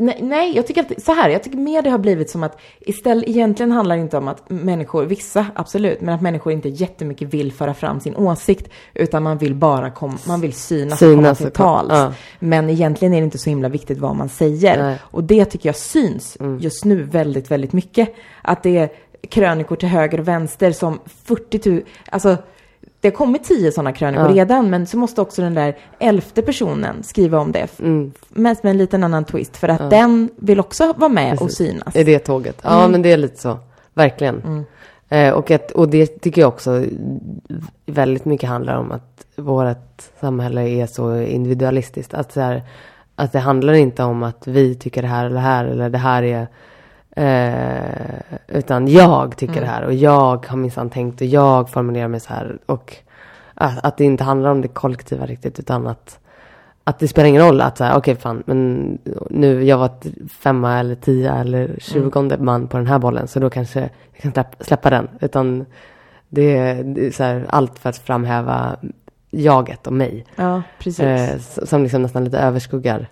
Nej, 0.00 0.18
nej, 0.22 0.56
jag 0.56 0.66
tycker 0.66 0.80
att 0.80 1.02
så 1.02 1.12
här, 1.12 1.28
jag 1.30 1.42
tycker 1.42 1.58
mer 1.58 1.82
det 1.82 1.90
har 1.90 1.98
blivit 1.98 2.30
som 2.30 2.42
att 2.42 2.58
istället, 2.80 3.28
egentligen 3.28 3.72
handlar 3.72 3.96
det 3.96 4.02
inte 4.02 4.16
om 4.18 4.28
att 4.28 4.50
människor, 4.50 5.04
vissa 5.04 5.46
absolut, 5.54 6.00
men 6.00 6.14
att 6.14 6.22
människor 6.22 6.52
inte 6.52 6.68
jättemycket 6.68 7.34
vill 7.34 7.52
föra 7.52 7.74
fram 7.74 8.00
sin 8.00 8.16
åsikt, 8.16 8.68
utan 8.94 9.22
man 9.22 9.38
vill 9.38 9.54
bara 9.54 9.90
komma, 9.90 10.18
man 10.26 10.40
vill 10.40 10.52
synas, 10.52 11.02
och 11.02 11.08
komma 11.08 11.12
Synas 11.22 11.38
till 11.38 11.46
kom- 11.46 11.52
tals. 11.66 11.88
ja. 11.90 12.12
Men 12.38 12.70
egentligen 12.70 13.14
är 13.14 13.18
det 13.20 13.24
inte 13.24 13.38
så 13.38 13.50
himla 13.50 13.68
viktigt 13.68 13.98
vad 13.98 14.16
man 14.16 14.28
säger. 14.28 14.76
Nej. 14.76 14.86
Mm. 14.86 14.98
Och 15.02 15.24
det 15.24 15.44
tycker 15.44 15.68
jag 15.68 15.76
syns 15.76 16.36
just 16.60 16.84
nu 16.84 17.02
väldigt, 17.02 17.50
väldigt 17.50 17.72
mycket. 17.72 18.14
Att 18.42 18.62
det 18.62 18.76
är 18.78 18.88
krönikor 19.28 19.76
till 19.76 19.88
höger 19.88 20.20
och 20.20 20.28
vänster 20.28 20.72
som 20.72 20.98
40 21.24 21.70
000, 21.70 21.82
alltså 22.10 22.36
det 23.00 23.08
har 23.08 23.16
kommit 23.16 23.44
tio 23.44 23.72
sådana 23.72 23.92
krönikor 23.92 24.28
Ja. 24.28 24.34
redan, 24.34 24.70
men 24.70 24.86
så 24.86 24.96
måste 24.98 25.20
också 25.20 25.42
den 25.42 25.54
där 25.54 25.76
elfte 25.98 26.42
personen 26.42 27.02
skriva 27.02 27.38
om 27.38 27.52
det. 27.52 27.78
Mm. 27.78 28.12
Mest 28.28 28.62
med 28.62 28.70
en 28.70 28.78
liten 28.78 29.04
annan 29.04 29.24
twist, 29.24 29.56
för 29.56 29.68
att 29.68 29.90
den 29.90 30.30
vill 30.36 30.60
också 30.60 30.92
vara 30.96 31.08
med 31.08 31.32
och 31.32 31.38
Precis. 31.38 31.56
synas. 31.56 31.96
Är 31.96 32.04
det 32.04 32.18
tåget? 32.18 32.60
Ja, 32.62 32.88
men 32.88 33.02
det 33.02 33.12
är 33.12 33.16
lite 33.16 33.40
så. 33.40 33.58
Verkligen. 33.94 34.64
Eh, 35.08 35.32
och, 35.32 35.50
att, 35.50 35.70
och 35.70 35.88
det 35.88 36.06
tycker 36.06 36.40
jag 36.40 36.48
också 36.48 36.84
väldigt 37.86 38.24
mycket 38.24 38.48
handlar 38.48 38.76
om 38.76 38.92
att 38.92 39.24
vårt 39.36 40.02
samhälle 40.20 40.68
är 40.68 40.86
så 40.86 41.16
individualistiskt. 41.20 42.14
Att, 42.14 42.32
så 42.32 42.40
här, 42.40 42.62
att 43.14 43.32
det 43.32 43.38
handlar 43.38 43.72
inte 43.72 44.02
om 44.02 44.22
att 44.22 44.46
vi 44.46 44.74
tycker 44.74 45.02
det 45.02 45.08
här 45.08 45.24
eller 45.26 45.34
det 45.34 45.40
här 45.40 45.64
eller 45.64 45.90
det 45.90 45.98
här 45.98 46.22
är 46.22 46.46
Eh, 47.18 48.36
utan 48.48 48.88
jag 48.88 49.36
tycker 49.36 49.60
det 49.60 49.66
här 49.66 49.82
och 49.84 49.94
jag 49.94 50.46
har 50.46 50.56
minsann 50.56 50.90
tänkt 50.90 51.20
och 51.20 51.26
jag 51.26 51.70
formulerar 51.70 52.08
mig 52.08 52.20
så 52.20 52.32
här. 52.32 52.58
Och 52.66 52.96
att, 53.54 53.84
att 53.84 53.96
det 53.96 54.04
inte 54.04 54.24
handlar 54.24 54.50
om 54.50 54.60
det 54.60 54.68
kollektiva 54.68 55.26
riktigt 55.26 55.58
utan 55.58 55.86
att, 55.86 56.18
att 56.84 56.98
det 56.98 57.08
spelar 57.08 57.28
ingen 57.28 57.42
roll 57.42 57.60
att 57.60 57.78
så 57.78 57.84
här, 57.84 57.96
okej 57.98 58.16
fan, 58.16 58.42
men 58.46 58.98
nu 59.30 59.64
jag 59.64 59.78
var 59.78 59.90
femma 60.28 60.78
eller 60.78 60.94
tia 60.94 61.34
eller 61.36 61.76
tjugonde 61.78 62.38
man 62.38 62.68
på 62.68 62.76
den 62.76 62.86
här 62.86 62.98
bollen 62.98 63.28
så 63.28 63.40
då 63.40 63.50
kanske 63.50 63.80
jag 64.12 64.22
kan 64.22 64.32
släppa, 64.32 64.64
släppa 64.64 64.90
den. 64.90 65.08
Utan 65.20 65.66
det 66.28 66.56
är, 66.56 66.84
det 66.84 67.06
är 67.06 67.10
så 67.10 67.22
här, 67.24 67.46
allt 67.48 67.78
för 67.78 67.88
att 67.90 67.98
framhäva 67.98 68.76
jaget 69.30 69.86
och 69.86 69.92
mig. 69.92 70.24
Ja, 70.36 70.62
precis. 70.78 71.00
Eh, 71.00 71.38
som 71.66 71.82
liksom 71.82 72.02
nästan 72.02 72.24
lite 72.24 72.38
överskuggar 72.38 73.08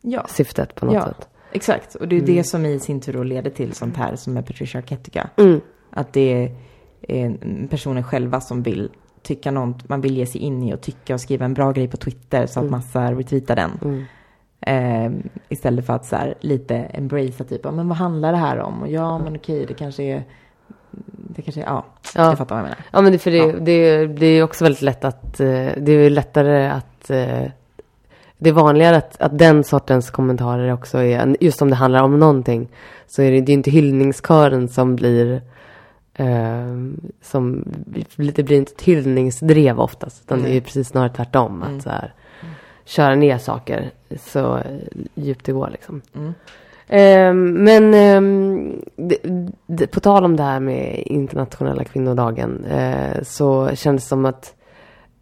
ja, 0.00 0.26
syftet 0.28 0.74
på 0.74 0.86
något 0.86 0.94
Ja. 0.94 1.04
sätt. 1.04 1.28
Exakt. 1.52 1.94
Och 1.94 2.08
det 2.08 2.16
är 2.16 2.20
det 2.20 2.44
som 2.44 2.66
i 2.66 2.80
sin 2.80 3.00
tur 3.00 3.12
då 3.12 3.22
leder 3.22 3.50
till 3.50 3.72
sånt 3.72 3.96
här 3.96 4.16
som 4.16 4.32
med 4.34 4.46
Patricia 4.46 4.82
jag. 5.12 5.26
Mm. 5.36 5.60
Att 5.90 6.12
det 6.12 6.50
är 7.08 7.66
personer 7.68 8.02
själva 8.02 8.40
som 8.40 8.62
vill 8.62 8.90
tycka 9.22 9.50
något, 9.50 9.88
man 9.88 10.00
vill 10.00 10.16
ge 10.16 10.26
sig 10.26 10.40
in 10.40 10.62
i 10.62 10.74
och 10.74 10.80
tycka 10.80 11.14
och 11.14 11.20
skriva 11.20 11.44
en 11.44 11.54
bra 11.54 11.72
grej 11.72 11.88
på 11.88 11.96
Twitter 11.96 12.46
så 12.46 12.60
att 12.60 12.70
massa 12.70 13.12
retweetar 13.12 13.56
den. 13.56 13.70
Mm. 13.82 14.04
Eh, 14.66 15.12
istället 15.48 15.86
för 15.86 15.92
att 15.92 16.04
så 16.04 16.16
här, 16.16 16.34
lite 16.40 16.76
embracea 16.76 17.46
typ, 17.46 17.64
men 17.64 17.88
vad 17.88 17.98
handlar 17.98 18.32
det 18.32 18.38
här 18.38 18.58
om? 18.58 18.82
Och 18.82 18.88
ja, 18.88 19.18
men 19.18 19.36
okej, 19.36 19.66
det 19.66 19.74
kanske 19.74 20.02
är, 20.02 20.24
det 21.34 21.42
kanske 21.42 21.60
är, 21.60 21.64
ja, 21.64 21.84
Ja. 22.14 22.24
jag 22.24 22.38
fattar 22.38 22.54
vad 22.54 22.58
jag 22.58 22.64
menar. 22.64 22.78
Ja 22.92 23.00
men 23.00 23.12
det, 23.12 23.18
för 23.18 23.30
det, 23.30 23.36
Ja. 23.36 23.52
det, 23.60 24.06
det 24.06 24.26
är 24.26 24.42
också 24.42 24.64
väldigt 24.64 24.82
lätt 24.82 25.04
att, 25.04 25.40
eh, 25.40 25.68
det 25.76 25.92
är 25.92 26.10
lättare 26.10 26.68
att, 26.68 27.10
eh, 27.10 27.42
det 28.40 28.48
är 28.48 28.54
vanligare 28.54 28.96
att, 28.96 29.20
att 29.20 29.38
den 29.38 29.64
sortens 29.64 30.10
kommentarer 30.10 30.72
också 30.72 30.98
är, 30.98 31.36
just 31.40 31.62
om 31.62 31.70
det 31.70 31.76
handlar 31.76 32.02
om 32.02 32.18
någonting, 32.18 32.68
så 33.06 33.22
är 33.22 33.30
det, 33.30 33.40
det 33.40 33.52
är 33.52 33.54
inte 33.54 33.70
hyllningskören 33.70 34.68
som 34.68 34.96
blir, 34.96 35.42
eh, 36.14 36.76
som, 37.22 37.64
det 37.86 38.16
blir 38.16 38.52
inte 38.52 38.72
ett 38.72 38.82
hyllningsdrev 38.82 39.80
oftast, 39.80 40.22
utan 40.22 40.42
det 40.42 40.48
är 40.48 40.52
Nej. 40.52 40.60
precis 40.60 40.88
snarare 40.88 41.12
tvärtom, 41.12 41.62
Mm. 41.62 41.76
att 41.76 41.82
så 41.82 41.90
här, 41.90 42.14
köra 42.84 43.14
ner 43.14 43.38
saker 43.38 43.90
så 44.20 44.60
djupt 45.14 45.46
det 45.46 45.52
går 45.52 45.70
liksom. 45.72 46.02
Mm. 46.16 46.34
Ehm, 46.88 47.52
men 47.52 47.94
ehm, 47.94 48.82
det, 48.96 49.18
det, 49.66 49.86
på 49.86 50.00
tal 50.00 50.24
om 50.24 50.36
det 50.36 50.42
här 50.42 50.60
med 50.60 51.02
internationella 51.06 51.84
kvinnodagen 51.84 52.64
eh, 52.64 53.22
så 53.22 53.70
kändes 53.74 54.04
det 54.04 54.08
som 54.08 54.24
att 54.24 54.54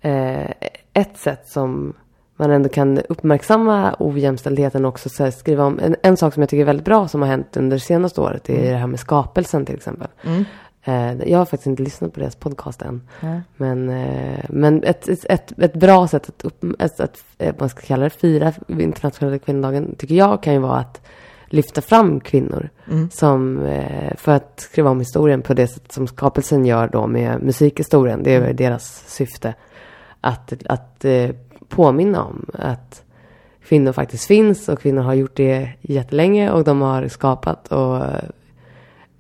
eh, 0.01 0.51
ett 0.93 1.17
sätt 1.17 1.49
som 1.49 1.95
man 2.39 2.51
ändå 2.51 2.69
kan 2.69 2.99
uppmärksamma 3.09 3.97
ojämställdheten 3.99 4.85
och 4.85 4.89
också 4.89 5.09
så 5.09 5.31
skriva 5.31 5.65
om. 5.65 5.79
En, 5.79 5.97
en 6.03 6.17
sak 6.17 6.35
som 6.35 6.43
jag 6.43 6.51
tycker 6.51 6.63
är 6.63 6.67
väldigt 6.67 6.85
bra 6.85 7.09
som 7.09 7.23
har 7.23 7.29
hänt 7.29 7.57
under 7.57 7.77
det 7.77 7.81
senaste 7.81 8.21
året 8.21 8.49
är 8.49 8.73
det 8.73 8.79
här 8.79 8.87
med 8.87 9.01
skapelsen 9.01 9.67
till 9.67 9.77
exempel. 9.77 10.09
Mm. 10.23 10.45
Eh, 10.85 11.29
jag 11.31 11.39
har 11.39 11.45
faktiskt 11.45 11.67
inte 11.67 11.83
lyssnat 11.83 12.13
på 12.13 12.21
deras 12.21 12.37
podcast 12.37 12.83
än. 12.83 13.09
Ja. 13.21 13.41
Men, 13.57 13.89
eh, 13.89 14.45
men 14.49 14.85
ett, 14.85 15.09
ett, 15.09 15.25
ett, 15.25 15.59
ett 15.59 15.75
bra 15.75 16.09
sätt 16.09 16.29
att, 16.29 16.45
upp, 16.45 16.65
ett, 16.79 17.01
att 17.01 17.25
eh, 17.39 17.55
man 17.59 17.69
ska 17.69 17.81
kalla 17.81 18.05
det, 18.05 18.11
fira 18.11 18.53
internationella 18.69 19.39
kvinnodagen 19.39 19.95
tycker 19.99 20.15
jag 20.15 20.43
kan 20.43 20.53
ju 20.53 20.59
vara 20.59 20.79
att 20.79 21.01
lyfta 21.47 21.81
fram 21.81 22.21
kvinnor. 22.21 22.69
Mm. 22.91 23.11
Som, 23.11 23.63
eh, 23.63 24.17
för 24.17 24.33
att 24.33 24.61
skriva 24.61 24.91
om 24.91 24.99
historien 25.01 25.43
på 25.43 25.55
det 25.55 25.67
sätt 25.67 25.93
som 25.93 26.07
skapelsen 26.07 26.67
gör 26.67 26.89
då 26.89 27.07
med 27.07 27.43
musikhistorien. 27.43 28.23
Det 28.23 28.35
är 28.35 28.41
väl 28.41 28.57
deras 28.57 29.05
syfte. 29.07 29.55
Att, 30.21 30.53
att 30.67 31.05
eh, 31.05 31.31
påminna 31.69 32.25
om 32.25 32.47
att 32.55 33.03
kvinnor 33.65 33.93
faktiskt 33.93 34.27
finns 34.27 34.69
och 34.69 34.81
kvinnor 34.81 35.03
har 35.03 35.15
gjort 35.15 35.37
det 35.37 35.71
jättelänge 35.81 36.51
och 36.51 36.65
de 36.65 36.81
har 36.81 37.09
skapat 37.09 37.69
och 37.73 38.03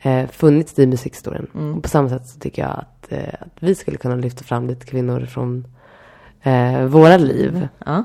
eh, 0.00 0.28
funnits 0.28 0.78
i 0.78 0.86
musikhistorien. 0.86 1.46
Mm. 1.54 1.74
Och 1.76 1.82
på 1.82 1.88
samma 1.88 2.08
sätt 2.08 2.26
så 2.26 2.38
tycker 2.38 2.62
jag 2.62 2.70
att, 2.70 3.12
eh, 3.12 3.34
att 3.40 3.56
vi 3.60 3.74
skulle 3.74 3.96
kunna 3.96 4.16
lyfta 4.16 4.44
fram 4.44 4.66
lite 4.66 4.86
kvinnor 4.86 5.20
från 5.26 5.66
eh, 6.42 6.84
våra 6.84 7.16
liv 7.16 7.68
Ja. 7.86 8.04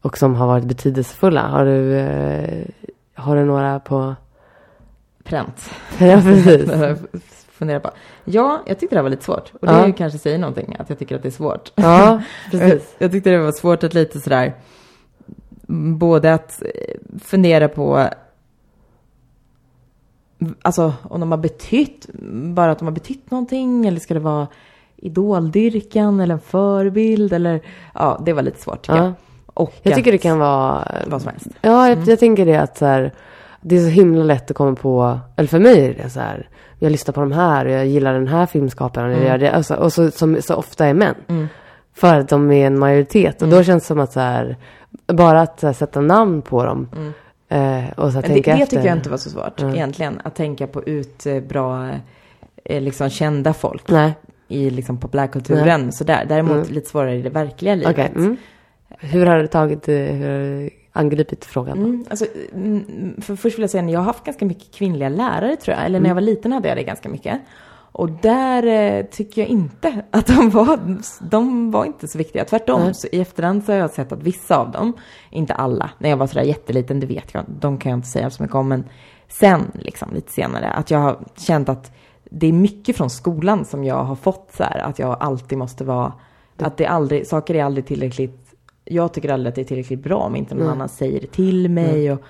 och 0.00 0.18
som 0.18 0.34
har 0.34 0.46
varit 0.46 0.64
betydelsefulla. 0.64 1.48
Har 1.48 1.64
du, 1.64 1.94
eh, 1.96 2.66
har 3.14 3.36
du 3.36 3.44
några 3.44 3.80
på... 3.80 4.14
Pränt. 5.24 5.70
Ja, 5.98 6.20
precis. 6.22 6.70
Jag 7.54 7.58
funderat 7.58 7.82
på. 7.82 7.90
Ja, 8.24 8.62
jag 8.66 8.78
tyckte 8.78 8.96
det 8.96 8.98
här 8.98 9.02
var 9.02 9.10
lite 9.10 9.24
svårt. 9.24 9.52
Och 9.60 9.66
det 9.66 9.72
Ja. 9.72 9.92
kanske 9.96 10.18
säger 10.18 10.38
någonting, 10.38 10.76
att 10.78 10.88
jag 10.88 10.98
tycker 10.98 11.16
att 11.16 11.22
det 11.22 11.28
är 11.28 11.30
svårt. 11.30 11.72
Ja, 11.74 12.22
precis. 12.50 12.94
Jag 12.98 13.10
tyckte 13.12 13.30
det 13.30 13.38
var 13.38 13.52
svårt 13.52 13.84
att 13.84 13.94
lite 13.94 14.20
sådär, 14.20 14.54
mm, 15.68 15.98
både 15.98 16.34
att 16.34 16.62
eh, 16.62 17.18
fundera 17.22 17.68
på, 17.68 18.08
alltså 20.62 20.92
om 21.02 21.20
de 21.20 21.30
har 21.30 21.38
betytt, 21.38 22.06
bara 22.54 22.72
att 22.72 22.78
de 22.78 22.84
har 22.84 22.92
betytt 22.92 23.30
någonting, 23.30 23.86
eller 23.86 24.00
ska 24.00 24.14
det 24.14 24.20
vara 24.20 24.46
idoldyrkan 24.96 26.20
eller 26.20 26.34
en 26.34 26.40
förebild, 26.40 27.32
eller 27.32 27.60
ja, 27.94 28.22
det 28.26 28.32
var 28.32 28.42
lite 28.42 28.60
svårt 28.60 28.82
tycker 28.82 28.96
jag. 28.96 29.06
Ja. 29.06 29.12
Och 29.46 29.74
Jag 29.82 29.94
tycker 29.94 30.12
det 30.12 30.18
kan 30.18 30.38
vara... 30.38 30.88
Vad 31.06 31.22
som 31.22 31.30
helst. 31.30 31.46
Ja, 31.60 31.88
jag, 31.88 31.98
jag 32.08 32.18
tänker 32.18 32.46
det 32.46 32.56
att 32.56 32.78
så 32.78 32.86
här, 32.86 33.12
det 33.64 33.76
är 33.76 33.80
så 33.80 33.88
himla 33.88 34.24
lätt 34.24 34.50
att 34.50 34.56
komma 34.56 34.74
på, 34.76 35.18
eller 35.36 35.48
för 35.48 35.58
mig 35.58 35.86
är 35.86 35.94
det 36.02 36.10
så 36.10 36.20
här, 36.20 36.48
jag 36.78 36.92
lyssnar 36.92 37.12
på 37.12 37.20
de 37.20 37.32
här 37.32 37.64
och 37.64 37.70
jag 37.72 37.86
gillar 37.86 38.12
den 38.14 38.28
här 38.28 38.46
filmskaparen, 38.46 39.10
jag 39.12 39.24
gör 39.24 39.38
det, 39.38 39.52
alltså, 39.52 39.74
och 39.74 39.92
så, 39.92 40.10
som 40.10 40.42
så 40.42 40.54
ofta 40.54 40.86
är 40.86 40.94
män. 40.94 41.14
Mm. 41.28 41.46
För 41.94 42.20
att 42.20 42.28
de 42.28 42.50
är 42.52 42.66
en 42.66 42.78
majoritet. 42.78 43.42
Och 43.42 43.48
då 43.48 43.62
känns 43.62 43.82
det 43.82 43.86
som 43.86 44.00
att 44.00 44.12
så 44.12 44.20
här, 44.20 44.56
bara 45.06 45.40
att 45.40 45.62
här, 45.62 45.72
sätta 45.72 46.00
namn 46.00 46.42
på 46.42 46.64
dem. 46.64 46.88
Eh, 47.48 47.84
och 47.96 48.12
så 48.12 48.14
här, 48.14 48.22
Det, 48.22 48.28
tänka 48.28 48.56
det 48.56 48.62
efter. 48.62 48.76
tycker 48.76 48.88
jag 48.88 48.96
inte 48.98 49.10
var 49.10 49.16
så 49.16 49.30
svårt 49.30 49.60
Mm. 49.62 49.74
egentligen, 49.74 50.20
att 50.24 50.34
tänka 50.34 50.66
på 50.66 50.82
ut 50.84 51.26
eh, 51.26 51.40
bra, 51.40 51.88
eh, 52.64 52.82
liksom 52.82 53.10
kända 53.10 53.52
folk 53.52 53.88
Nej, 53.90 54.12
i 54.48 54.70
liksom 54.70 54.98
populärkulturen. 54.98 55.92
Sådär. 55.92 56.24
Däremot 56.28 56.56
Mm. 56.56 56.68
lite 56.74 56.88
svårare 56.90 57.14
i 57.16 57.22
det 57.22 57.30
verkliga 57.30 57.74
livet. 57.74 57.92
okej. 57.92 58.12
Mm. 58.16 58.36
Hur 58.98 59.26
har 59.26 59.38
du 59.38 59.46
tagit, 59.46 59.88
eh, 59.88 59.94
hur 59.94 60.28
har 60.30 60.38
du 60.38 60.70
angripit 60.96 61.44
frågan? 61.44 61.78
Mm, 61.78 62.04
alltså, 62.10 62.26
mm, 62.54 63.20
för 63.22 63.36
först 63.36 63.58
vill 63.58 63.62
jag 63.62 63.70
säga 63.70 63.84
att 63.84 63.90
jag 63.90 64.00
har 64.00 64.04
haft 64.04 64.24
ganska 64.24 64.44
mycket 64.44 64.74
kvinnliga 64.74 65.08
lärare 65.08 65.56
tror 65.56 65.76
jag. 65.76 65.84
Eller 65.86 65.98
Mm. 65.98 66.02
när 66.02 66.10
jag 66.10 66.14
var 66.14 66.22
liten 66.22 66.52
hade 66.52 66.68
jag 66.68 66.76
det 66.76 66.82
ganska 66.82 67.08
mycket. 67.08 67.40
Och 67.96 68.10
där 68.10 68.66
eh, 68.66 69.04
tycker 69.04 69.40
jag 69.42 69.48
inte 69.48 70.02
att 70.10 70.26
de 70.26 70.50
var, 70.50 70.78
de 71.30 71.70
var 71.70 71.84
inte 71.84 72.08
så 72.08 72.18
viktiga. 72.18 72.44
Tvärtom, 72.44 72.94
så 72.94 73.06
i 73.12 73.20
efterhand 73.20 73.64
så 73.64 73.72
har 73.72 73.78
jag 73.78 73.90
sett 73.90 74.12
att 74.12 74.22
vissa 74.22 74.56
av 74.56 74.70
dem, 74.70 74.92
inte 75.30 75.54
alla, 75.54 75.90
när 75.98 76.10
jag 76.10 76.16
var 76.16 76.26
sådär 76.26 76.42
jätteliten, 76.42 77.00
det 77.00 77.06
vet 77.06 77.34
jag, 77.34 77.44
de 77.60 77.78
kan 77.78 77.90
jag 77.90 77.98
inte 77.98 78.08
säga 78.08 78.30
så 78.30 78.42
mycket 78.42 78.56
om, 78.56 78.68
men 78.68 78.84
sen 79.28 79.60
liksom 79.74 80.08
lite 80.14 80.32
senare, 80.32 80.70
att 80.70 80.90
jag 80.90 80.98
har 80.98 81.18
känt 81.36 81.68
att 81.68 81.92
det 82.30 82.46
är 82.46 82.52
mycket 82.52 82.96
från 82.96 83.10
skolan 83.10 83.64
som 83.64 83.84
jag 83.84 84.04
har 84.04 84.16
fått 84.16 84.50
så 84.56 84.62
här, 84.62 84.78
att 84.78 84.98
jag 84.98 85.16
alltid 85.20 85.58
måste 85.58 85.84
vara, 85.84 86.12
att 86.58 86.76
det 86.76 86.86
aldrig, 86.86 87.26
saker 87.26 87.54
är 87.54 87.64
aldrig 87.64 87.86
tillräckligt, 87.86 88.43
jag 88.84 89.12
tycker 89.12 89.28
aldrig 89.32 89.48
att 89.48 89.54
det 89.54 89.60
är 89.60 89.64
tillräckligt 89.64 90.02
bra 90.02 90.16
om 90.16 90.36
inte 90.36 90.54
någon 90.54 90.64
Nej. 90.66 90.72
annan 90.72 90.88
säger 90.88 91.20
det 91.20 91.26
till 91.26 91.68
mig 91.70 92.12
och 92.12 92.22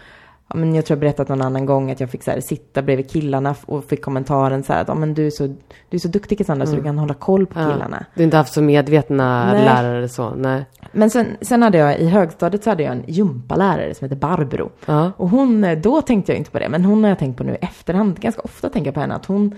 ja, 0.49 0.57
men 0.57 0.75
jag 0.75 0.87
tror 0.87 0.97
jag 0.97 1.01
berättat 1.01 1.29
någon 1.29 1.43
annan 1.43 1.67
gång 1.67 1.91
att 1.91 2.01
jag 2.01 2.11
fick 2.11 2.23
så 2.23 2.31
här, 2.31 2.41
sitta 2.41 2.83
bredvid 2.83 3.11
killarna 3.11 3.55
och 3.67 3.85
fick 3.85 4.03
kommentaren 4.03 4.63
så 4.63 4.73
här 4.73 4.83
att 4.83 4.89
ja, 4.89 4.95
men 4.95 5.15
du, 5.15 5.27
är 5.27 5.31
så, 5.31 5.47
du 5.89 5.97
är 5.97 5.99
så 5.99 6.09
duktig 6.09 6.39
Cassandra 6.39 6.67
så 6.67 6.77
du 6.77 6.83
kan 6.83 6.99
hålla 6.99 7.15
koll 7.15 7.47
på 7.47 7.59
Mm. 7.59 7.71
Ja. 7.71 7.77
killarna. 7.77 8.05
Du 8.15 8.21
har 8.21 8.25
inte 8.25 8.37
haft 8.37 8.53
så 8.53 8.63
medvetna 8.63 9.53
Nej. 9.53 9.65
lärare 9.65 10.09
så? 10.09 10.31
Nej. 10.35 10.65
Men 10.93 11.11
sen, 11.11 11.27
sen 11.41 11.63
hade 11.63 11.79
jag 11.79 11.99
i 11.99 12.07
högstadiet 12.09 12.65
så 12.65 12.71
hade 12.71 12.83
jag 12.83 12.93
en 12.93 13.05
gympalärare 13.07 13.95
som 13.95 14.05
heter 14.05 14.17
Barbro. 14.17 14.71
Ja. 14.87 15.13
Och 15.17 15.29
hon, 15.29 15.67
då 15.83 16.03
tänkte 16.03 16.33
jag 16.33 16.39
inte 16.39 16.51
på 16.51 16.59
det, 16.59 16.69
men 16.69 16.85
hon 16.85 17.03
har 17.03 17.09
jag 17.11 17.19
tänkt 17.19 17.37
på 17.37 17.45
nu 17.45 17.53
i 17.53 17.59
efterhand. 17.61 18.21
Ganska 18.21 18.43
ofta 18.43 18.69
tänker 18.71 18.89
jag 18.89 18.95
på 18.95 19.01
henne 19.01 19.15
att 19.15 19.27
hon, 19.27 19.55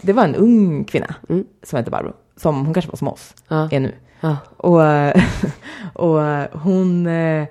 det 0.00 0.12
var 0.12 0.24
en 0.24 0.34
ung 0.34 0.84
kvinna 0.84 1.14
Mm. 1.28 1.44
som 1.62 1.76
hette 1.76 1.90
Barbro. 1.90 2.12
Som 2.36 2.64
hon 2.64 2.74
kanske 2.74 2.90
var 2.90 2.96
som 2.96 3.08
oss, 3.08 3.34
Ja. 3.48 3.68
är 3.70 3.80
nu. 3.80 3.92
Ja. 4.20 4.36
Och, 4.56 4.80
och 6.04 6.20
hon, 6.60 7.06
eh, 7.06 7.46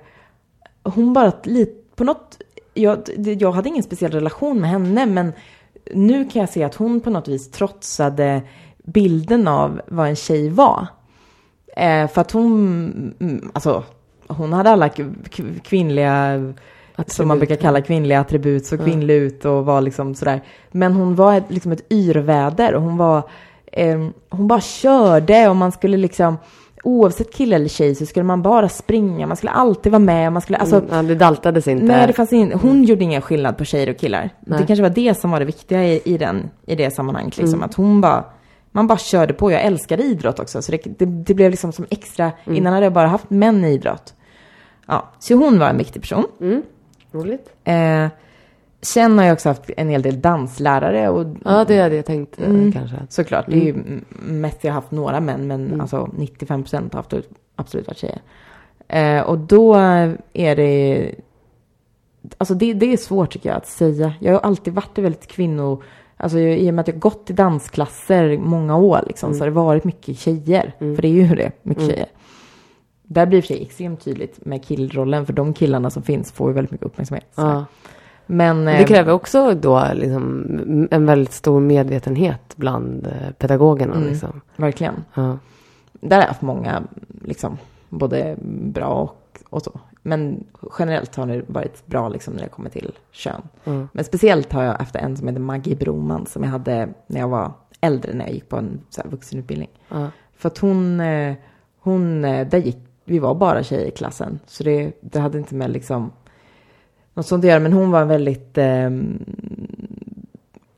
hon 0.82 1.12
bara 1.12 1.32
lite, 1.42 1.72
på 1.96 2.04
något, 2.04 2.38
jag, 2.74 2.98
jag 3.16 3.52
hade 3.52 3.68
ingen 3.68 3.82
speciell 3.82 4.12
relation 4.12 4.60
med 4.60 4.70
henne, 4.70 5.06
men 5.06 5.32
nu 5.94 6.28
kan 6.28 6.40
jag 6.40 6.48
se 6.48 6.64
att 6.64 6.74
hon 6.74 7.00
på 7.00 7.10
något 7.10 7.28
vis 7.28 7.50
trotsade 7.50 8.42
bilden 8.84 9.48
av 9.48 9.80
vad 9.88 10.08
en 10.08 10.16
tjej 10.16 10.48
var. 10.48 10.86
Eh, 11.76 12.08
för 12.08 12.20
att 12.20 12.32
hon, 12.32 13.14
mm, 13.20 13.50
alltså, 13.54 13.84
hon 14.26 14.52
hade 14.52 14.70
alla 14.70 14.88
kvinnliga, 15.62 16.40
som 17.06 17.28
man 17.28 17.38
brukar 17.38 17.56
kalla 17.56 17.80
kvinnliga 17.80 18.20
attribut, 18.20 18.66
så 18.66 18.78
kvinnlig 18.78 19.14
ut 19.14 19.44
och 19.44 19.64
var 19.64 19.80
liksom 19.80 20.14
sådär. 20.14 20.40
Men 20.70 20.92
hon 20.92 21.14
var 21.14 21.34
ett, 21.34 21.44
liksom 21.48 21.72
ett 21.72 21.92
yrväder 21.92 22.74
och 22.74 22.82
hon 22.82 22.96
var, 22.96 23.22
eh, 23.72 24.06
hon 24.28 24.48
bara 24.48 24.60
körde 24.60 25.48
och 25.48 25.56
man 25.56 25.72
skulle 25.72 25.96
liksom, 25.96 26.36
oavsett 26.82 27.34
kille 27.34 27.56
eller 27.56 27.68
tjej 27.68 27.94
så 27.94 28.06
skulle 28.06 28.24
man 28.24 28.42
bara 28.42 28.68
springa, 28.68 29.26
man 29.26 29.36
skulle 29.36 29.50
alltid 29.50 29.92
vara 29.92 29.98
med, 30.00 30.32
man 30.32 30.42
skulle, 30.42 30.58
alltså, 30.58 30.76
Mm, 30.76 30.88
ja, 30.92 31.02
det 31.02 31.14
daltades 31.14 31.68
inte. 31.68 31.84
Nej, 31.84 32.06
det 32.06 32.12
fanns 32.12 32.32
in, 32.32 32.52
hon 32.52 32.84
gjorde 32.84 33.04
ingen 33.04 33.22
skillnad 33.22 33.58
på 33.58 33.64
tjejer 33.64 33.90
och 33.90 33.96
killar. 33.98 34.30
Nej. 34.40 34.60
Det 34.60 34.66
kanske 34.66 34.82
var 34.82 34.90
det 34.90 35.14
som 35.14 35.30
var 35.30 35.38
det 35.38 35.44
viktiga 35.46 35.84
i, 35.84 36.00
i, 36.04 36.18
den, 36.18 36.50
i 36.66 36.74
det 36.76 36.90
sammanhanget. 36.90 37.36
Liksom, 37.36 37.54
Mm. 37.58 37.64
Att 37.68 37.74
hon 37.74 38.00
bara, 38.00 38.24
man 38.72 38.86
bara 38.86 38.98
körde 38.98 39.32
på. 39.32 39.52
Jag 39.52 39.62
älskade 39.64 40.02
idrott 40.02 40.38
också. 40.38 40.62
Så 40.62 40.72
det, 40.72 40.82
det, 40.98 41.04
det 41.06 41.34
blev 41.34 41.50
liksom 41.50 41.72
som 41.72 41.86
extra, 41.90 42.32
Mm. 42.44 42.56
innan 42.58 42.72
hade 42.72 42.86
jag 42.86 42.92
bara 42.92 43.08
haft 43.08 43.30
män 43.30 43.64
i 43.64 43.68
idrott. 43.72 44.14
Ja, 44.86 45.08
så 45.18 45.34
hon 45.34 45.58
var 45.58 45.68
en 45.68 45.78
viktig 45.78 46.02
person. 46.02 46.24
Mm. 46.40 46.62
Roligt. 47.12 47.50
Eh, 47.64 48.06
sen 48.82 49.18
har 49.18 49.24
jag 49.26 49.32
också 49.32 49.48
haft 49.48 49.70
en 49.76 49.88
hel 49.88 50.02
del 50.02 50.20
danslärare. 50.20 51.08
Och, 51.08 51.26
Ja, 51.44 51.64
det 51.68 51.80
hade 51.80 51.96
jag 51.96 52.06
tänkt 52.06 52.40
eh, 52.40 52.46
Mm. 52.50 52.72
kanske. 52.72 52.96
Såklart, 53.08 53.46
det 53.48 53.52
är 53.56 53.64
ju 53.64 53.70
m- 53.70 54.04
mest 54.22 54.64
jag 54.64 54.70
har 54.72 54.74
haft 54.80 54.90
några 54.90 55.20
män, 55.20 55.46
men 55.46 55.66
Mm. 55.66 55.80
alltså 55.80 56.08
95 56.16 56.62
procent 56.62 56.92
har 56.94 56.98
haft 56.98 57.14
absolut 57.56 57.86
varit 57.86 57.98
tjejer. 57.98 58.20
Eh, 58.88 59.22
och 59.22 59.38
då 59.38 59.74
är 60.32 60.56
det, 60.56 61.14
alltså 62.38 62.54
det, 62.54 62.72
det 62.74 62.92
är 62.92 62.96
svårt 62.96 63.30
tycker 63.32 63.48
jag 63.48 63.56
att 63.56 63.66
säga. 63.66 64.12
Jag 64.20 64.32
har 64.32 64.40
alltid 64.40 64.74
varit 64.74 64.98
väldigt 64.98 65.26
kvinno, 65.26 65.82
alltså 66.16 66.38
i 66.38 66.70
och 66.70 66.74
med 66.74 66.80
att 66.80 66.88
jag 66.88 66.94
har 66.94 67.00
gått 67.00 67.30
i 67.30 67.32
dansklasser 67.32 68.38
många 68.38 68.76
år 68.76 69.00
liksom, 69.06 69.34
så 69.34 69.40
har 69.40 69.46
det 69.46 69.52
varit 69.54 69.84
mycket 69.84 70.18
tjejer. 70.18 70.72
För 70.78 71.02
det 71.02 71.08
är 71.08 71.12
ju 71.12 71.34
det, 71.34 71.52
mycket 71.62 71.86
tjejer. 71.86 72.06
Där 73.02 73.26
blir 73.26 73.44
det 73.48 73.62
extremt 73.62 74.04
tydligt 74.04 74.44
med 74.46 74.64
killrollen, 74.64 75.26
för 75.26 75.32
de 75.32 75.54
killarna 75.54 75.90
som 75.90 76.02
finns 76.02 76.32
får 76.32 76.48
ju 76.50 76.54
väldigt 76.54 76.70
mycket 76.72 76.86
uppmärksamhet. 76.86 77.26
Ja. 77.34 77.64
Men, 78.30 78.64
Det 78.64 78.72
eh, 78.72 78.86
kräver 78.86 79.12
också 79.12 79.54
då 79.54 79.86
liksom 79.94 80.88
en 80.90 81.06
väldigt 81.06 81.32
stor 81.32 81.60
medvetenhet 81.60 82.56
bland 82.56 83.06
eh, 83.06 83.32
pedagogerna. 83.38 83.94
Mm. 83.94 84.08
Liksom. 84.08 84.40
verkligen. 84.56 85.04
Ja. 85.14 85.38
Där 85.92 86.16
har 86.16 86.22
jag 86.22 86.28
haft 86.28 86.42
många, 86.42 86.82
liksom, 87.24 87.58
både 87.88 88.36
bra 88.42 88.88
och, 88.88 89.38
och 89.50 89.62
så. 89.62 89.80
Men 90.02 90.44
generellt 90.78 91.16
har 91.16 91.26
det 91.26 91.42
varit 91.46 91.86
bra 91.86 92.08
liksom, 92.08 92.34
när 92.34 92.42
det 92.42 92.48
kommer 92.48 92.70
till 92.70 92.92
kön. 93.10 93.42
Mm. 93.64 93.88
Men 93.92 94.04
speciellt 94.04 94.52
har 94.52 94.62
jag 94.62 94.74
haft 94.74 94.96
en 94.96 95.16
som 95.16 95.28
heter 95.28 95.40
Maggie 95.40 95.76
Broman 95.76 96.26
som 96.26 96.44
jag 96.44 96.50
hade 96.50 96.88
när 97.06 97.20
jag 97.20 97.28
var 97.28 97.52
äldre, 97.80 98.14
när 98.14 98.24
jag 98.24 98.34
gick 98.34 98.48
på 98.48 98.56
en 98.56 98.80
så 98.90 99.02
här, 99.02 99.10
vuxenutbildning. 99.10 99.70
Ja. 99.88 100.06
För 100.36 100.48
att 100.48 100.58
hon, 100.58 101.00
eh, 101.00 101.34
hon, 101.80 102.24
eh, 102.24 102.48
där 102.48 102.58
gick, 102.58 102.78
vi 103.04 103.18
var 103.18 103.34
bara 103.34 103.62
tjejer 103.62 103.86
i 103.86 103.90
klassen. 103.90 104.38
Så 104.46 104.64
det, 104.64 104.92
det 105.00 105.20
hade 105.20 105.38
inte 105.38 105.54
med 105.54 105.70
liksom 105.70 106.12
något 107.20 107.26
sånt 107.26 107.44
att 107.44 107.48
göra. 107.48 107.60
Men 107.60 107.72
hon 107.72 107.90
var 107.90 108.04
väldigt, 108.04 108.58
eh, 108.58 108.90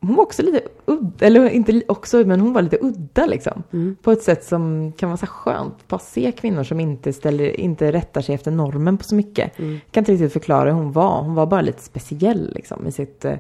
hon 0.01 0.15
var 0.17 0.23
också 0.23 0.43
lite 0.43 0.61
udda, 0.87 1.27
eller 1.27 1.49
inte 1.49 1.83
också, 1.89 2.17
men 2.17 2.41
hon 2.41 2.53
var 2.53 2.63
lite 2.63 2.79
udda 2.81 3.27
liksom. 3.27 3.63
Mm. 3.73 3.97
På 4.03 4.13
ett 4.13 4.23
sätt 4.23 4.45
som 4.45 4.93
kan 4.93 5.09
vara 5.09 5.17
så 5.17 5.27
skönt. 5.27 5.89
Bara 5.89 5.99
se 5.99 6.33
kvinnor 6.33 6.65
som 6.65 6.81
inte, 6.81 7.13
ställer, 7.13 7.61
inte 7.61 7.93
rättar 7.93 8.21
sig 8.21 8.35
efter 8.35 8.51
normen 8.51 8.99
på 8.99 9.05
så 9.05 9.15
mycket. 9.15 9.59
Mm. 9.59 9.73
Jag 9.73 9.93
kan 9.93 10.01
inte 10.01 10.13
riktigt 10.13 10.33
förklara 10.33 10.71
hur 10.71 10.77
hon 10.77 10.93
var. 10.93 11.23
Hon 11.23 11.35
var 11.35 11.47
bara 11.47 11.61
lite 11.61 11.83
speciell 11.83 12.53
liksom 12.55 12.87
i 12.87 12.93
sitt 12.93 13.25
eh, 13.25 13.37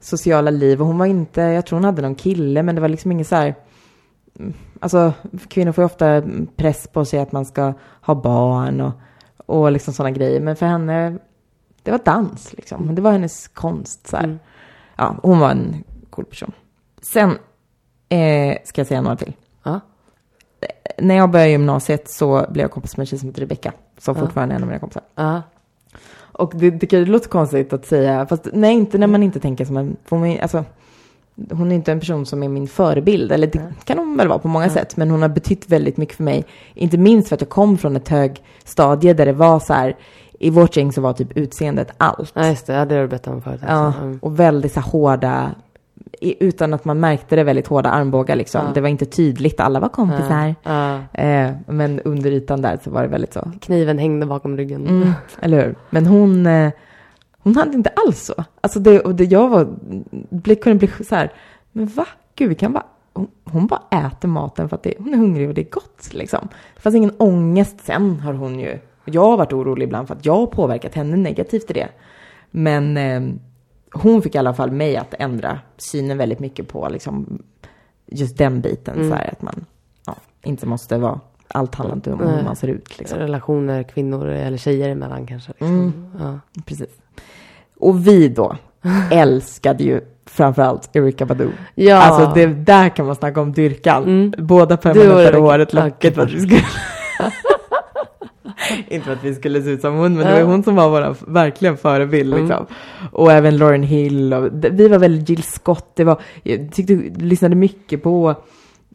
sociala 0.00 0.50
liv. 0.50 0.80
Och 0.80 0.86
hon 0.86 0.98
var 0.98 1.06
inte, 1.06 1.40
jag 1.40 1.66
tror 1.66 1.76
hon 1.76 1.84
hade 1.84 2.02
någon 2.02 2.14
kille, 2.14 2.62
men 2.62 2.74
det 2.74 2.80
var 2.80 2.88
liksom 2.88 3.12
inget 3.12 3.28
så 3.28 3.36
här 3.36 3.54
mm, 4.38 4.52
Alltså 4.80 5.12
kvinnor 5.48 5.72
får 5.72 5.82
ju 5.82 5.86
ofta 5.86 6.22
press 6.56 6.88
på 6.92 7.04
sig 7.04 7.20
att 7.20 7.32
man 7.32 7.44
ska 7.44 7.72
ha 8.00 8.14
barn 8.14 8.80
och, 8.80 8.92
och 9.46 9.72
liksom 9.72 9.94
sådana 9.94 10.10
grejer. 10.10 10.40
Men 10.40 10.56
för 10.56 10.66
henne, 10.66 11.18
det 11.82 11.90
var 11.90 12.00
dans 12.04 12.52
liksom. 12.52 12.94
Det 12.94 13.02
var 13.02 13.12
hennes 13.12 13.48
konst 13.48 14.06
så 14.06 14.16
här. 14.16 14.24
Mm. 14.24 14.38
Ja, 14.96 15.16
hon 15.22 15.38
var 15.38 15.50
en 15.50 15.84
cool 16.10 16.24
person. 16.24 16.52
Sen 17.02 17.30
eh, 18.08 18.56
ska 18.64 18.80
jag 18.80 18.86
säga 18.86 19.00
några 19.00 19.16
till. 19.16 19.32
Ja. 19.62 19.80
När 20.98 21.14
jag 21.14 21.30
började 21.30 21.50
gymnasiet 21.50 22.10
så 22.10 22.46
blev 22.50 22.64
jag 22.64 22.70
kompis 22.70 22.96
med 22.96 23.02
en 23.02 23.06
tjej 23.06 23.18
som 23.18 23.28
heter 23.28 23.40
Rebecca. 23.40 23.72
Som 23.98 24.16
Ja. 24.16 24.20
fortfarande 24.20 24.54
är 24.54 24.56
en 24.56 24.62
av 24.62 24.68
mina 24.68 24.80
kompisar. 24.80 25.02
Ja. 25.14 25.42
Och 26.34 26.52
det, 26.56 26.70
det, 26.70 26.86
det 26.86 27.04
låter 27.04 27.28
konstigt 27.28 27.72
att 27.72 27.86
säga, 27.86 28.26
fast 28.26 28.48
nej, 28.52 28.74
inte 28.74 28.98
när 28.98 29.06
man 29.06 29.22
inte 29.22 29.40
tänker 29.40 29.64
som 29.64 29.76
en, 29.76 29.96
får 30.04 30.18
man, 30.18 30.38
alltså, 30.42 30.64
hon 31.50 31.72
är 31.72 31.76
inte 31.76 31.92
en 31.92 32.00
person 32.00 32.26
som 32.26 32.42
är 32.42 32.48
min 32.48 32.68
förebild, 32.68 33.32
eller 33.32 33.46
det 33.46 33.60
Nej. 33.60 33.72
kan 33.84 33.98
hon 33.98 34.16
väl 34.16 34.28
vara 34.28 34.38
på 34.38 34.48
många 34.48 34.70
sätt, 34.70 34.96
men 34.96 35.10
hon 35.10 35.22
har 35.22 35.28
betytt 35.28 35.68
väldigt 35.68 35.96
mycket 35.96 36.16
för 36.16 36.24
mig. 36.24 36.44
Inte 36.74 36.98
minst 36.98 37.28
för 37.28 37.34
att 37.34 37.40
jag 37.40 37.50
kom 37.50 37.78
från 37.78 37.96
ett 37.96 38.08
högstadie 38.08 39.14
där 39.14 39.26
det 39.26 39.32
var 39.32 39.60
så 39.60 39.72
här, 39.72 39.96
i 40.42 40.50
vårt 40.50 40.76
gäng 40.76 40.92
så 40.92 41.00
var 41.00 41.12
typ 41.12 41.36
utseendet 41.36 41.90
allt. 41.98 42.32
ja, 42.34 42.46
just 42.46 42.66
det. 42.66 42.72
Ja, 42.72 42.84
det 42.84 42.94
har 42.94 43.02
du 43.02 43.08
berättat 43.08 43.34
om 43.34 43.42
förut. 43.42 43.60
Ja, 43.68 43.92
Mm. 44.02 44.18
och 44.22 44.40
väldigt 44.40 44.72
så 44.72 44.80
hårda, 44.80 45.50
utan 46.20 46.74
att 46.74 46.84
man 46.84 47.00
märkte 47.00 47.36
det, 47.36 47.44
väldigt 47.44 47.66
hårda 47.66 47.90
armbågar 47.90 48.36
liksom. 48.36 48.60
Ja. 48.66 48.72
Det 48.74 48.80
var 48.80 48.88
inte 48.88 49.04
tydligt, 49.04 49.60
alla 49.60 49.80
var 49.80 49.88
kompisar. 49.88 50.54
Ja. 50.62 50.98
Eh, 51.12 51.50
men 51.66 52.00
under 52.00 52.30
ytan 52.30 52.62
där 52.62 52.78
så 52.84 52.90
var 52.90 53.02
det 53.02 53.08
väldigt 53.08 53.32
så, 53.32 53.48
Kniven 53.60 53.98
hängde 53.98 54.26
bakom 54.26 54.56
ryggen. 54.56 54.86
Mm, 54.86 55.12
eller 55.40 55.64
hur? 55.66 55.74
Men 55.90 56.06
hon, 56.06 56.46
eh, 56.46 56.72
hon 57.38 57.56
hade 57.56 57.74
inte 57.74 57.90
alls 58.06 58.24
så. 58.24 58.44
Alltså 58.60 58.80
det, 58.80 59.00
och 59.00 59.14
det 59.14 59.24
jag 59.24 59.48
var, 59.48 59.68
blev, 60.30 60.54
kunde 60.56 60.78
bli 60.78 61.04
så 61.04 61.14
här, 61.14 61.32
men 61.72 61.86
va? 61.86 62.06
Gud, 62.36 62.48
vi 62.48 62.54
kan 62.54 62.72
bara, 62.72 62.86
hon, 63.12 63.28
hon 63.44 63.66
bara 63.66 63.80
äter 64.06 64.28
maten 64.28 64.68
för 64.68 64.76
att 64.76 64.82
det, 64.82 64.94
hon 64.98 65.14
är 65.14 65.18
hungrig 65.18 65.48
och 65.48 65.54
det 65.54 65.60
är 65.60 65.70
gott 65.70 66.08
liksom. 66.14 66.48
Det 66.74 66.80
fanns 66.80 66.94
ingen 66.96 67.12
ångest. 67.18 67.76
Sen 67.84 68.20
har 68.20 68.32
hon 68.32 68.58
ju, 68.60 68.78
jag 69.04 69.24
har 69.24 69.36
varit 69.36 69.52
orolig 69.52 69.84
ibland 69.84 70.08
för 70.08 70.14
att 70.14 70.26
jag 70.26 70.36
har 70.36 70.46
påverkat 70.46 70.94
henne 70.94 71.16
negativt 71.16 71.70
i 71.70 71.72
det. 71.72 71.88
Men 72.50 72.96
eh, 72.96 73.22
hon 73.92 74.22
fick 74.22 74.34
i 74.34 74.38
alla 74.38 74.54
fall 74.54 74.70
mig 74.70 74.96
att 74.96 75.14
ändra 75.18 75.58
synen 75.76 76.18
väldigt 76.18 76.40
mycket 76.40 76.68
på 76.68 76.88
liksom 76.88 77.42
just 78.06 78.38
den 78.38 78.60
biten. 78.60 78.94
Mm. 78.94 79.10
Så 79.10 79.14
här, 79.14 79.28
att 79.32 79.42
man 79.42 79.64
ja, 80.06 80.16
inte 80.42 80.66
måste 80.66 80.98
vara, 80.98 81.20
allt 81.48 81.74
handlar 81.74 81.96
inte 81.96 82.12
om 82.12 82.20
hur 82.20 82.42
man 82.44 82.56
ser 82.56 82.68
ut 82.68 82.98
liksom. 82.98 83.18
Relationer 83.18 83.82
kvinnor 83.82 84.26
eller 84.26 84.58
tjejer 84.58 84.88
emellan 84.88 85.26
kanske. 85.26 85.50
Liksom. 85.50 85.68
Mm. 85.68 85.92
Ja. 86.18 86.60
Precis. 86.66 86.90
Och 87.76 88.06
vi 88.06 88.28
då 88.28 88.56
älskade 89.10 89.84
ju 89.84 90.00
framförallt 90.26 90.96
Erika 90.96 91.26
Badu. 91.26 91.50
ja. 91.74 91.96
Alltså 91.96 92.34
det 92.34 92.46
där 92.46 92.88
kan 92.88 93.06
man 93.06 93.16
snacka 93.16 93.40
om 93.40 93.52
dyrkan. 93.52 94.02
Mm. 94.02 94.34
Båda 94.38 94.74
Erika. 94.74 95.38
håret, 95.38 95.72
locket 95.72 96.14
för 96.14 96.22
att 96.22 96.32
vi 96.32 96.40
skulle... 96.40 96.62
Inte 98.88 99.04
för 99.04 99.12
att 99.12 99.24
vi 99.24 99.34
skulle 99.34 99.62
se 99.62 99.70
ut 99.70 99.80
som 99.80 99.94
hon, 99.94 100.14
men 100.14 100.26
det 100.26 100.32
var 100.32 100.52
hon 100.52 100.62
som 100.62 100.76
var 100.76 100.88
vår 100.88 101.32
verkligen 101.32 101.76
förebild. 101.76 102.34
Mm. 102.34 102.44
Liksom. 102.46 102.66
Och 103.12 103.32
även 103.32 103.56
Lauren 103.56 103.82
Hill. 103.82 104.34
Och, 104.34 104.48
vi 104.70 104.88
var 104.88 104.98
väldigt 104.98 105.28
Jill 105.28 105.42
Scott. 105.42 105.92
Det 105.96 106.04
var, 106.04 106.20
jag 106.42 106.72
tyckte, 106.72 106.94
lyssnade 107.16 107.56
mycket 107.56 108.02
på 108.02 108.34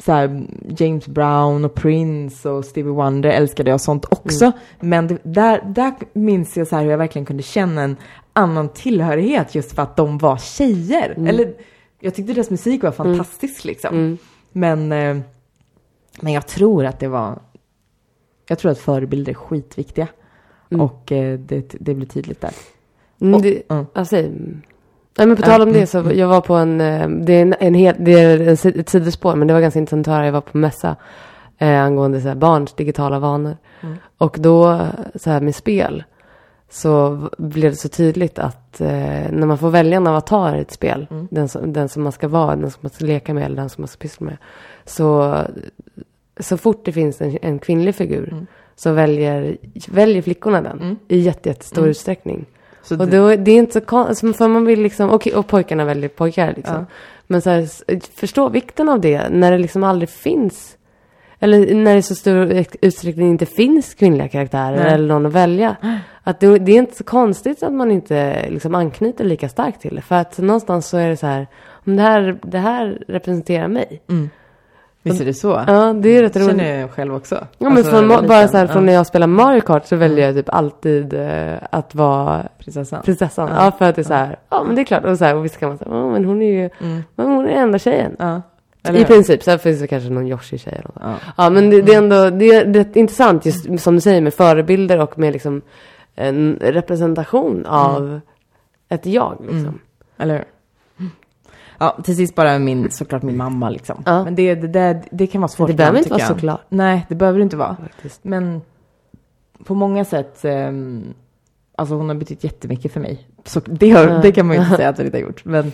så 0.04 0.12
här, 0.12 0.48
James 0.78 1.08
Brown 1.08 1.66
och 1.66 1.74
Prince 1.74 2.50
och 2.50 2.66
Stevie 2.66 2.92
Wonder 2.92 3.30
älskade 3.30 3.70
jag 3.70 3.82
sånt 3.82 4.06
också. 4.10 4.46
Mm. 4.46 4.58
Men 4.80 5.08
det, 5.08 5.18
där, 5.24 5.62
där 5.66 5.94
minns 6.14 6.58
jag 6.58 6.68
så 6.68 6.76
här 6.76 6.84
hur 6.84 6.92
jag 6.92 6.98
verkligen 6.98 7.26
kunde 7.26 7.44
känna 7.44 7.82
en 7.82 7.96
annan 8.34 8.70
tillhörighet 8.70 9.56
just 9.56 9.76
för 9.76 9.82
att 9.82 9.96
de 9.96 10.18
var 10.18 10.38
tjejer. 10.38 11.14
Mm. 11.18 11.28
Eller, 11.28 11.54
jag 12.00 12.16
tyckte 12.16 12.34
deras 12.34 12.50
musik 12.50 12.84
var 12.84 12.92
fantastisk 12.92 13.66
liksom. 13.66 13.96
Mm. 13.96 14.18
Men, 14.52 14.92
eh, 14.92 15.18
men 16.22 16.34
jag 16.34 16.48
tror 16.48 16.86
att 16.86 17.00
det 17.00 17.08
var... 17.08 17.40
Jag 18.48 18.60
tror 18.60 18.72
att 18.72 18.78
förebilder 18.78 19.32
är 19.32 19.36
skitviktiga. 19.36 20.08
Mm. 20.70 20.82
Och 20.82 21.12
eh, 21.12 21.40
det, 21.40 21.76
det 21.80 21.94
blir 21.94 22.08
tydligt 22.08 22.42
där. 22.42 22.52
Mm, 23.22 23.36
Och- 23.36 23.42
det, 23.42 23.62
mm. 23.70 23.86
alltså, 23.94 24.18
mm. 24.18 24.62
Nej 25.18 25.28
men 25.28 25.36
på 25.38 25.44
tal 25.44 25.62
om 25.62 25.74
det 25.74 25.88
så 25.88 26.12
jag 26.14 26.28
var 26.28 26.42
på 26.42 26.54
en, 26.56 26.82
eh, 26.82 27.10
det 27.10 27.34
är 27.34 27.42
en, 27.42 27.56
en 27.60 27.74
hel, 27.74 27.96
det 28.00 28.12
är 28.14 28.40
en, 28.40 28.80
ett 28.80 28.90
sidospår 28.90 29.36
men 29.36 29.48
det 29.48 29.54
var 29.54 29.62
ganska 29.62 29.80
intressant 29.80 30.08
att 30.08 30.14
höra. 30.14 30.26
Jag 30.26 30.34
var 30.34 30.42
på 30.42 30.58
mässa 30.58 30.96
eh, 31.58 31.84
angående 31.84 32.22
så 32.22 32.28
här, 32.28 32.36
barns 32.36 32.74
digitala 32.74 33.20
vanor. 33.20 33.58
Mm. 33.82 33.96
Och 34.18 34.38
då 34.40 34.88
så 35.16 35.30
här 35.30 35.42
med 35.42 35.56
spel 35.56 36.04
så 36.70 37.20
blev 37.38 37.72
det 37.72 37.78
så 37.78 37.90
tydligt 37.90 38.40
att 38.40 38.68
att 38.78 38.82
eh, 38.82 39.32
när 39.32 39.46
man 39.46 39.58
får 39.58 39.70
välja 39.70 39.98
en 39.98 40.08
avatar 40.08 40.56
i 40.56 40.62
ett 40.62 40.72
spel, 40.72 41.08
Mm. 41.12 41.28
den, 41.32 41.50
som, 41.50 41.74
den 41.74 41.90
som 41.90 42.04
man 42.04 42.12
ska 42.12 42.28
vara, 42.28 42.56
den 42.56 42.72
som 42.72 42.80
man 42.82 42.90
ska 42.90 43.06
leka 43.06 43.34
med 43.34 43.46
eller 43.46 43.56
den 43.56 43.70
som 43.70 43.82
man 43.82 43.88
ska 43.88 43.98
pyssla 44.00 44.26
med. 44.26 44.38
Så, 44.86 45.38
så 46.40 46.58
fort 46.58 46.86
det 46.86 46.92
finns 46.92 47.22
en, 47.22 47.38
en 47.42 47.60
kvinnlig 47.60 47.96
figur 47.96 48.30
Mm. 48.32 48.48
så 48.76 48.92
väljer, 48.92 49.58
väljer 49.88 50.22
flickorna 50.22 50.62
den 50.62 50.80
Mm. 50.82 50.96
i 51.08 51.18
jätte, 51.20 51.50
jättestor 51.50 51.78
Mm. 51.82 51.90
utsträckning. 51.92 52.46
Så 52.84 53.00
Och 53.00 53.08
det- 53.08 53.18
då, 53.18 53.36
det 53.36 53.52
är 53.52 53.58
inte 53.58 53.74
så 53.74 53.82
konstigt, 53.82 54.38
för 54.38 54.48
man 54.48 54.66
vill 54.66 54.82
liksom, 54.82 55.10
och, 55.10 55.28
och 55.28 55.48
pojkarna 55.48 55.86
väljer 55.86 56.10
pojkar 56.10 56.54
liksom. 56.56 56.76
Ja. 56.76 56.86
Men 57.28 57.42
så 57.42 57.50
här, 57.50 57.68
förstå 58.20 58.50
vikten 58.50 58.90
av 58.90 59.02
det 59.02 59.30
när 59.30 59.52
det 59.52 59.58
liksom 59.58 59.84
aldrig 59.84 60.10
finns, 60.10 60.78
eller 61.40 61.76
när 61.76 61.94
det 61.94 62.00
i 62.00 62.02
så 62.02 62.16
stor 62.16 62.66
utsträckning 62.82 63.30
inte 63.30 63.46
finns 63.46 63.94
kvinnliga 63.94 64.28
karaktärer 64.28 64.84
Nej. 64.84 64.94
eller 64.94 65.08
någon 65.08 65.26
att 65.26 65.34
välja. 65.34 65.76
Att 66.24 66.40
det, 66.40 66.58
det 66.60 66.72
är 66.72 66.78
inte 66.78 66.96
så 66.96 67.04
konstigt 67.04 67.64
att 67.64 67.74
man 67.74 67.92
inte 67.92 68.50
liksom 68.50 68.76
anknyter 68.76 69.24
lika 69.24 69.50
starkt 69.50 69.82
till 69.82 69.96
det. 69.96 70.02
För 70.02 70.16
att 70.16 70.38
någonstans 70.38 70.88
så 70.88 70.98
är 70.98 71.10
det 71.10 71.18
så 71.18 71.28
här, 71.28 71.48
om 71.86 71.96
det 71.96 72.02
här, 72.04 72.38
det 72.44 72.58
här 72.58 73.04
representerar 73.08 73.68
mig. 73.68 74.02
Mm. 74.10 74.30
Visst 75.10 75.22
är 75.22 75.26
det 75.26 75.34
så? 75.34 75.64
Ja, 75.68 75.94
det 75.94 76.10
är 76.10 76.22
rätt 76.22 76.36
roligt. 76.36 76.48
känner 76.48 76.80
jag 76.80 76.92
själv 76.92 77.16
också. 77.16 77.36
Ja, 77.36 77.70
men 77.70 77.78
Alltså, 77.78 77.92
från, 77.92 78.08
bara 78.08 78.22
liten. 78.22 78.50
så 78.50 78.58
här, 78.58 78.68
från 78.68 78.76
Ja. 78.84 78.86
när 78.86 78.94
jag 78.94 79.08
spelar 79.08 79.28
Mario 79.28 79.62
Kart 79.62 79.86
så 79.86 79.96
väljer 79.96 80.26
jag 80.26 80.36
typ 80.36 80.50
alltid 80.50 81.14
eh, 81.14 81.54
att 81.72 81.96
vara 81.96 82.44
Prinsessan. 82.60 83.02
prinsessan. 83.04 83.50
Ja. 83.50 83.66
Ja, 83.66 83.72
för 83.72 83.86
att 83.90 83.96
det 83.96 84.02
är 84.02 84.04
så 84.04 84.14
här, 84.14 84.40
ja 84.50 84.64
men 84.64 84.76
det 84.76 84.82
är 84.82 84.86
klart. 84.86 85.06
Och 85.06 85.18
så 85.18 85.26
här, 85.26 85.36
och 85.36 85.46
visst 85.46 85.58
kan 85.58 85.70
man 85.70 85.78
säga, 85.78 85.92
ja 85.92 86.10
men 86.12 86.26
hon 86.26 86.42
är 86.42 86.52
ju, 86.52 86.70
Mm. 86.82 87.04
hon 87.16 87.46
är 87.46 87.50
den 87.50 87.58
enda 87.64 87.80
tjejen. 87.80 88.16
Ja. 88.20 88.42
I 88.94 89.04
princip, 89.06 89.44
sen 89.44 89.60
finns 89.60 89.80
det 89.80 89.88
kanske 89.88 90.10
någon 90.10 90.28
Yoshi-tjej 90.28 90.74
eller 90.74 90.84
något. 90.96 91.02
Ja. 91.02 91.32
Ja, 91.38 91.50
men 91.50 91.70
det, 91.70 91.82
det 91.82 91.94
är 91.94 91.98
ändå, 91.98 92.30
det 92.30 92.46
är 92.56 92.74
rätt 92.74 92.96
intressant 92.96 93.46
just 93.46 93.80
som 93.80 93.96
du 93.96 94.02
säger 94.02 94.22
med 94.22 94.34
förebilder 94.34 95.00
och 95.00 95.20
med 95.20 95.34
liksom 95.34 95.62
en 96.16 96.58
representation 96.62 97.66
av 97.66 98.20
ett 98.90 99.06
jag 99.06 99.38
liksom. 99.42 99.60
Mm. 99.60 99.80
Eller 100.18 100.34
hur? 100.34 100.44
Ja, 101.78 101.98
till 102.04 102.16
sist 102.16 102.36
bara 102.36 102.60
min, 102.60 102.92
såklart 102.92 103.24
min 103.24 103.38
mamma 103.38 103.70
liksom. 103.70 104.04
Ja. 104.06 104.24
Men 104.24 104.36
det, 104.36 104.56
det, 104.56 104.68
det, 104.68 105.02
det 105.12 105.28
kan 105.28 105.42
vara 105.42 105.48
svårt 105.50 105.68
Det 105.68 105.74
behöver 105.74 105.98
inte 105.98 106.10
vara 106.10 106.20
jag. 106.20 106.28
såklart. 106.28 106.62
Nej, 106.70 107.06
det 107.10 107.16
behöver 107.16 107.40
det 107.40 107.44
inte 107.44 107.58
vara. 107.58 107.76
Faktiskt. 107.84 108.24
Men 108.24 108.62
på 109.66 109.76
många 109.76 110.06
sätt, 110.06 110.46
ehm, 110.46 111.14
alltså 111.76 111.96
hon 111.96 112.08
har 112.10 112.16
betytt 112.16 112.44
jättemycket 112.44 112.92
för 112.94 113.00
mig. 113.00 113.28
Så 113.46 113.62
det, 113.66 113.90
har, 113.92 114.08
Ja. 114.08 114.20
det 114.22 114.32
kan 114.32 114.48
man 114.48 114.56
ju 114.56 114.62
inte 114.64 114.76
säga 114.76 114.90
att 114.90 114.98
hon 114.98 115.06
inte 115.06 115.18
har 115.18 115.24
gjort. 115.24 115.46
Men 115.46 115.72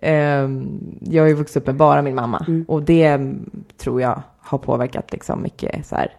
ehm, 0.00 0.80
jag 1.00 1.22
har 1.22 1.28
ju 1.28 1.34
vuxit 1.34 1.56
upp 1.56 1.66
med 1.66 1.76
bara 1.76 2.02
min 2.02 2.14
mamma. 2.14 2.44
Mm. 2.48 2.64
Och 2.68 2.82
det 2.82 3.04
mm, 3.06 3.50
tror 3.78 4.00
jag 4.00 4.22
har 4.38 4.58
påverkat 4.58 5.12
liksom 5.12 5.42
mycket 5.42 5.86
så 5.86 5.96
här, 5.96 6.12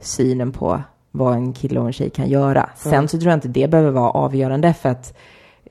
synen 0.00 0.52
på 0.52 0.82
vad 1.10 1.34
en 1.34 1.52
kille 1.52 1.80
och 1.80 1.86
en 1.86 1.92
tjej 1.92 2.10
kan 2.10 2.28
göra. 2.28 2.70
Sen 2.76 2.92
Mm. 2.94 3.08
så 3.08 3.18
tror 3.18 3.30
jag 3.30 3.36
inte 3.36 3.48
det 3.48 3.70
behöver 3.70 3.90
vara 3.90 4.10
avgörande 4.10 4.74
för 4.74 4.88
att 4.88 5.16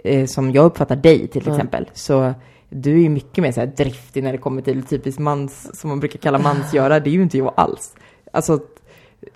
eh, 0.04 0.26
som 0.26 0.52
jag 0.52 0.66
uppfattar 0.66 0.96
dig 0.96 1.28
till 1.28 1.42
Mm. 1.42 1.54
exempel 1.56 1.90
så 1.94 2.34
du 2.70 2.94
är 2.94 3.02
ju 3.02 3.10
mycket 3.10 3.42
mer 3.42 3.52
så 3.52 3.60
här 3.60 3.68
driftig 3.68 4.24
när 4.24 4.32
det 4.32 4.38
kommer 4.38 4.62
till 4.62 4.84
typiskt 4.84 5.20
mans, 5.20 5.80
som 5.80 5.90
man 5.90 6.00
brukar 6.00 6.20
kalla 6.20 6.40
mansgöra. 6.40 7.00
Det 7.00 7.10
är 7.10 7.14
ju 7.14 7.22
inte 7.22 7.38
jag 7.38 7.54
alls. 7.58 7.96
Alltså, 8.34 8.60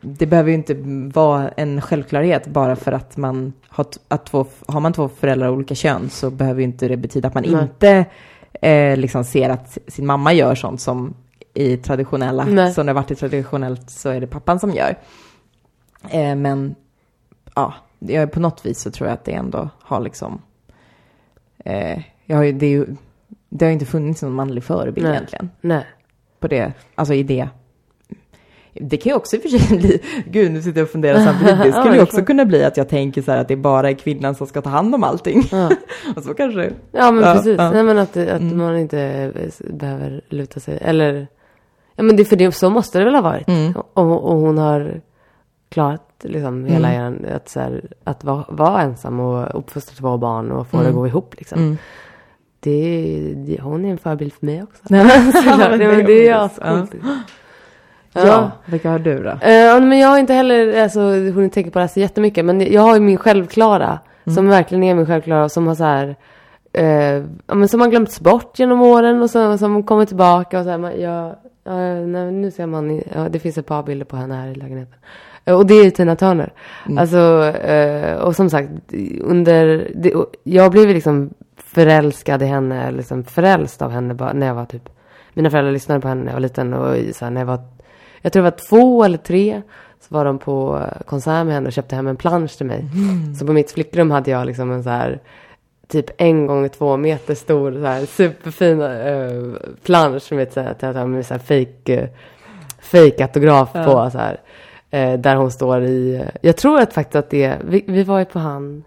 det 0.01 0.25
behöver 0.25 0.49
ju 0.49 0.55
inte 0.55 0.73
vara 1.13 1.49
en 1.49 1.81
självklarhet 1.81 2.47
bara 2.47 2.75
för 2.75 2.91
att 2.91 3.17
man 3.17 3.53
har, 3.67 3.85
att 4.07 4.25
två, 4.25 4.45
har 4.67 4.79
man 4.79 4.93
två 4.93 5.09
föräldrar 5.09 5.47
av 5.47 5.53
olika 5.53 5.75
kön 5.75 6.09
så 6.09 6.29
behöver 6.29 6.61
ju 6.61 6.65
inte 6.65 6.87
det 6.87 6.97
betyda 6.97 7.27
att 7.27 7.33
man 7.33 7.43
Nej. 7.47 7.61
inte 7.61 8.05
eh, 8.61 8.97
liksom 8.97 9.23
ser 9.23 9.49
att 9.49 9.77
sin 9.87 10.05
mamma 10.05 10.33
gör 10.33 10.55
sånt 10.55 10.81
som 10.81 11.13
i 11.53 11.77
traditionella, 11.77 12.45
Nej. 12.45 12.73
som 12.73 12.85
det 12.85 12.89
har 12.89 12.95
varit 12.95 13.11
i 13.11 13.15
traditionellt 13.15 13.89
så 13.89 14.09
är 14.09 14.21
det 14.21 14.27
pappan 14.27 14.59
som 14.59 14.71
gör. 14.71 14.97
Eh, 16.09 16.35
men 16.35 16.75
ja, 17.55 17.73
jag, 17.99 18.31
på 18.31 18.39
något 18.39 18.65
vis 18.65 18.81
så 18.81 18.91
tror 18.91 19.07
jag 19.09 19.13
att 19.13 19.25
det 19.25 19.33
ändå 19.33 19.69
har 19.79 19.99
liksom, 19.99 20.41
eh, 21.65 22.01
jag 22.25 22.37
har 22.37 22.43
ju, 22.43 22.51
det, 22.51 22.65
är 22.65 22.69
ju, 22.69 22.87
det 23.49 23.65
har 23.65 23.71
inte 23.71 23.85
funnits 23.85 24.21
någon 24.21 24.33
manlig 24.33 24.63
förebild 24.63 25.07
Nej. 25.07 25.15
egentligen 25.15 25.49
Nej. 25.61 25.85
på 26.39 26.47
det, 26.47 26.73
alltså 26.95 27.13
i 27.13 27.23
det. 27.23 27.49
Det 28.73 28.97
kan 28.97 29.09
ju 29.09 29.15
också 29.15 29.35
i 29.35 29.39
och 29.39 29.43
för 29.43 29.49
sig 29.49 29.77
bli, 29.79 30.01
gud 30.27 30.51
nu 30.51 30.61
sitter 30.61 30.79
jag 30.79 30.85
och 30.85 30.91
funderar 30.91 31.19
samtidigt, 31.19 31.57
det 31.63 31.71
skulle 31.79 31.91
ju 31.93 31.97
Ja, 31.97 32.03
också 32.03 32.15
klart. 32.17 32.27
kunna 32.27 32.45
bli 32.45 32.63
att 32.63 32.77
jag 32.77 32.89
tänker 32.89 33.21
så 33.21 33.31
här 33.31 33.37
att 33.41 33.47
det 33.47 33.55
bara 33.55 33.89
är 33.89 33.93
kvinnan 33.93 34.35
som 34.35 34.47
ska 34.47 34.61
ta 34.61 34.69
hand 34.69 34.95
om 34.95 35.03
allting. 35.03 35.43
Ja. 35.51 35.69
och 36.15 36.23
så 36.23 36.33
kanske, 36.33 36.71
Ja 36.91 37.11
men 37.11 37.23
Ja, 37.23 37.33
precis. 37.33 37.57
Nej 37.57 37.83
men 37.83 37.97
att, 37.97 38.13
det- 38.13 38.33
att 38.33 38.41
Mm. 38.41 38.57
man 38.57 38.77
inte 38.77 38.99
eh, 39.01 39.49
behöver 39.73 40.21
luta 40.29 40.59
sig. 40.59 40.77
Eller, 40.81 41.27
ja 41.95 42.03
men 42.03 42.15
det, 42.15 42.25
för 42.25 42.35
det, 42.35 42.51
så 42.51 42.69
måste 42.69 42.99
det 42.99 43.05
väl 43.05 43.15
ha 43.15 43.21
varit. 43.21 43.47
Mm. 43.47 43.73
Och, 43.93 44.23
och 44.23 44.37
hon 44.37 44.57
har 44.57 45.01
klarat 45.69 46.05
liksom 46.23 46.65
hela 46.65 46.93
Mm. 46.93 47.01
eran, 47.25 47.35
att, 47.35 47.49
så 47.49 47.59
här, 47.59 47.81
att 48.03 48.23
vara, 48.23 48.45
vara 48.49 48.81
ensam 48.81 49.19
och 49.19 49.59
uppfostra 49.59 49.95
två 49.95 50.17
barn 50.17 50.51
och 50.51 50.67
få 50.67 50.77
det 50.77 50.83
Mm. 50.83 50.89
att 50.91 50.95
gå 50.95 51.07
ihop 51.07 51.35
liksom. 51.37 51.59
mm. 51.59 51.77
Det, 52.59 53.33
det, 53.35 53.61
hon 53.61 53.85
är 53.85 53.89
en 53.89 53.97
förebild 53.97 54.33
för 54.33 54.45
mig 54.45 54.63
också. 54.63 54.81
Såklart. 55.43 55.69
men 55.69 56.05
det, 56.05 56.27
är 56.27 56.33
hon. 56.33 56.45
ascoolt. 56.45 56.93
Ja. 57.03 57.15
Ja. 58.13 58.51
vilka 58.65 58.89
har 58.89 58.99
du 58.99 59.23
då? 59.23 59.37
Ja, 59.41 59.79
men 59.79 59.99
jag 59.99 60.07
har 60.07 60.17
inte 60.17 60.33
heller 60.33 60.83
alltså, 60.83 60.99
hunnit 61.09 61.53
tänka 61.53 61.71
på 61.71 61.79
det 61.79 61.83
här 61.83 61.87
så 61.87 61.99
jättemycket. 61.99 62.45
Men 62.45 62.73
jag 62.73 62.81
har 62.81 62.93
ju 62.93 62.99
min 63.01 63.17
självklara. 63.17 63.99
Mm. 64.25 64.35
Som 64.35 64.47
verkligen 64.47 64.83
är 64.83 64.95
min 64.95 65.05
självklara. 65.05 65.49
Som 65.49 65.67
har 65.67 65.75
så 65.75 65.83
här. 65.83 66.15
Eh, 66.73 67.23
ja, 67.47 67.55
men 67.55 67.67
som 67.67 67.81
har 67.81 67.87
glömts 67.87 68.19
bort 68.19 68.59
genom 68.59 68.81
åren. 68.81 69.21
Och 69.21 69.29
så, 69.29 69.57
som 69.57 69.83
kommer 69.83 70.05
tillbaka. 70.05 70.59
Och 70.59 70.63
så 70.63 70.69
här, 70.69 70.77
man, 70.77 71.01
jag, 71.01 71.35
ja, 71.63 71.93
nej, 72.05 72.31
nu 72.31 72.51
ser 72.51 72.65
man. 72.65 73.01
Ja, 73.15 73.29
det 73.29 73.39
finns 73.39 73.57
ett 73.57 73.65
par 73.65 73.83
bilder 73.83 74.05
på 74.05 74.15
henne 74.15 74.35
här 74.35 74.47
i 74.47 74.55
lägenheten. 74.55 74.95
Eh, 75.45 75.55
och 75.55 75.65
det 75.65 75.73
är 75.73 75.83
ju 75.83 75.91
Tina 75.91 76.15
Turner. 76.15 76.53
Mm. 76.85 76.97
Alltså, 76.97 77.53
och 78.21 78.35
som 78.35 78.49
sagt. 78.49 78.69
Under, 79.21 79.91
det, 79.95 80.13
jag 80.43 80.71
blev 80.71 80.87
liksom 80.87 81.29
förälskad 81.79 82.41
i 82.41 82.45
henne. 82.45 82.91
Liksom 82.91 83.23
förälst 83.23 83.81
av 83.81 83.91
henne 83.91 84.13
bara, 84.13 84.33
när 84.33 84.47
jag 84.47 84.55
var 84.55 84.65
typ. 84.65 84.89
Mina 85.33 85.49
föräldrar 85.49 85.71
lyssnade 85.71 86.01
på 86.01 86.07
henne 86.07 86.21
när 86.21 86.27
jag 86.27 86.33
var 86.33 86.39
liten. 86.41 86.73
Och 86.73 86.95
så 87.15 87.25
här, 87.25 87.31
när 87.31 87.41
jag 87.41 87.45
var 87.45 87.59
jag 88.21 88.33
tror 88.33 88.43
det 88.43 88.49
var 88.51 88.57
två 88.69 89.03
eller 89.03 89.17
tre. 89.17 89.61
Så 90.01 90.15
var 90.15 90.25
de 90.25 90.39
på 90.39 90.85
konsert 91.05 91.45
med 91.45 91.53
henne 91.53 91.67
och 91.67 91.73
köpte 91.73 91.95
hem 91.95 92.07
en 92.07 92.15
plansch 92.15 92.57
till 92.57 92.65
mig. 92.65 92.85
Så 93.39 93.45
på 93.45 93.53
mitt 93.53 93.71
flickrum 93.71 94.11
hade 94.11 94.31
jag 94.31 94.45
liksom 94.45 94.71
en 94.71 94.83
så 94.83 94.89
här 94.89 95.19
typ 95.87 96.05
en 96.17 96.47
gånger 96.47 96.69
två 96.69 96.97
meter 96.97 97.35
stor 97.35 97.71
så 97.71 97.85
här 97.85 98.05
superfin 98.05 98.81
uh, 98.81 99.55
plansch 99.83 100.31
med 100.31 100.51
så 100.53 100.61
här, 100.61 100.75
jag 100.81 101.09
med 101.09 101.25
så 101.25 101.33
här 101.33 101.39
fake, 101.41 102.01
uh, 102.01 102.07
fake 102.79 103.23
autograf 103.23 103.69
Ja. 103.73 103.83
på 103.83 104.09
så 104.11 104.17
här. 104.17 104.39
eh, 104.89 105.19
där 105.19 105.35
hon 105.35 105.51
står 105.51 105.83
i, 105.83 106.23
jag 106.41 106.57
tror 106.57 106.79
att 106.79 106.93
faktiskt 106.93 107.15
att 107.15 107.29
det, 107.29 107.55
vi, 107.63 107.83
vi 107.87 108.03
var 108.03 108.19
ju 108.19 108.25
på 108.25 108.39
han, 108.39 108.83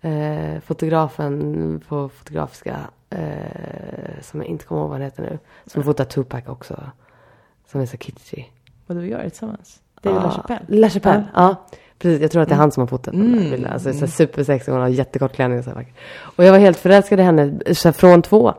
eh, 0.00 0.60
fotografen 0.60 1.82
på 1.88 2.08
Fotografiska, 2.08 2.76
eh, 3.10 4.20
som 4.22 4.40
jag 4.40 4.48
inte 4.48 4.64
kommer 4.64 4.80
ihåg 4.80 4.88
vad 4.90 4.98
han 4.98 5.04
heter 5.04 5.22
nu, 5.22 5.38
som 5.66 5.82
fotar 5.82 6.04
Tupac 6.04 6.42
också. 6.46 6.80
Som 7.70 7.80
är 7.80 7.86
så 7.86 7.96
kitschy. 7.96 8.44
Vad 8.86 8.96
du 8.98 9.06
gör 9.06 9.22
tillsammans? 9.22 9.80
Det 10.02 10.08
är 10.08 10.12
väl 10.12 10.22
La 10.22 10.30
Chapelle? 10.30 10.60
La 10.68 10.90
Chapelle, 10.90 11.24
ja. 11.34 11.66
Precis, 11.98 12.22
jag 12.22 12.30
tror 12.30 12.42
att 12.42 12.48
det 12.48 12.54
är 12.54 12.58
han 12.58 12.72
som 12.72 12.80
har 12.80 12.86
fotat 12.88 13.14
den 13.14 13.22
Mm. 13.26 13.42
här 13.42 13.50
bilden. 13.50 13.72
Alltså 13.72 13.92
så 13.92 14.06
supersexig, 14.06 14.72
hon 14.72 14.80
har 14.80 14.88
jättekort 14.88 15.32
klänning 15.32 15.58
och 15.58 15.64
så 15.64 15.70
här. 15.70 15.86
Och 16.20 16.44
jag 16.44 16.52
var 16.52 16.58
helt 16.58 16.78
förälskad 16.78 17.20
i 17.20 17.22
henne 17.22 17.58
så 17.72 17.88
här, 17.88 17.92
från 17.92 18.22
två. 18.22 18.54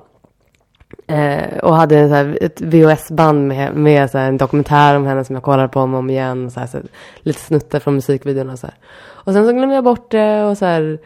Eh, 1.07 1.57
och 1.57 1.75
hade 1.75 1.97
en, 1.99 2.09
så 2.09 2.15
här, 2.15 2.37
ett 2.41 2.61
VHS-band 2.61 3.47
med, 3.47 3.75
med 3.75 4.11
så 4.11 4.17
här, 4.17 4.27
en 4.27 4.37
dokumentär 4.37 4.95
om 4.95 5.05
henne 5.05 5.25
som 5.25 5.35
jag 5.35 5.43
kollade 5.43 5.67
på 5.67 5.79
om 5.79 5.93
och 5.93 5.99
om 5.99 6.09
igen. 6.09 6.51
Så 6.51 6.59
här, 6.59 6.67
så 6.67 6.77
här, 6.77 6.85
lite 7.19 7.39
snuttar 7.39 7.79
från 7.79 7.95
musikvideorna 7.95 8.53
och 8.53 8.59
så 8.59 8.67
här. 8.67 8.75
Och 9.01 9.33
sen 9.33 9.45
så 9.47 9.53
glömde 9.53 9.75
jag 9.75 9.83
bort 9.83 10.11
det 10.11 10.43
och 10.43 10.57
så 10.57 10.65
här. 10.65 10.99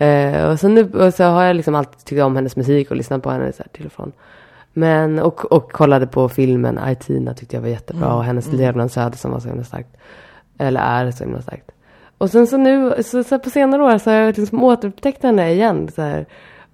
Eh, 0.00 0.50
och, 0.50 0.60
så 0.60 0.68
nu, 0.68 0.90
och 0.92 1.14
så 1.14 1.24
har 1.24 1.44
jag 1.44 1.56
liksom 1.56 1.74
alltid 1.74 2.04
tyckt 2.04 2.22
om 2.22 2.36
hennes 2.36 2.56
musik 2.56 2.90
och 2.90 2.96
lyssnat 2.96 3.22
på 3.22 3.30
henne 3.30 3.52
så 3.52 3.62
till 3.72 3.86
och 3.86 3.92
från. 3.92 4.12
Men, 4.72 5.18
och, 5.18 5.52
och 5.52 5.72
kollade 5.72 6.06
på 6.06 6.28
filmen 6.28 6.80
I-Tina 6.88 7.34
tyckte 7.34 7.56
jag 7.56 7.62
var 7.62 7.68
jättebra. 7.68 8.06
Mm, 8.06 8.16
Och 8.16 8.24
hennes 8.24 8.46
mm. 8.46 8.58
levnadsöde 8.60 9.16
som 9.16 9.30
var 9.30 9.40
så 9.40 9.48
himla 9.48 9.64
starkt. 9.64 9.96
Eller 10.58 10.80
är 10.80 11.10
så 11.10 11.24
himla 11.24 11.42
starkt. 11.42 11.70
Och 12.18 12.30
sen 12.30 12.46
så 12.46 12.56
nu, 12.56 13.02
så, 13.02 13.24
så 13.24 13.38
på 13.38 13.50
senare 13.50 13.82
år 13.82 13.98
så 13.98 14.10
har 14.10 14.16
jag 14.16 14.38
liksom 14.38 14.64
återupptäckt 14.64 15.22
henne 15.22 15.52
igen. 15.52 15.88
Så 15.94 16.02
här. 16.02 16.26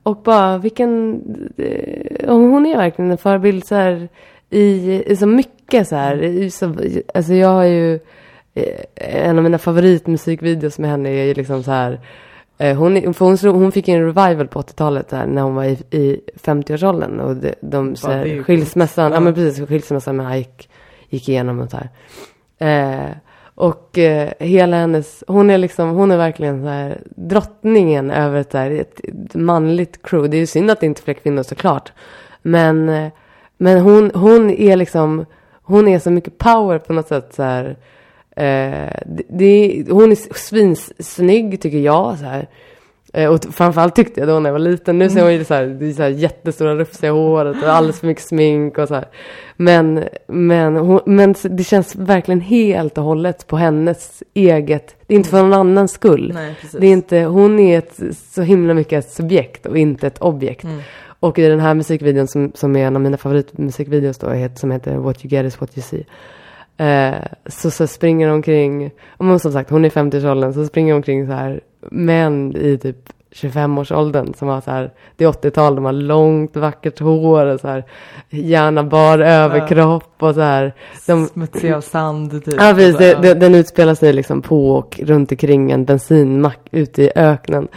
Och 0.03 0.17
bara 0.17 0.59
vilken, 0.59 1.23
eh, 1.57 2.35
hon 2.35 2.67
är 2.67 2.77
verkligen 2.77 3.11
en 3.11 3.19
förebild 3.19 3.67
så 3.67 3.75
här, 3.75 4.09
i, 4.51 5.03
i 5.07 5.17
så 5.17 5.27
mycket 5.27 5.89
så 5.89 5.97
här. 5.97 6.23
I, 6.23 6.51
så, 6.51 6.75
alltså 7.15 7.35
jag 7.35 7.49
har 7.49 7.65
ju, 7.65 7.95
eh, 8.55 8.81
en 8.95 9.37
av 9.37 9.45
mina 9.45 9.59
favoritmusikvideos 9.59 10.79
med 10.79 10.91
henne 10.91 11.09
är 11.09 11.25
ju 11.25 11.35
liksom 11.35 11.63
så 11.63 11.71
här. 11.71 12.01
Eh, 12.59 12.77
Hon, 12.77 13.15
för 13.15 13.25
hon, 13.25 13.63
hon 13.63 13.73
fick 13.73 13.89
en 13.89 14.01
revival 14.01 14.49
på 14.49 14.61
80-talet 14.61 15.09
där, 15.09 15.27
när 15.27 15.43
hon 15.43 15.55
var 15.55 15.65
i, 15.65 15.79
i 15.91 16.21
50-årsåldern. 16.43 17.21
Och 17.21 17.37
de, 17.37 17.55
de 17.61 17.97
så 17.97 18.11
här, 18.11 18.43
skilsmässan, 18.43 19.13
ja. 19.13 19.21
Men 19.21 19.35
precis, 19.35 19.69
skilsmässan 19.69 20.17
med 20.17 20.41
Ike 20.41 20.65
gick 21.09 21.29
igenom 21.29 21.61
och 21.61 21.71
så 21.71 21.77
här. 21.77 21.91
Eh, 22.59 23.11
och 23.57 23.99
eh, 23.99 24.33
hela 24.39 24.77
hennes, 24.77 25.25
hon 25.27 25.51
är 25.51 25.59
liksom, 25.59 25.91
hon 25.91 26.11
är 26.11 26.17
verkligen 26.17 26.63
så 26.63 26.69
här 26.69 27.01
drottningen 27.17 28.11
över 28.11 28.41
ett, 28.41 28.53
här, 28.53 28.71
ett, 28.71 29.01
ett 29.05 29.35
manligt 29.35 30.03
crew. 30.03 30.29
Det 30.29 30.37
är 30.37 30.41
ju 30.41 30.47
synd 30.47 30.71
att 30.71 30.81
det 30.81 30.87
inte 30.87 31.01
är 31.01 31.03
fler 31.03 31.15
kvinnor 31.15 31.43
såklart. 31.43 31.93
Men, 32.43 32.89
eh, 32.89 33.09
men 33.59 33.81
hon, 33.81 34.11
hon 34.15 34.51
är 34.51 34.77
liksom, 34.77 35.27
hon 35.63 35.89
är 35.89 35.99
så 35.99 36.11
mycket 36.11 36.39
power 36.39 36.79
på 36.79 36.93
något 36.93 37.09
sätt 37.09 37.35
så 37.35 37.43
här. 37.43 37.77
Eh, 38.37 38.93
det, 39.07 39.23
det, 39.29 39.85
hon 39.91 40.13
är 40.13 40.35
svinsnygg 40.35 41.61
tycker 41.61 41.79
jag 41.79 42.19
så 42.19 42.25
här. 42.25 42.49
Eh, 43.13 43.31
och 43.31 43.45
framförallt 43.51 43.97
tyckte 43.97 44.21
jag 44.21 44.29
då 44.29 44.41
när 44.41 44.51
jag 44.51 44.53
var 44.53 44.59
liten. 44.59 44.99
Nu 44.99 45.11
ser 45.11 45.23
hon 45.23 45.33
ju 45.33 45.45
så 45.45 45.55
här, 45.55 45.67
det 45.67 45.87
är 45.87 45.93
så 45.93 46.03
här 46.03 46.11
jättestora 46.11 46.75
rufsiga 46.77 47.13
håret 47.13 47.63
och 47.63 47.69
alldeles 47.69 48.01
för 48.01 48.07
mycket 48.07 48.25
smink 48.25 48.79
och 48.79 48.89
så 48.89 48.95
här. 48.95 49.09
Men, 49.57 50.05
men, 50.27 50.77
hon, 50.77 51.01
men 51.07 51.35
det 51.43 51.65
känns 51.65 51.97
verkligen 51.97 52.41
helt 52.41 52.99
och 52.99 53.05
hållet 53.05 53.47
på 53.47 53.57
hennes 53.57 54.23
eget, 54.35 54.95
det 55.07 55.15
är 55.15 55.17
inte 55.17 55.31
för 55.31 55.43
någon 55.43 55.53
annans 55.53 55.93
skull. 55.93 56.33
Nej. 56.35 56.55
Det 56.73 56.87
är 56.87 56.93
inte, 56.93 57.21
hon 57.21 57.59
är 57.59 57.79
ett, 57.79 58.01
så 58.35 58.43
himla 58.43 58.75
mycket 58.75 59.05
ett 59.05 59.13
subjekt 59.13 59.67
och 59.67 59.79
inte 59.79 60.07
ett 60.07 60.19
objekt. 60.19 60.65
Mm. 60.65 60.81
Och 61.21 61.39
i 61.39 61.49
den 61.49 61.61
här 61.61 61.75
musikvideon 61.75 62.29
som, 62.29 62.53
som 62.55 62.77
är 62.77 62.87
en 62.87 62.97
av 62.97 63.03
mina 63.03 63.17
favoritmusikvideos 63.17 64.19
då, 64.19 64.49
som 64.55 64.71
heter 64.71 64.97
What 64.97 65.25
You 65.25 65.31
Get 65.31 65.47
Is 65.47 65.61
What 65.61 65.79
You 65.79 65.83
See. 65.83 66.05
Eh, 66.77 67.15
så, 67.47 67.71
så 67.71 67.87
springer 67.87 68.27
hon 68.27 68.37
omkring, 68.37 68.91
om 69.17 69.39
som 69.39 69.53
sagt 69.53 69.71
hon 69.71 69.85
är 69.85 69.89
i 69.89 69.91
50-årsåldern, 69.91 70.53
så 70.53 70.67
springer 70.67 70.93
hon 70.93 70.99
omkring 70.99 71.27
så 71.27 71.33
här 71.33 71.61
män 71.91 72.57
i 72.57 72.79
typ 72.79 73.13
25-årsåldern 73.37 74.35
som 74.35 74.49
har 74.49 74.61
så 74.61 74.71
här, 74.71 74.91
det 75.17 75.25
är 75.25 75.29
80-tal, 75.29 75.75
de 75.75 75.85
har 75.85 75.93
långt 75.93 76.57
vackert 76.57 77.01
hår 77.01 77.47
och 77.47 77.61
så 77.61 77.69
här, 77.69 77.85
gärna 78.31 78.85
bar 78.85 79.19
överkropp 79.19 80.23
och 80.23 80.35
så 80.35 80.41
här. 80.41 80.75
De, 81.07 81.27
Smutsig 81.27 81.73
av 81.73 81.81
sand 81.81 82.45
typ. 82.45 82.55
Ja, 82.61 82.73
precis. 82.75 82.93
Så, 82.93 82.99
Det, 82.99 83.15
det, 83.15 83.35
den 83.35 83.55
utspelar 83.55 83.95
sig 83.95 84.13
liksom 84.13 84.43
på 84.43 84.71
och 84.71 85.01
runt 85.03 85.33
omkring 85.33 85.71
en 85.71 85.85
bensinmack 85.85 86.61
ute 86.71 87.03
i 87.03 87.11
öknen. 87.17 87.69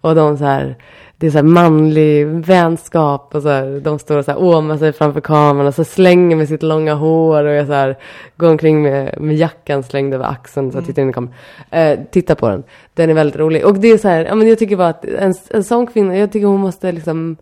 Och 0.00 0.14
de 0.14 0.38
så 0.38 0.44
här, 0.44 0.76
det 1.18 1.26
är 1.26 1.30
så 1.30 1.38
här 1.38 1.42
manlig 1.42 2.26
vänskap 2.26 3.34
och 3.34 3.42
så 3.42 3.48
här, 3.48 3.80
de 3.80 3.98
står 3.98 4.18
och 4.18 4.24
så 4.24 4.30
här 4.30 4.42
åmar 4.42 4.76
sig 4.76 4.92
framför 4.92 5.20
kameran 5.20 5.66
och 5.66 5.74
så 5.74 5.84
slänger 5.84 6.36
med 6.36 6.48
sitt 6.48 6.62
långa 6.62 6.94
hår 6.94 7.44
och 7.44 7.54
jag 7.54 7.66
så 7.66 7.72
här, 7.72 7.98
går 8.36 8.50
omkring 8.50 8.82
med, 8.82 9.20
med 9.20 9.36
jackan 9.36 9.82
slängd 9.82 10.14
över 10.14 10.24
axeln 10.24 10.72
så 10.72 10.78
jag 10.78 10.86
tittar 10.86 11.02
in 11.02 11.10
i 11.10 11.12
kameran. 11.12 11.34
Eh, 11.70 11.98
titta 12.10 12.34
på 12.34 12.48
den. 12.48 12.62
Den 12.94 13.10
är 13.10 13.14
väldigt 13.14 13.36
rolig. 13.36 13.66
Och 13.66 13.78
det 13.78 13.88
är 13.88 13.98
så 13.98 14.08
här, 14.08 14.24
ja 14.24 14.34
men 14.34 14.48
jag 14.48 14.58
tycker 14.58 14.76
bara 14.76 14.88
att 14.88 15.04
en, 15.04 15.34
en 15.50 15.64
sån 15.64 15.86
kvinna, 15.86 16.16
jag 16.16 16.32
tycker 16.32 16.46
hon 16.46 16.60
måste 16.60 16.92
liksom 16.92 17.36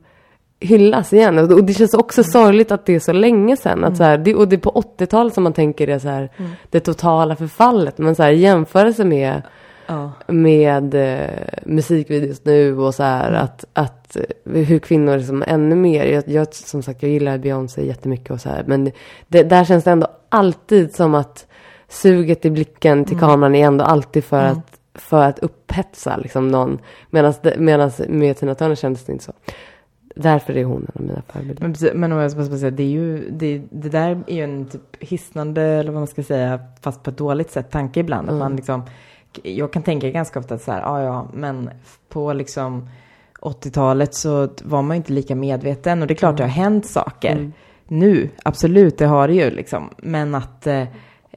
hyllas 0.62 1.12
igen. 1.12 1.38
Och 1.38 1.64
det 1.64 1.74
känns 1.74 1.94
också 1.94 2.24
sorgligt 2.24 2.72
att 2.72 2.86
det 2.86 2.94
är 2.94 3.00
så 3.00 3.12
länge 3.12 3.56
sedan. 3.56 3.84
Att 3.84 3.96
så 3.96 4.04
här, 4.04 4.18
det, 4.18 4.34
och 4.34 4.48
det 4.48 4.56
är 4.56 4.60
på 4.60 4.84
80-talet 4.98 5.34
som 5.34 5.42
man 5.42 5.52
tänker 5.52 5.86
det 5.86 6.00
så 6.00 6.08
här, 6.08 6.30
det 6.70 6.80
totala 6.80 7.36
förfallet. 7.36 7.98
Men 7.98 8.14
så 8.14 8.22
här, 8.22 8.30
jämförelse 8.30 9.04
med, 9.04 9.42
ja. 9.87 10.12
med 10.26 10.95
eh, 10.95 11.49
musikvideos 11.64 12.45
nu 12.45 12.78
och 12.78 12.95
så 12.95 13.03
här 13.03 13.33
att, 13.33 13.64
att 13.72 14.16
eh, 14.16 14.53
hur 14.53 14.78
kvinnor 14.78 15.16
liksom 15.16 15.45
ännu 15.47 15.74
mer, 15.74 16.05
jag, 16.05 16.28
jag 16.28 16.55
som 16.55 16.83
sagt 16.83 17.03
jag 17.03 17.12
gillar 17.12 17.39
Beyoncé 17.39 17.87
jättemycket 17.87 18.30
och 18.30 18.41
så 18.41 18.49
här. 18.49 18.64
Men 18.66 18.91
det, 19.28 19.43
där 19.43 19.64
känns 19.64 19.85
det 19.85 19.91
ändå 19.91 20.07
alltid 20.28 20.95
som 20.95 21.14
att 21.14 21.47
suget 21.89 22.45
i 22.45 22.51
blicken 22.51 23.05
till 23.05 23.18
kameran 23.18 23.55
är 23.55 23.66
ändå 23.66 23.85
alltid 23.85 24.24
för 24.24 24.43
att 24.45 24.78
för 24.95 25.24
att 25.24 25.39
upphetsa 25.39 26.16
liksom 26.16 26.49
någon. 26.49 26.78
Medan 27.11 27.91
med 28.09 28.37
Tina 28.37 28.55
Turner 28.55 28.74
kändes 28.74 29.05
det 29.05 29.12
inte 29.12 29.24
så. 29.24 29.33
Därför 30.14 30.57
är 30.57 30.64
hon 30.64 30.83
en 30.83 30.93
av 30.95 31.03
mina 31.03 31.22
förebilder. 31.28 31.62
Men, 31.62 31.72
precis, 31.72 31.91
men 31.95 32.12
om 32.12 32.18
jag 32.18 32.30
ska 32.30 32.41
bara 32.41 32.59
säga, 32.59 32.70
det 32.70 32.83
är 32.83 32.89
ju, 32.89 33.30
det, 33.30 33.62
det 33.70 33.89
där 33.89 34.22
är 34.26 34.35
ju 34.35 34.45
en 34.45 34.68
typ 34.68 35.03
hisnande, 35.03 35.62
eller 35.62 35.93
vad 35.93 36.01
man 36.01 36.07
ska 36.07 36.22
säga, 36.22 36.61
fast 36.80 37.03
på 37.03 37.11
ett 37.11 37.18
dåligt 37.18 37.51
sätt, 37.51 37.70
tanke 37.70 38.01
ibland. 38.01 38.30
Att 38.30 38.37
man 38.37 38.57
liksom, 38.57 38.83
jag 39.43 39.72
kan 39.72 39.83
tänka 39.83 40.11
ganska 40.11 40.39
ofta 40.39 40.55
att 40.55 40.62
så 40.62 40.72
här, 40.72 40.80
ja 40.80 41.03
ja, 41.03 41.28
men 41.33 41.70
på 42.09 42.33
liksom 42.33 42.89
80-talet 43.41 44.14
så 44.14 44.49
var 44.62 44.83
man 44.83 44.97
ju 44.97 44.99
inte 44.99 45.12
lika 45.12 45.35
medveten 45.35 46.03
och 46.03 46.09
det 46.09 46.14
är 46.14 46.16
klart 46.16 46.37
det 46.37 46.43
har 46.43 46.51
hänt 46.51 46.87
saker. 46.87 47.53
Nu, 47.89 48.28
absolut, 48.43 48.99
det 48.99 49.07
har 49.07 49.28
det 49.28 49.35
ju 49.35 49.51
liksom. 49.51 49.91
Men 49.97 50.35
att 50.35 50.66
eh, 50.66 50.85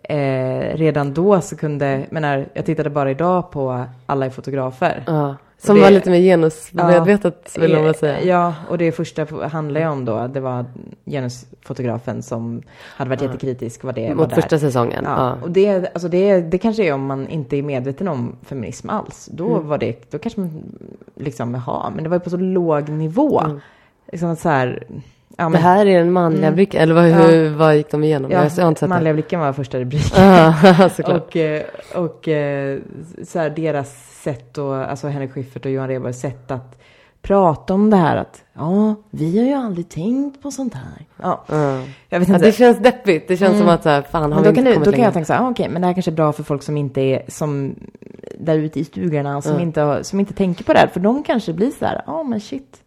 eh, 0.10 0.78
redan 0.78 1.14
då 1.14 1.42
så 1.42 1.58
kunde, 1.58 2.06
menar, 2.10 2.46
jag 2.54 2.66
tittade 2.66 2.90
bara 2.90 3.12
idag 3.12 3.52
på 3.52 3.86
Alla 4.06 4.26
är 4.26 4.30
fotografer. 4.30 5.04
Ja. 5.08 5.36
Som 5.58 5.76
det- 5.76 5.82
var 5.82 5.92
lite 5.92 6.10
mer 6.10 6.20
genusmedvetet 6.22 7.58
vill 7.60 7.74
man 7.74 7.84
väl 7.84 7.96
säga. 7.96 8.24
Ja, 8.24 8.54
och 8.70 8.78
det 8.78 8.92
första 8.92 9.48
handlar 9.48 9.82
ju 9.82 9.88
om 9.88 10.06
då, 10.06 10.28
det 10.28 10.40
var 10.40 10.66
genusfotografen 11.06 12.22
som 12.24 12.62
hade 12.78 13.10
varit 13.10 13.22
jättekritisk 13.22 13.84
vad 13.84 13.96
det 13.96 14.08
var 14.08 14.16
Mot 14.16 14.30
där. 14.30 14.36
första 14.36 14.60
säsongen. 14.60 15.04
Ja, 15.08 15.16
Ja. 15.18 15.44
och 15.44 15.52
det, 15.52 15.76
alltså 15.94 16.08
det, 16.08 16.42
det 16.42 16.58
kanske 16.58 16.84
är 16.84 16.94
om 16.94 17.06
man 17.06 17.28
inte 17.28 17.58
är 17.58 17.64
medveten 17.64 18.08
om 18.08 18.36
feminism 18.46 18.90
alls. 18.90 19.30
Då 19.34 19.56
Mm. 19.56 19.68
var 19.68 19.78
det, 19.78 20.12
då 20.12 20.18
kanske 20.18 20.40
man 20.40 20.64
liksom, 21.16 21.54
jaha, 21.54 21.90
men 21.96 22.04
det 22.04 22.10
var 22.10 22.16
ju 22.18 22.22
på 22.22 22.30
så 22.30 22.38
låg 22.38 22.90
nivå. 22.90 23.42
Liksom 24.12 24.30
att 24.30 24.40
så 24.40 24.50
här, 24.50 24.84
ja 25.38 25.50
Det 25.50 25.58
här 25.58 25.86
är 25.86 25.98
den 26.00 26.12
manliga 26.12 26.52
blicken. 26.52 26.82
Eller 26.82 26.94
vad, 26.94 27.04
hur, 27.04 27.50
vad 27.50 27.76
gick 27.76 27.92
de 27.92 28.04
igenom? 28.04 28.32
ja, 28.32 28.50
jag 28.58 28.64
har 28.64 28.68
inte 28.70 28.80
sett 28.80 28.90
manliga 28.90 29.14
blicken 29.14 29.40
var 29.40 29.54
första 29.54 29.80
rubriken. 29.80 30.22
det. 30.22 30.90
Ja. 31.08 31.16
Och, 31.16 31.36
eh, 31.38 31.64
och 31.96 32.28
eh, 32.28 32.80
så 33.24 33.40
här, 33.40 33.50
deras 33.50 34.22
sätt 34.24 34.58
och, 34.58 34.76
alltså 34.76 35.08
Henrik 35.08 35.32
Schyffert 35.32 35.66
och 35.66 35.72
Johan 35.72 35.88
Rheborgs 35.88 36.20
sätt 36.20 36.52
att 36.52 36.82
prata 37.22 37.74
om 37.74 37.90
det 37.90 37.98
här 37.98 38.18
att 38.18 38.44
ja, 38.54 38.96
vi 39.10 39.38
har 39.40 39.46
ju 39.46 39.54
aldrig 39.54 39.90
tänkt 39.90 40.42
på 40.42 40.52
sånt 40.52 40.74
här. 40.74 41.06
Ja, 41.22 41.44
Ja. 41.48 41.80
jag 42.10 42.20
vet 42.20 42.28
Ja, 42.30 42.34
inte. 42.36 42.46
det 42.46 42.52
känns 42.52 42.78
deppigt. 42.78 43.28
Det 43.28 43.38
känns 43.38 43.58
som 43.58 43.70
att 43.70 43.84
så 43.84 43.90
här, 43.90 44.02
fan 44.02 44.22
har 44.22 44.30
Men 44.30 44.38
vi 44.38 44.44
då 44.44 44.50
inte 44.50 44.56
kan, 44.62 44.66
det, 44.66 44.74
kommit 44.74 44.86
då 44.86 44.92
kan 44.92 45.04
jag 45.04 45.14
tänka 45.14 45.26
så 45.26 45.34
här, 45.34 45.42
ah, 45.46 45.50
okej, 45.50 45.70
men 45.70 45.82
det 45.82 45.88
här 45.88 45.94
kanske 45.94 46.12
är 46.12 46.16
bra 46.16 46.32
för 46.34 46.44
folk 46.44 46.64
som 46.64 46.78
inte 46.78 47.02
är 47.02 47.22
som 47.28 47.76
där 48.40 48.58
ute 48.58 48.80
i 48.80 48.84
stugorna, 48.84 49.42
som, 49.42 49.60
inte, 49.60 49.82
har- 49.82 50.04
som 50.04 50.20
inte 50.20 50.34
tänker 50.34 50.64
på 50.64 50.74
det 50.74 50.80
här. 50.80 50.88
För 50.88 51.00
de 51.00 51.24
kanske 51.24 51.54
blir 51.54 51.72
så 51.72 51.86
här, 51.86 52.02
ja 52.08 52.14
ah, 52.14 52.24
men 52.24 52.40
shit, 52.42 52.78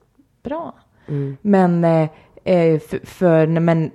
bra. 0.45 0.75
Mm. 1.09 1.37
Men, 1.43 1.85
eh, 1.85 2.09
eh, 2.49 2.79
för, 2.81 3.07
för 3.07 3.47
när, 3.47 3.61
men, 3.61 3.91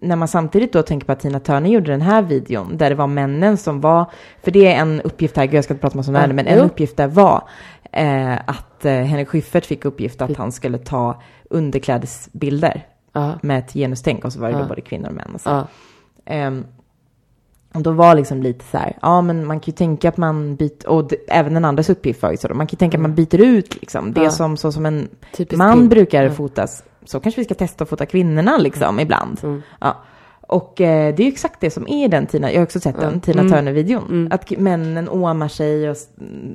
när 0.00 0.16
man 0.16 0.28
samtidigt 0.28 0.72
då 0.72 0.82
tänker 0.82 1.06
på 1.06 1.12
att 1.12 1.20
Tina 1.20 1.40
Turner 1.40 1.70
gjorde 1.70 1.90
den 1.90 2.00
här 2.00 2.22
videon, 2.22 2.76
där 2.76 2.90
det 2.90 2.96
var 2.96 3.06
männen 3.06 3.56
som 3.56 3.80
var, 3.80 4.04
för 4.42 4.50
det 4.50 4.66
är 4.72 4.80
en 4.80 5.00
uppgift 5.00 5.36
här, 5.36 5.48
jag 5.52 5.64
ska 5.64 5.74
inte 5.74 5.80
prata 5.80 5.98
om 5.98 6.04
sådana 6.04 6.18
Ja, 6.18 6.26
här, 6.26 6.32
men 6.34 6.46
en 6.46 6.58
uppgift 6.58 6.96
där 6.96 7.06
var 7.08 7.42
eh, 7.92 8.32
att 8.32 8.84
eh, 8.84 8.92
Henrik 8.92 9.28
Schyffert 9.28 9.66
fick 9.66 9.84
uppgift 9.84 10.22
att 10.22 10.36
han 10.36 10.52
skulle 10.52 10.78
ta 10.78 11.22
underklädesbilder 11.50 12.86
Ja. 13.12 13.38
med 13.42 13.58
ett 13.58 13.72
genustänk 13.72 14.24
och 14.24 14.32
så 14.32 14.40
var 14.40 14.48
det 14.48 14.54
Ja. 14.54 14.62
då 14.62 14.68
både 14.68 14.80
kvinnor 14.80 15.08
och 15.08 15.14
män 15.14 15.30
och 15.34 15.40
så. 15.40 15.48
Ja. 15.50 15.66
Ehm, 16.26 16.64
och 17.78 17.84
då 17.84 17.90
var 17.90 18.14
liksom 18.14 18.42
lite 18.42 18.64
så 18.64 18.78
här, 18.78 18.96
ja 19.02 19.20
men 19.20 19.46
man 19.46 19.60
kan 19.60 19.66
ju 19.66 19.72
tänka 19.72 20.08
att 20.08 20.16
man 20.16 20.56
byter, 20.56 20.88
och 20.88 21.08
det, 21.08 21.16
även 21.28 21.54
den 21.54 21.64
andras 21.64 21.90
uppgift 21.90 22.22
var 22.22 22.30
ju 22.30 22.36
så, 22.36 22.48
då, 22.48 22.54
man 22.54 22.66
kan 22.66 22.72
ju 22.74 22.78
tänka 22.78 22.96
att 22.96 23.02
man 23.02 23.14
byter 23.14 23.40
ut 23.40 23.74
liksom, 23.80 24.12
det 24.12 24.22
Ja. 24.22 24.30
som, 24.30 24.56
så 24.56 24.72
som 24.72 24.86
en 24.86 25.08
Typiskt 25.36 25.58
man 25.58 25.78
pink. 25.78 25.90
brukar 25.90 26.22
Ja. 26.24 26.30
fotas, 26.30 26.82
så 27.04 27.20
kanske 27.20 27.40
vi 27.40 27.44
ska 27.44 27.54
testa 27.54 27.84
att 27.84 27.90
fota 27.90 28.06
kvinnorna 28.06 28.56
liksom 28.58 29.00
ibland. 29.00 29.40
Mm. 29.42 29.62
Ja. 29.80 29.96
Och 30.50 30.80
eh, 30.80 31.14
det 31.14 31.22
är 31.22 31.24
ju 31.24 31.32
exakt 31.32 31.60
det 31.60 31.70
som 31.70 31.88
är 31.88 32.08
den 32.08 32.26
Tina, 32.26 32.52
jag 32.52 32.58
har 32.60 32.64
också 32.64 32.80
sett 32.80 33.00
den, 33.00 33.20
Tina 33.20 33.40
Mm. 33.40 33.52
Turner-videon. 33.52 34.04
Mm. 34.08 34.28
Att 34.32 34.50
männen 34.58 35.08
åmar 35.08 35.48
sig 35.48 35.90
och 35.90 35.96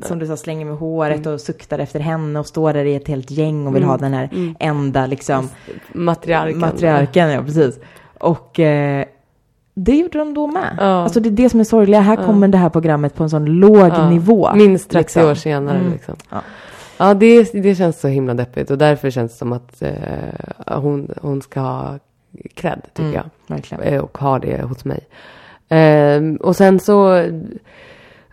som 0.04 0.20
du 0.20 0.28
sa 0.28 0.38
slänger 0.38 0.66
med 0.66 0.76
håret 0.78 1.26
och 1.26 1.42
suktar 1.42 1.80
efter 1.80 2.00
henne 2.00 2.40
och 2.40 2.48
står 2.48 2.74
där 2.74 2.86
i 2.86 2.96
ett 2.96 3.08
helt 3.08 3.32
gäng 3.32 3.68
och 3.68 3.76
vill 3.76 3.82
Mm. 3.84 3.90
ha 3.90 3.98
den 3.98 4.14
här 4.14 4.30
Mm. 4.34 4.56
enda 4.60 5.06
liksom 5.06 5.50
Matriarken. 5.94 6.60
matriarken, 6.60 7.30
ja 7.30 7.42
precis. 7.44 7.80
Och 8.20 8.60
eh, 8.60 9.06
det 9.74 9.96
gjorde 9.96 10.18
de 10.18 10.34
då 10.34 10.48
med. 10.48 10.76
Ja. 10.80 10.86
Alltså 10.86 11.20
det 11.20 11.30
är 11.30 11.32
det 11.32 11.50
som 11.50 11.60
är 11.60 11.64
sorgliga. 11.64 12.00
Här 12.02 12.18
Ja. 12.20 12.26
kommer 12.26 12.48
det 12.48 12.58
här 12.58 12.70
programmet 12.70 13.16
på 13.16 13.24
en 13.24 13.30
sån 13.30 13.46
låg 13.46 13.78
Ja. 13.88 14.10
nivå. 14.10 14.50
Minst 14.56 14.90
30 14.90 14.98
liksom. 15.00 15.26
år 15.32 15.36
senare 15.36 15.78
Mm. 15.78 15.92
liksom. 15.92 16.16
Ja. 16.30 16.42
Ja, 16.98 17.14
det, 17.14 17.54
det 17.54 17.76
känns 17.76 18.00
så 18.00 18.08
himla 18.08 18.34
deppigt 18.34 18.72
och 18.72 18.78
därför 18.78 19.10
känns 19.10 19.32
det 19.32 19.38
som 19.38 19.54
att 19.54 19.82
eh, 19.82 20.80
hon, 20.82 21.12
hon 21.22 21.42
ska 21.42 21.60
ha 21.60 22.00
cred, 22.54 22.82
tycker 22.94 23.04
Mm, 23.10 23.14
jag. 23.48 23.56
Verkligen. 23.56 23.84
Eh, 23.84 24.02
och 24.02 24.18
har 24.18 24.40
det 24.40 24.62
hos 24.62 24.86
mig. 24.86 25.00
Ehm, 25.70 26.36
och 26.36 26.56
sen 26.56 26.80
så 26.80 27.26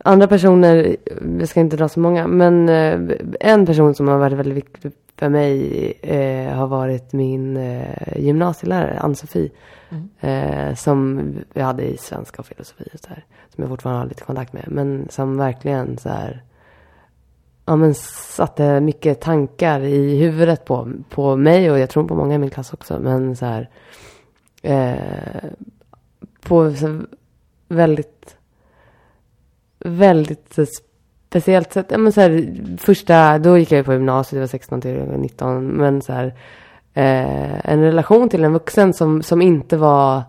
andra 0.05 0.27
personer, 0.27 0.97
jag 1.39 1.49
ska 1.49 1.61
inte 1.61 1.77
dra 1.77 1.89
så 1.89 2.01
många, 2.01 2.27
men 2.27 2.69
eh, 2.69 2.99
en 3.41 3.67
person 3.67 3.95
som 3.95 4.09
har 4.09 4.19
varit 4.19 4.39
väldigt 4.39 4.57
för 5.21 5.29
mig 5.29 5.93
eh, 6.03 6.55
har 6.55 6.67
varit 6.67 7.13
min 7.13 7.57
eh, 7.57 8.19
gymnasielärare, 8.19 8.99
Ann-Sofie. 8.99 9.51
Mm. 9.91 10.09
Eh, 10.21 10.75
som 10.75 11.33
jag 11.53 11.65
hade 11.65 11.83
i 11.83 11.97
svenska 11.97 12.43
och 12.43 12.47
filosofi 12.47 12.85
och 12.95 13.01
så 13.01 13.09
här. 13.09 13.25
Som 13.55 13.63
jag 13.63 13.69
fortfarande 13.69 14.01
har 14.01 14.09
lite 14.09 14.25
kontakt 14.25 14.53
med. 14.53 14.65
Men 14.67 15.09
som 15.11 15.37
verkligen 15.37 15.99
så 15.99 16.09
här. 16.09 16.43
Ja 17.65 17.77
men 17.77 17.95
satte 17.95 18.81
mycket 18.81 19.21
tankar 19.21 19.81
i 19.81 20.19
huvudet 20.19 20.65
på, 20.65 20.93
på 21.11 21.37
mig 21.37 21.71
och 21.71 21.79
jag 21.79 21.91
tror 21.91 22.09
på 22.09 22.15
många 22.15 22.35
i 22.35 22.39
min 22.39 22.51
klass 22.51 22.73
också. 22.73 22.99
Men 23.01 23.37
så 23.37 23.47
här. 23.47 23.71
Eh, 24.63 25.51
på 26.41 26.75
så 26.75 27.01
väldigt, 27.69 28.37
väldigt 29.79 30.59
speciellt 31.31 31.73
sätt. 31.73 31.87
Ja, 31.91 31.99
men 31.99 32.13
så 32.13 32.21
här, 32.21 32.55
första, 32.79 33.39
då 33.39 33.59
gick 33.59 33.73
jag 33.73 33.85
på 33.87 33.93
gymnasiet, 33.93 34.33
jag 34.33 34.41
var 34.41 34.47
16 34.47 34.81
till 34.81 35.03
19. 35.17 35.67
Men 35.67 36.03
så 36.03 36.13
här, 36.13 36.27
eh, 36.95 37.71
en 37.71 37.81
relation 37.81 38.29
till 38.29 38.45
en 38.45 38.53
vuxen 38.53 38.93
som, 38.93 39.23
som 39.23 39.43
inte 39.43 39.77
var 39.77 40.23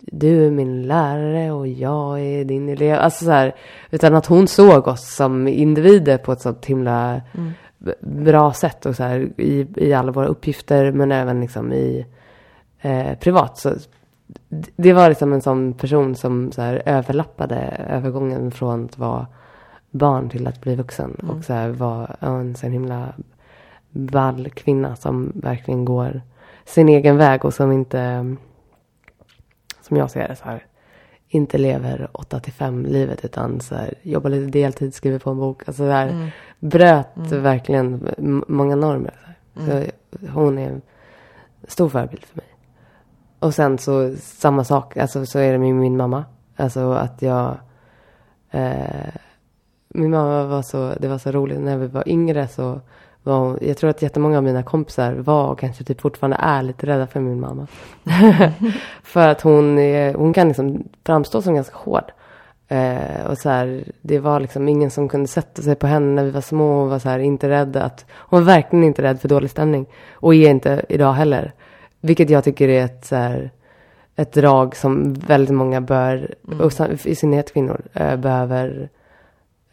du 0.00 0.46
är 0.46 0.50
min 0.50 0.82
lärare 0.82 1.52
och 1.52 1.68
jag 1.68 2.20
är 2.20 2.44
din 2.44 2.68
elev. 2.68 2.98
Alltså 2.98 3.24
så 3.24 3.30
här, 3.30 3.54
utan 3.90 4.14
att 4.14 4.26
hon 4.26 4.48
såg 4.48 4.88
oss 4.88 5.14
som 5.14 5.48
individer 5.48 6.18
på 6.18 6.32
ett 6.32 6.40
sånt 6.40 6.66
himla 6.66 7.20
b- 7.78 7.94
bra 8.00 8.52
sätt. 8.52 8.86
Och 8.86 8.96
så 8.96 9.02
här, 9.02 9.30
i, 9.36 9.66
I 9.76 9.92
alla 9.92 10.12
våra 10.12 10.26
uppgifter 10.26 10.92
men 10.92 11.12
även 11.12 11.40
liksom 11.40 11.72
i 11.72 12.06
eh, 12.80 13.14
privat. 13.20 13.58
Så 13.58 13.74
det 14.76 14.92
var 14.92 15.08
liksom 15.08 15.32
en 15.32 15.42
sån 15.42 15.72
person 15.72 16.14
som 16.14 16.52
så 16.52 16.62
här, 16.62 16.82
överlappade 16.86 17.56
övergången 17.88 18.50
från 18.50 18.84
att 18.84 18.98
vara 18.98 19.26
barn 19.92 20.28
till 20.28 20.46
att 20.46 20.60
bli 20.60 20.74
vuxen. 20.76 21.16
Mm. 21.22 21.36
Och 21.36 21.44
så 21.44 21.52
här 21.52 21.68
vara 21.70 22.16
ja, 22.20 22.40
en 22.40 22.54
sån 22.54 22.72
himla 22.72 23.12
ball 23.90 24.50
kvinna 24.50 24.96
som 24.96 25.32
verkligen 25.34 25.84
går 25.84 26.22
sin 26.64 26.88
egen 26.88 27.16
väg 27.16 27.44
och 27.44 27.54
som 27.54 27.72
inte, 27.72 28.34
som 29.80 29.96
jag 29.96 30.10
ser 30.10 30.28
det 30.28 30.36
så 30.36 30.44
här, 30.44 30.66
inte 31.28 31.58
lever 31.58 32.08
8 32.12 32.40
till 32.40 32.52
5 32.52 32.86
livet 32.86 33.24
utan 33.24 33.60
så 33.60 33.74
här, 33.74 33.94
jobbar 34.02 34.30
lite 34.30 34.50
deltid, 34.58 34.94
skriver 34.94 35.18
på 35.18 35.30
en 35.30 35.36
bok. 35.36 35.62
Alltså 35.68 35.82
så 35.82 35.90
här, 35.90 36.08
Mm. 36.08 36.28
bröt 36.60 37.16
Mm. 37.16 37.42
verkligen 37.42 38.08
många 38.48 38.76
normer. 38.76 39.36
Så 39.54 39.70
Mm. 39.72 39.90
hon 40.32 40.58
är 40.58 40.68
en 40.68 40.82
stor 41.68 41.88
förebild 41.88 42.24
för 42.24 42.36
mig. 42.36 42.46
Och 43.38 43.54
sen 43.54 43.78
så 43.78 44.14
samma 44.16 44.64
sak, 44.64 44.96
alltså 44.96 45.26
så 45.26 45.38
är 45.38 45.52
det 45.52 45.58
med 45.58 45.74
min 45.74 45.96
mamma. 45.96 46.24
Alltså 46.56 46.92
att 46.92 47.22
jag 47.22 47.56
eh, 48.50 49.14
Min 49.94 50.10
mamma 50.10 50.44
var 50.44 50.62
så, 50.62 50.94
det 51.00 51.08
var 51.08 51.18
så 51.18 51.30
roligt 51.30 51.60
när 51.60 51.76
vi 51.76 51.86
var 51.86 52.08
yngre 52.08 52.48
så 52.48 52.80
var 53.22 53.38
hon, 53.38 53.58
jag 53.60 53.76
tror 53.76 53.90
att 53.90 54.02
jättemånga 54.02 54.36
av 54.36 54.44
mina 54.44 54.62
kompisar 54.62 55.12
var 55.12 55.48
och 55.48 55.58
kanske 55.58 55.84
typ 55.84 56.00
fortfarande 56.00 56.36
är 56.40 56.62
lite 56.62 56.86
rädda 56.86 57.06
för 57.06 57.20
min 57.20 57.40
mamma. 57.40 57.66
för 59.02 59.28
att 59.28 59.40
hon, 59.40 59.78
är, 59.78 60.14
hon 60.14 60.32
kan 60.32 60.48
liksom 60.48 60.84
framstå 61.06 61.42
som 61.42 61.54
ganska 61.54 61.76
hård. 61.76 62.12
Eh, 62.68 63.26
och 63.30 63.38
så 63.38 63.48
här, 63.48 63.84
det 64.00 64.18
var 64.18 64.40
liksom 64.40 64.68
ingen 64.68 64.90
som 64.90 65.08
kunde 65.08 65.28
sätta 65.28 65.62
sig 65.62 65.74
på 65.74 65.86
henne 65.86 66.06
när 66.06 66.24
vi 66.24 66.30
var 66.30 66.40
små. 66.40 66.80
Hon 66.80 66.88
var 66.88 66.98
så 66.98 67.08
här, 67.08 67.18
inte 67.18 67.48
rädd 67.48 67.76
att, 67.76 68.06
hon 68.12 68.38
var 68.38 68.46
verkligen 68.46 68.84
inte 68.84 69.02
rädd 69.02 69.20
för 69.20 69.28
dålig 69.28 69.50
stämning. 69.50 69.86
Och 70.12 70.34
är 70.34 70.50
inte 70.50 70.84
idag 70.88 71.12
heller. 71.12 71.52
Vilket 72.00 72.30
jag 72.30 72.44
tycker 72.44 72.68
är 72.68 72.84
ett, 72.84 73.04
så 73.04 73.16
här, 73.16 73.50
ett 74.16 74.32
drag 74.32 74.76
som 74.76 75.14
väldigt 75.14 75.54
många 75.54 75.80
bör, 75.80 76.34
Mm. 76.48 76.60
och 76.60 76.72
i 77.06 77.14
synnerhet 77.14 77.52
kvinnor, 77.52 77.80
eh, 77.92 78.16
behöver, 78.16 78.88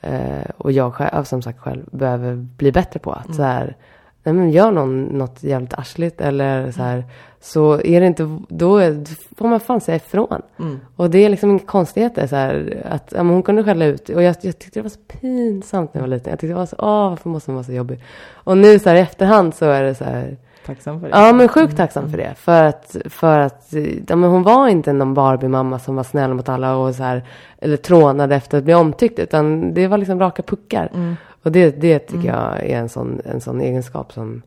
eh, 0.01 0.49
och 0.57 0.71
jag 0.71 0.93
själv, 0.93 1.23
som 1.23 1.41
sagt 1.41 1.59
själv, 1.59 1.83
behöver 1.91 2.35
bli 2.35 2.71
bättre 2.71 2.99
på. 2.99 3.11
Att 3.11 3.25
Mm. 3.25 3.35
så 3.37 3.43
här, 3.43 3.75
nej 4.23 4.33
men 4.33 4.49
gör 4.51 4.71
någon 4.71 5.03
något 5.03 5.43
jävligt 5.43 5.73
arsligt 5.73 6.21
eller 6.21 6.71
så 6.71 6.81
här, 6.83 7.03
så 7.41 7.81
är 7.81 8.01
det 8.01 8.07
inte, 8.07 8.37
då 8.49 8.77
är, 8.77 9.03
får 9.35 9.47
man 9.47 9.59
fan 9.59 9.81
säga 9.81 9.95
ifrån. 9.95 10.41
Mm. 10.59 10.79
Och 10.95 11.09
det 11.09 11.25
är 11.25 11.29
liksom 11.29 11.49
inga 11.49 11.59
konstigheter 11.59 12.27
så 12.27 12.35
här, 12.35 12.83
att 12.89 13.13
ja, 13.15 13.21
hon 13.21 13.43
kunde 13.43 13.63
skälla 13.63 13.85
ut. 13.85 14.09
Och 14.09 14.23
jag, 14.23 14.35
jag 14.41 14.59
tyckte 14.59 14.79
det 14.79 14.83
var 14.83 14.89
så 14.89 14.99
pinsamt 15.07 15.93
när 15.93 16.01
jag 16.01 16.07
var 16.07 16.15
liten. 16.15 16.29
Jag 16.29 16.39
tyckte 16.39 16.53
det 16.53 16.59
var 16.59 16.65
så, 16.65 16.75
åh 16.79 17.09
varför 17.09 17.29
måste 17.29 17.51
hon 17.51 17.55
vara 17.55 17.63
så 17.65 17.71
jobbig? 17.73 17.99
Och 18.33 18.57
nu 18.57 18.79
så 18.79 18.89
här 18.89 18.95
i 18.95 18.99
efterhand 18.99 19.55
så 19.55 19.65
är 19.65 19.83
det 19.83 19.95
så 19.95 20.03
här, 20.03 20.37
Tacksam 20.69 20.99
för 21.01 21.09
det. 21.09 21.17
ja 21.17 21.33
men 21.33 21.47
sjukt 21.47 21.77
tacksam 21.77 22.09
för 22.11 22.17
det. 22.17 22.33
För 22.37 22.63
att, 22.63 22.95
för 23.05 23.39
att, 23.39 23.73
ja 24.07 24.15
men 24.15 24.29
hon 24.29 24.43
var 24.43 24.67
inte 24.67 24.93
någon 24.93 25.13
Barbie-mamma 25.13 25.79
som 25.79 25.95
var 25.95 26.03
snäll 26.03 26.33
mot 26.33 26.49
alla 26.49 26.75
och 26.75 26.95
så 26.95 27.03
här, 27.03 27.23
eller 27.57 27.77
trånade 27.77 28.35
efter 28.35 28.57
att 28.57 28.63
bli 28.63 28.73
omtyckt. 28.73 29.19
Utan 29.19 29.73
det 29.73 29.87
var 29.87 29.97
liksom 29.97 30.19
raka 30.19 30.43
puckar. 30.43 30.91
Mm. 30.93 31.15
Och 31.43 31.51
det, 31.51 31.69
det 31.81 31.99
tycker 31.99 32.29
Mm. 32.29 32.35
jag 32.35 32.63
är 32.65 32.77
en 32.79 32.89
sån, 32.89 33.21
en 33.25 33.41
sån 33.41 33.61
egenskap 33.61 34.13
som 34.13 34.41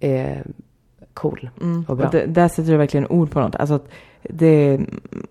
är 0.00 0.42
cool. 1.14 1.50
Mm. 1.60 1.84
Och 1.88 1.96
bra. 1.96 2.06
Och 2.06 2.12
det, 2.12 2.26
där 2.26 2.48
sätter 2.48 2.70
du 2.72 2.76
verkligen 2.76 3.06
ord 3.06 3.30
på 3.30 3.40
något. 3.40 3.54
Alltså 3.56 3.80
det 4.22 4.80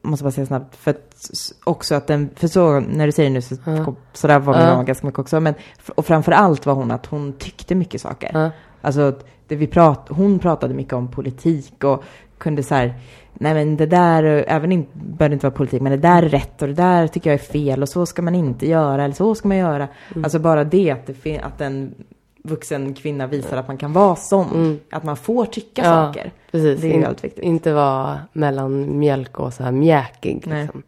måste 0.01 0.23
bara 0.23 0.31
säga 0.31 0.45
snabbt. 0.47 0.75
För 0.75 0.91
att 0.91 1.29
också 1.63 1.95
att 1.95 2.07
den, 2.07 2.29
för 2.35 2.47
så 2.47 2.79
när 2.79 3.05
du 3.05 3.11
säger 3.11 3.29
nu 3.29 3.41
så, 3.41 3.55
Ja. 3.65 3.95
så 4.13 4.27
där 4.27 4.39
var 4.39 4.53
min 4.53 4.63
Ja. 4.63 4.69
mamma 4.71 4.83
ganska 4.83 5.07
mycket 5.07 5.19
också. 5.19 5.39
Men, 5.39 5.53
och 5.95 6.05
framför 6.05 6.31
allt 6.31 6.65
var 6.65 6.73
hon 6.73 6.91
att 6.91 7.05
hon 7.05 7.33
tyckte 7.33 7.75
mycket 7.75 8.01
saker. 8.01 8.29
Ja. 8.33 8.49
Alltså 8.88 9.13
det 9.47 9.55
vi 9.55 9.67
prat, 9.67 10.07
hon 10.09 10.39
pratade 10.39 10.73
mycket 10.73 10.93
om 10.93 11.07
politik 11.11 11.83
och 11.83 12.03
kunde 12.38 12.63
så 12.63 12.75
här, 12.75 12.93
nej 13.33 13.53
men 13.53 13.77
det 13.77 13.85
där, 13.85 14.23
även 14.47 14.71
in, 14.71 14.85
behöver 14.93 15.33
inte 15.33 15.45
vara 15.45 15.55
politik, 15.55 15.81
men 15.81 15.91
det 15.91 15.97
där 15.97 16.23
är 16.23 16.29
rätt 16.29 16.61
och 16.61 16.67
det 16.67 16.73
där 16.73 17.07
tycker 17.07 17.29
jag 17.29 17.33
är 17.39 17.43
fel 17.43 17.81
och 17.81 17.89
så 17.89 18.05
ska 18.05 18.21
man 18.21 18.35
inte 18.35 18.67
göra 18.67 19.03
eller 19.03 19.13
så 19.15 19.35
ska 19.35 19.47
man 19.47 19.57
göra. 19.57 19.88
Mm. 20.11 20.23
Alltså 20.23 20.39
bara 20.39 20.63
det 20.63 20.91
att, 20.91 21.09
det 21.23 21.39
att 21.39 21.61
en 21.61 21.95
vuxen 22.43 22.93
kvinna 22.93 23.27
visar 23.27 23.57
att 23.57 23.67
man 23.67 23.77
kan 23.77 23.93
vara 23.93 24.15
sån. 24.15 24.47
Mm. 24.55 24.79
Att 24.91 25.03
man 25.03 25.17
får 25.17 25.45
tycka 25.45 25.81
Ja. 25.81 25.89
saker. 26.07 26.31
Precis. 26.51 26.81
Det 26.81 26.88
är 26.88 26.93
In- 26.93 27.01
väldigt 27.01 27.23
viktigt. 27.23 27.43
Inte 27.43 27.73
vara 27.73 28.19
mellan 28.33 28.99
mjölk 28.99 29.39
och 29.39 29.53
så 29.53 29.63
här 29.63 29.71
mjäkig. 29.71 30.43
Nej. 30.47 30.61
Liksom. 30.63 30.83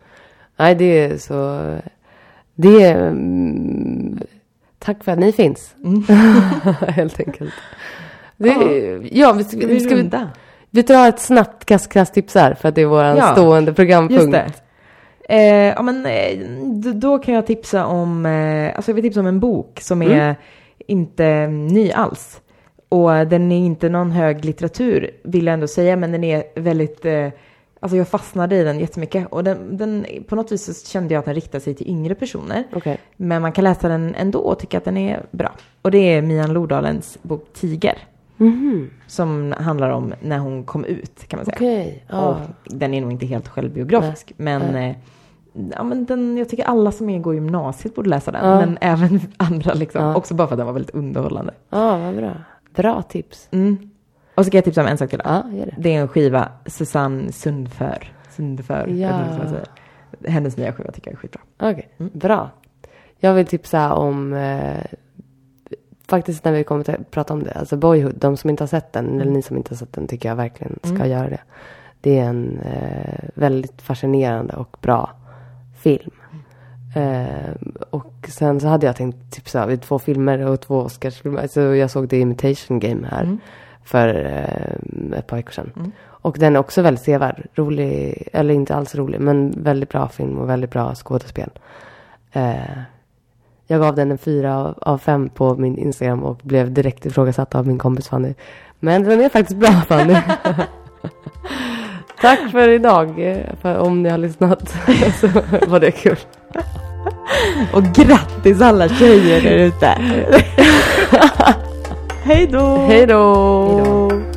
Nej, 0.58 0.76
det 0.76 0.86
är 0.86 1.18
så... 1.18 1.60
Det 2.56 2.84
är... 2.84 3.14
Mm, 4.80 4.96
tack 4.96 5.04
för 5.04 5.12
att 5.12 5.20
ni 5.20 5.32
finns. 5.32 5.76
Mm. 5.84 6.04
Helt 6.88 7.20
enkelt. 7.20 7.54
Det, 8.38 8.50
är- 8.50 9.10
ja, 9.12 9.34
vi, 9.34 9.44
ska, 9.44 9.58
Ska 9.58 9.68
vi, 9.68 9.80
ska, 9.80 9.96
vi, 9.96 10.10
vi 10.72 10.82
drar 10.82 11.10
ett 11.10 11.20
snabbt 11.20 11.66
kast-kast-tips 11.66 12.36
här. 12.36 12.54
För 12.54 12.70
att 12.70 12.76
det 12.76 12.82
är 12.82 12.86
vår 12.86 13.04
Ja, 13.04 13.32
stående 13.32 13.74
programpunkt. 13.74 14.14
Just 14.24 14.32
det. 14.32 14.52
Eh, 15.30 15.74
ja, 15.76 15.82
men, 15.82 16.06
eh, 16.06 16.40
d- 16.84 16.92
då 16.94 17.18
kan 17.20 17.34
jag 17.34 17.46
tipsa 17.48 17.86
om, 17.86 18.26
eh, 18.26 18.76
alltså 18.76 18.92
jag 18.92 18.96
vill 18.96 19.04
tipsa 19.04 19.20
om 19.20 19.28
en 19.28 19.40
bok 19.40 19.80
som 19.82 20.02
är 20.02 20.12
Mm. 20.24 20.36
inte 20.88 21.48
ny 21.48 21.92
alls. 21.92 22.42
Och 22.90 23.10
den 23.28 23.52
är 23.52 23.58
inte 23.58 23.90
någon 23.90 24.12
hög 24.12 24.46
litteratur 24.46 25.12
vill 25.24 25.46
jag 25.46 25.54
ändå 25.54 25.68
säga, 25.68 25.96
men 25.96 26.12
den 26.12 26.24
är 26.24 26.44
väldigt, 26.56 27.06
eh, 27.06 27.28
alltså 27.80 27.98
jag 27.98 28.08
fastnade 28.08 28.56
i 28.56 28.64
den 28.64 28.80
jättemycket. 28.80 29.28
Och 29.32 29.44
den, 29.44 29.78
den, 29.78 30.06
på 30.28 30.36
något 30.36 30.52
vis 30.52 30.66
så 30.66 30.88
kände 30.88 31.14
jag 31.14 31.20
att 31.20 31.26
den 31.26 31.36
riktar 31.36 31.60
sig 31.60 31.74
till 31.74 31.88
yngre 31.88 32.16
personer. 32.16 32.64
Okej. 32.74 32.98
Men 33.18 33.42
man 33.42 33.52
kan 33.52 33.64
läsa 33.64 33.88
den 33.88 34.16
ändå 34.16 34.40
och 34.40 34.60
tycka 34.60 34.78
att 34.78 34.86
den 34.86 34.98
är 34.98 35.26
bra. 35.32 35.52
Och 35.82 35.92
det 35.92 35.98
är 35.98 36.22
Mian 36.22 36.54
Lodalens 36.54 37.18
bok 37.22 37.54
Tiger. 37.54 37.98
Mhm. 38.38 38.90
Som 39.08 39.54
handlar 39.58 39.90
om 39.90 40.14
när 40.22 40.38
hon 40.38 40.64
kom 40.64 40.86
ut 40.86 41.28
kan 41.28 41.38
man 41.38 41.46
säga. 41.46 41.56
Okej. 41.56 42.04
Ja. 42.08 42.28
Och 42.28 42.38
den 42.66 42.94
är 42.94 43.02
nog 43.02 43.12
inte 43.12 43.26
helt 43.26 43.48
självbiografisk. 43.48 44.34
Men, 44.38 44.62
Nej. 44.72 44.90
eh, 45.54 45.62
ja, 45.76 45.84
men 45.84 46.06
den, 46.06 46.38
jag 46.38 46.50
tycker 46.50 46.64
alla 46.64 46.92
som 46.92 47.10
är 47.10 47.20
går 47.20 47.34
gymnasiet 47.34 47.96
borde 47.96 48.10
läsa 48.10 48.32
den. 48.32 48.46
Ja. 48.46 48.60
Men 48.60 48.78
även 48.82 49.22
andra 49.38 49.74
liksom. 49.74 50.04
Ja. 50.04 50.16
Också 50.16 50.34
bara 50.34 50.48
för 50.48 50.56
att 50.56 50.60
den 50.60 50.68
var 50.68 50.74
väldigt 50.74 50.96
underhållande. 50.96 51.54
Ja, 51.70 51.98
vad 51.98 52.16
bra. 52.16 52.32
Bra 52.76 53.02
tips. 53.02 53.48
Mm. 53.52 53.90
Och 54.40 54.46
så 54.46 54.52
kan 54.52 54.58
jag 54.58 54.66
tipsa 54.66 54.82
om 54.82 54.88
en 54.88 54.98
sak 54.98 55.10
till. 55.10 55.22
Ja, 55.24 55.44
gör 55.52 55.66
det. 55.66 55.76
Det 55.78 55.96
är 55.96 56.02
en 56.02 56.08
skiva, 56.08 56.52
Susanne 56.66 57.32
Sundför. 57.32 58.12
Sundför. 58.30 58.88
Ja. 58.88 59.20
Hennes 60.28 60.58
nya 60.58 60.74
skiva 60.74 60.92
tycker 60.92 61.12
jag 61.12 61.14
är 61.14 61.18
skitbra. 61.18 61.42
Okej, 61.60 61.90
Mm. 61.98 62.12
bra. 62.16 62.50
Jag 63.18 63.34
vill 63.34 63.46
tipsa 63.46 63.94
om, 63.94 64.34
eh, 64.34 64.84
faktiskt 66.08 66.46
när 66.46 66.52
vi 66.52 66.64
kommer 66.64 66.90
att 66.90 67.12
prata 67.12 67.34
om 67.34 67.44
det, 67.44 67.52
alltså 67.52 67.78
Boyhood, 67.78 68.16
de 68.16 68.38
som 68.38 68.50
inte 68.50 68.64
har 68.64 68.68
sett 68.68 68.94
den, 68.94 69.06
eller 69.08 69.22
Mm. 69.22 69.34
ni 69.34 69.42
som 69.42 69.58
inte 69.58 69.72
har 69.72 69.78
sett 69.78 69.94
den, 69.94 70.08
tycker 70.08 70.30
jag 70.30 70.36
verkligen 70.36 70.80
ska 70.84 70.96
Mm. 70.96 71.10
göra 71.10 71.30
det. 71.30 71.40
Det 72.02 72.20
är 72.20 72.24
en 72.26 72.60
eh, 72.60 73.30
väldigt 73.34 73.82
fascinerande 73.82 74.54
och 74.56 74.78
bra 74.82 75.10
film. 75.80 76.12
Eh, 76.96 77.52
och 77.90 78.14
sen 78.28 78.60
så 78.60 78.68
hade 78.68 78.86
jag 78.86 78.96
tänkt 78.96 79.32
tipsa 79.32 79.66
vid 79.66 79.82
två 79.82 80.00
filmer 80.00 80.40
och 80.46 80.62
två 80.62 80.76
Oscarsfilmer. 80.80 81.48
Så 81.48 81.60
jag 81.60 81.92
såg 81.92 82.10
The 82.10 82.20
Imitation 82.20 82.80
Game 82.80 83.08
här 83.08 83.24
Mm. 83.24 83.40
För 83.86 84.08
eh, 84.26 85.18
ett 85.20 85.28
par 85.28 85.38
veckor 85.38 85.52
sedan. 85.52 85.72
Mm. 85.76 85.92
Och 86.22 86.36
den 86.40 86.56
är 86.56 86.60
också 86.60 86.82
väldigt 86.82 87.04
sevärd. 87.04 87.44
Rolig, 87.56 88.28
eller 88.34 88.54
inte 88.54 88.76
alls 88.76 88.96
rolig, 88.96 89.20
men 89.22 89.54
väldigt 89.64 89.90
bra 89.90 90.08
film 90.08 90.38
och 90.38 90.50
väldigt 90.50 90.72
bra 90.72 90.96
skådespel. 90.96 91.50
Eh, 92.32 92.56
jag 93.68 93.82
gav 93.82 93.96
den 93.96 94.12
en 94.12 94.18
fyra 94.18 94.74
av- 94.82 94.98
fem 94.98 95.30
på 95.30 95.56
min 95.56 95.78
Instagram 95.78 96.24
och 96.24 96.40
blev 96.44 96.72
direkt 96.72 97.06
ifrågasatt 97.06 97.56
av 97.56 97.68
min 97.68 97.78
kompis 97.78 98.08
Fanny. 98.08 98.34
Men 98.80 99.04
den 99.04 99.22
är 99.22 99.30
faktiskt 99.30 99.60
bra 99.60 99.72
Fanny. 99.72 100.16
Tack 102.22 102.52
för 102.52 102.70
idag. 102.70 103.20
eh, 103.32 103.38
För 103.62 103.78
om 103.78 104.04
ni 104.04 104.10
har 104.10 104.18
lyssnat 104.18 104.70
så 105.20 105.28
var 105.68 105.80
det 105.80 105.92
kul. 105.92 106.18
Och 107.74 107.84
grattis 107.84 108.62
alla 108.62 108.90
tjejer 108.90 109.42
där 109.42 109.56
ute! 109.58 109.98
Hej 112.24 112.48
då! 112.48 112.86
Hej 112.88 113.06
då! 113.06 114.29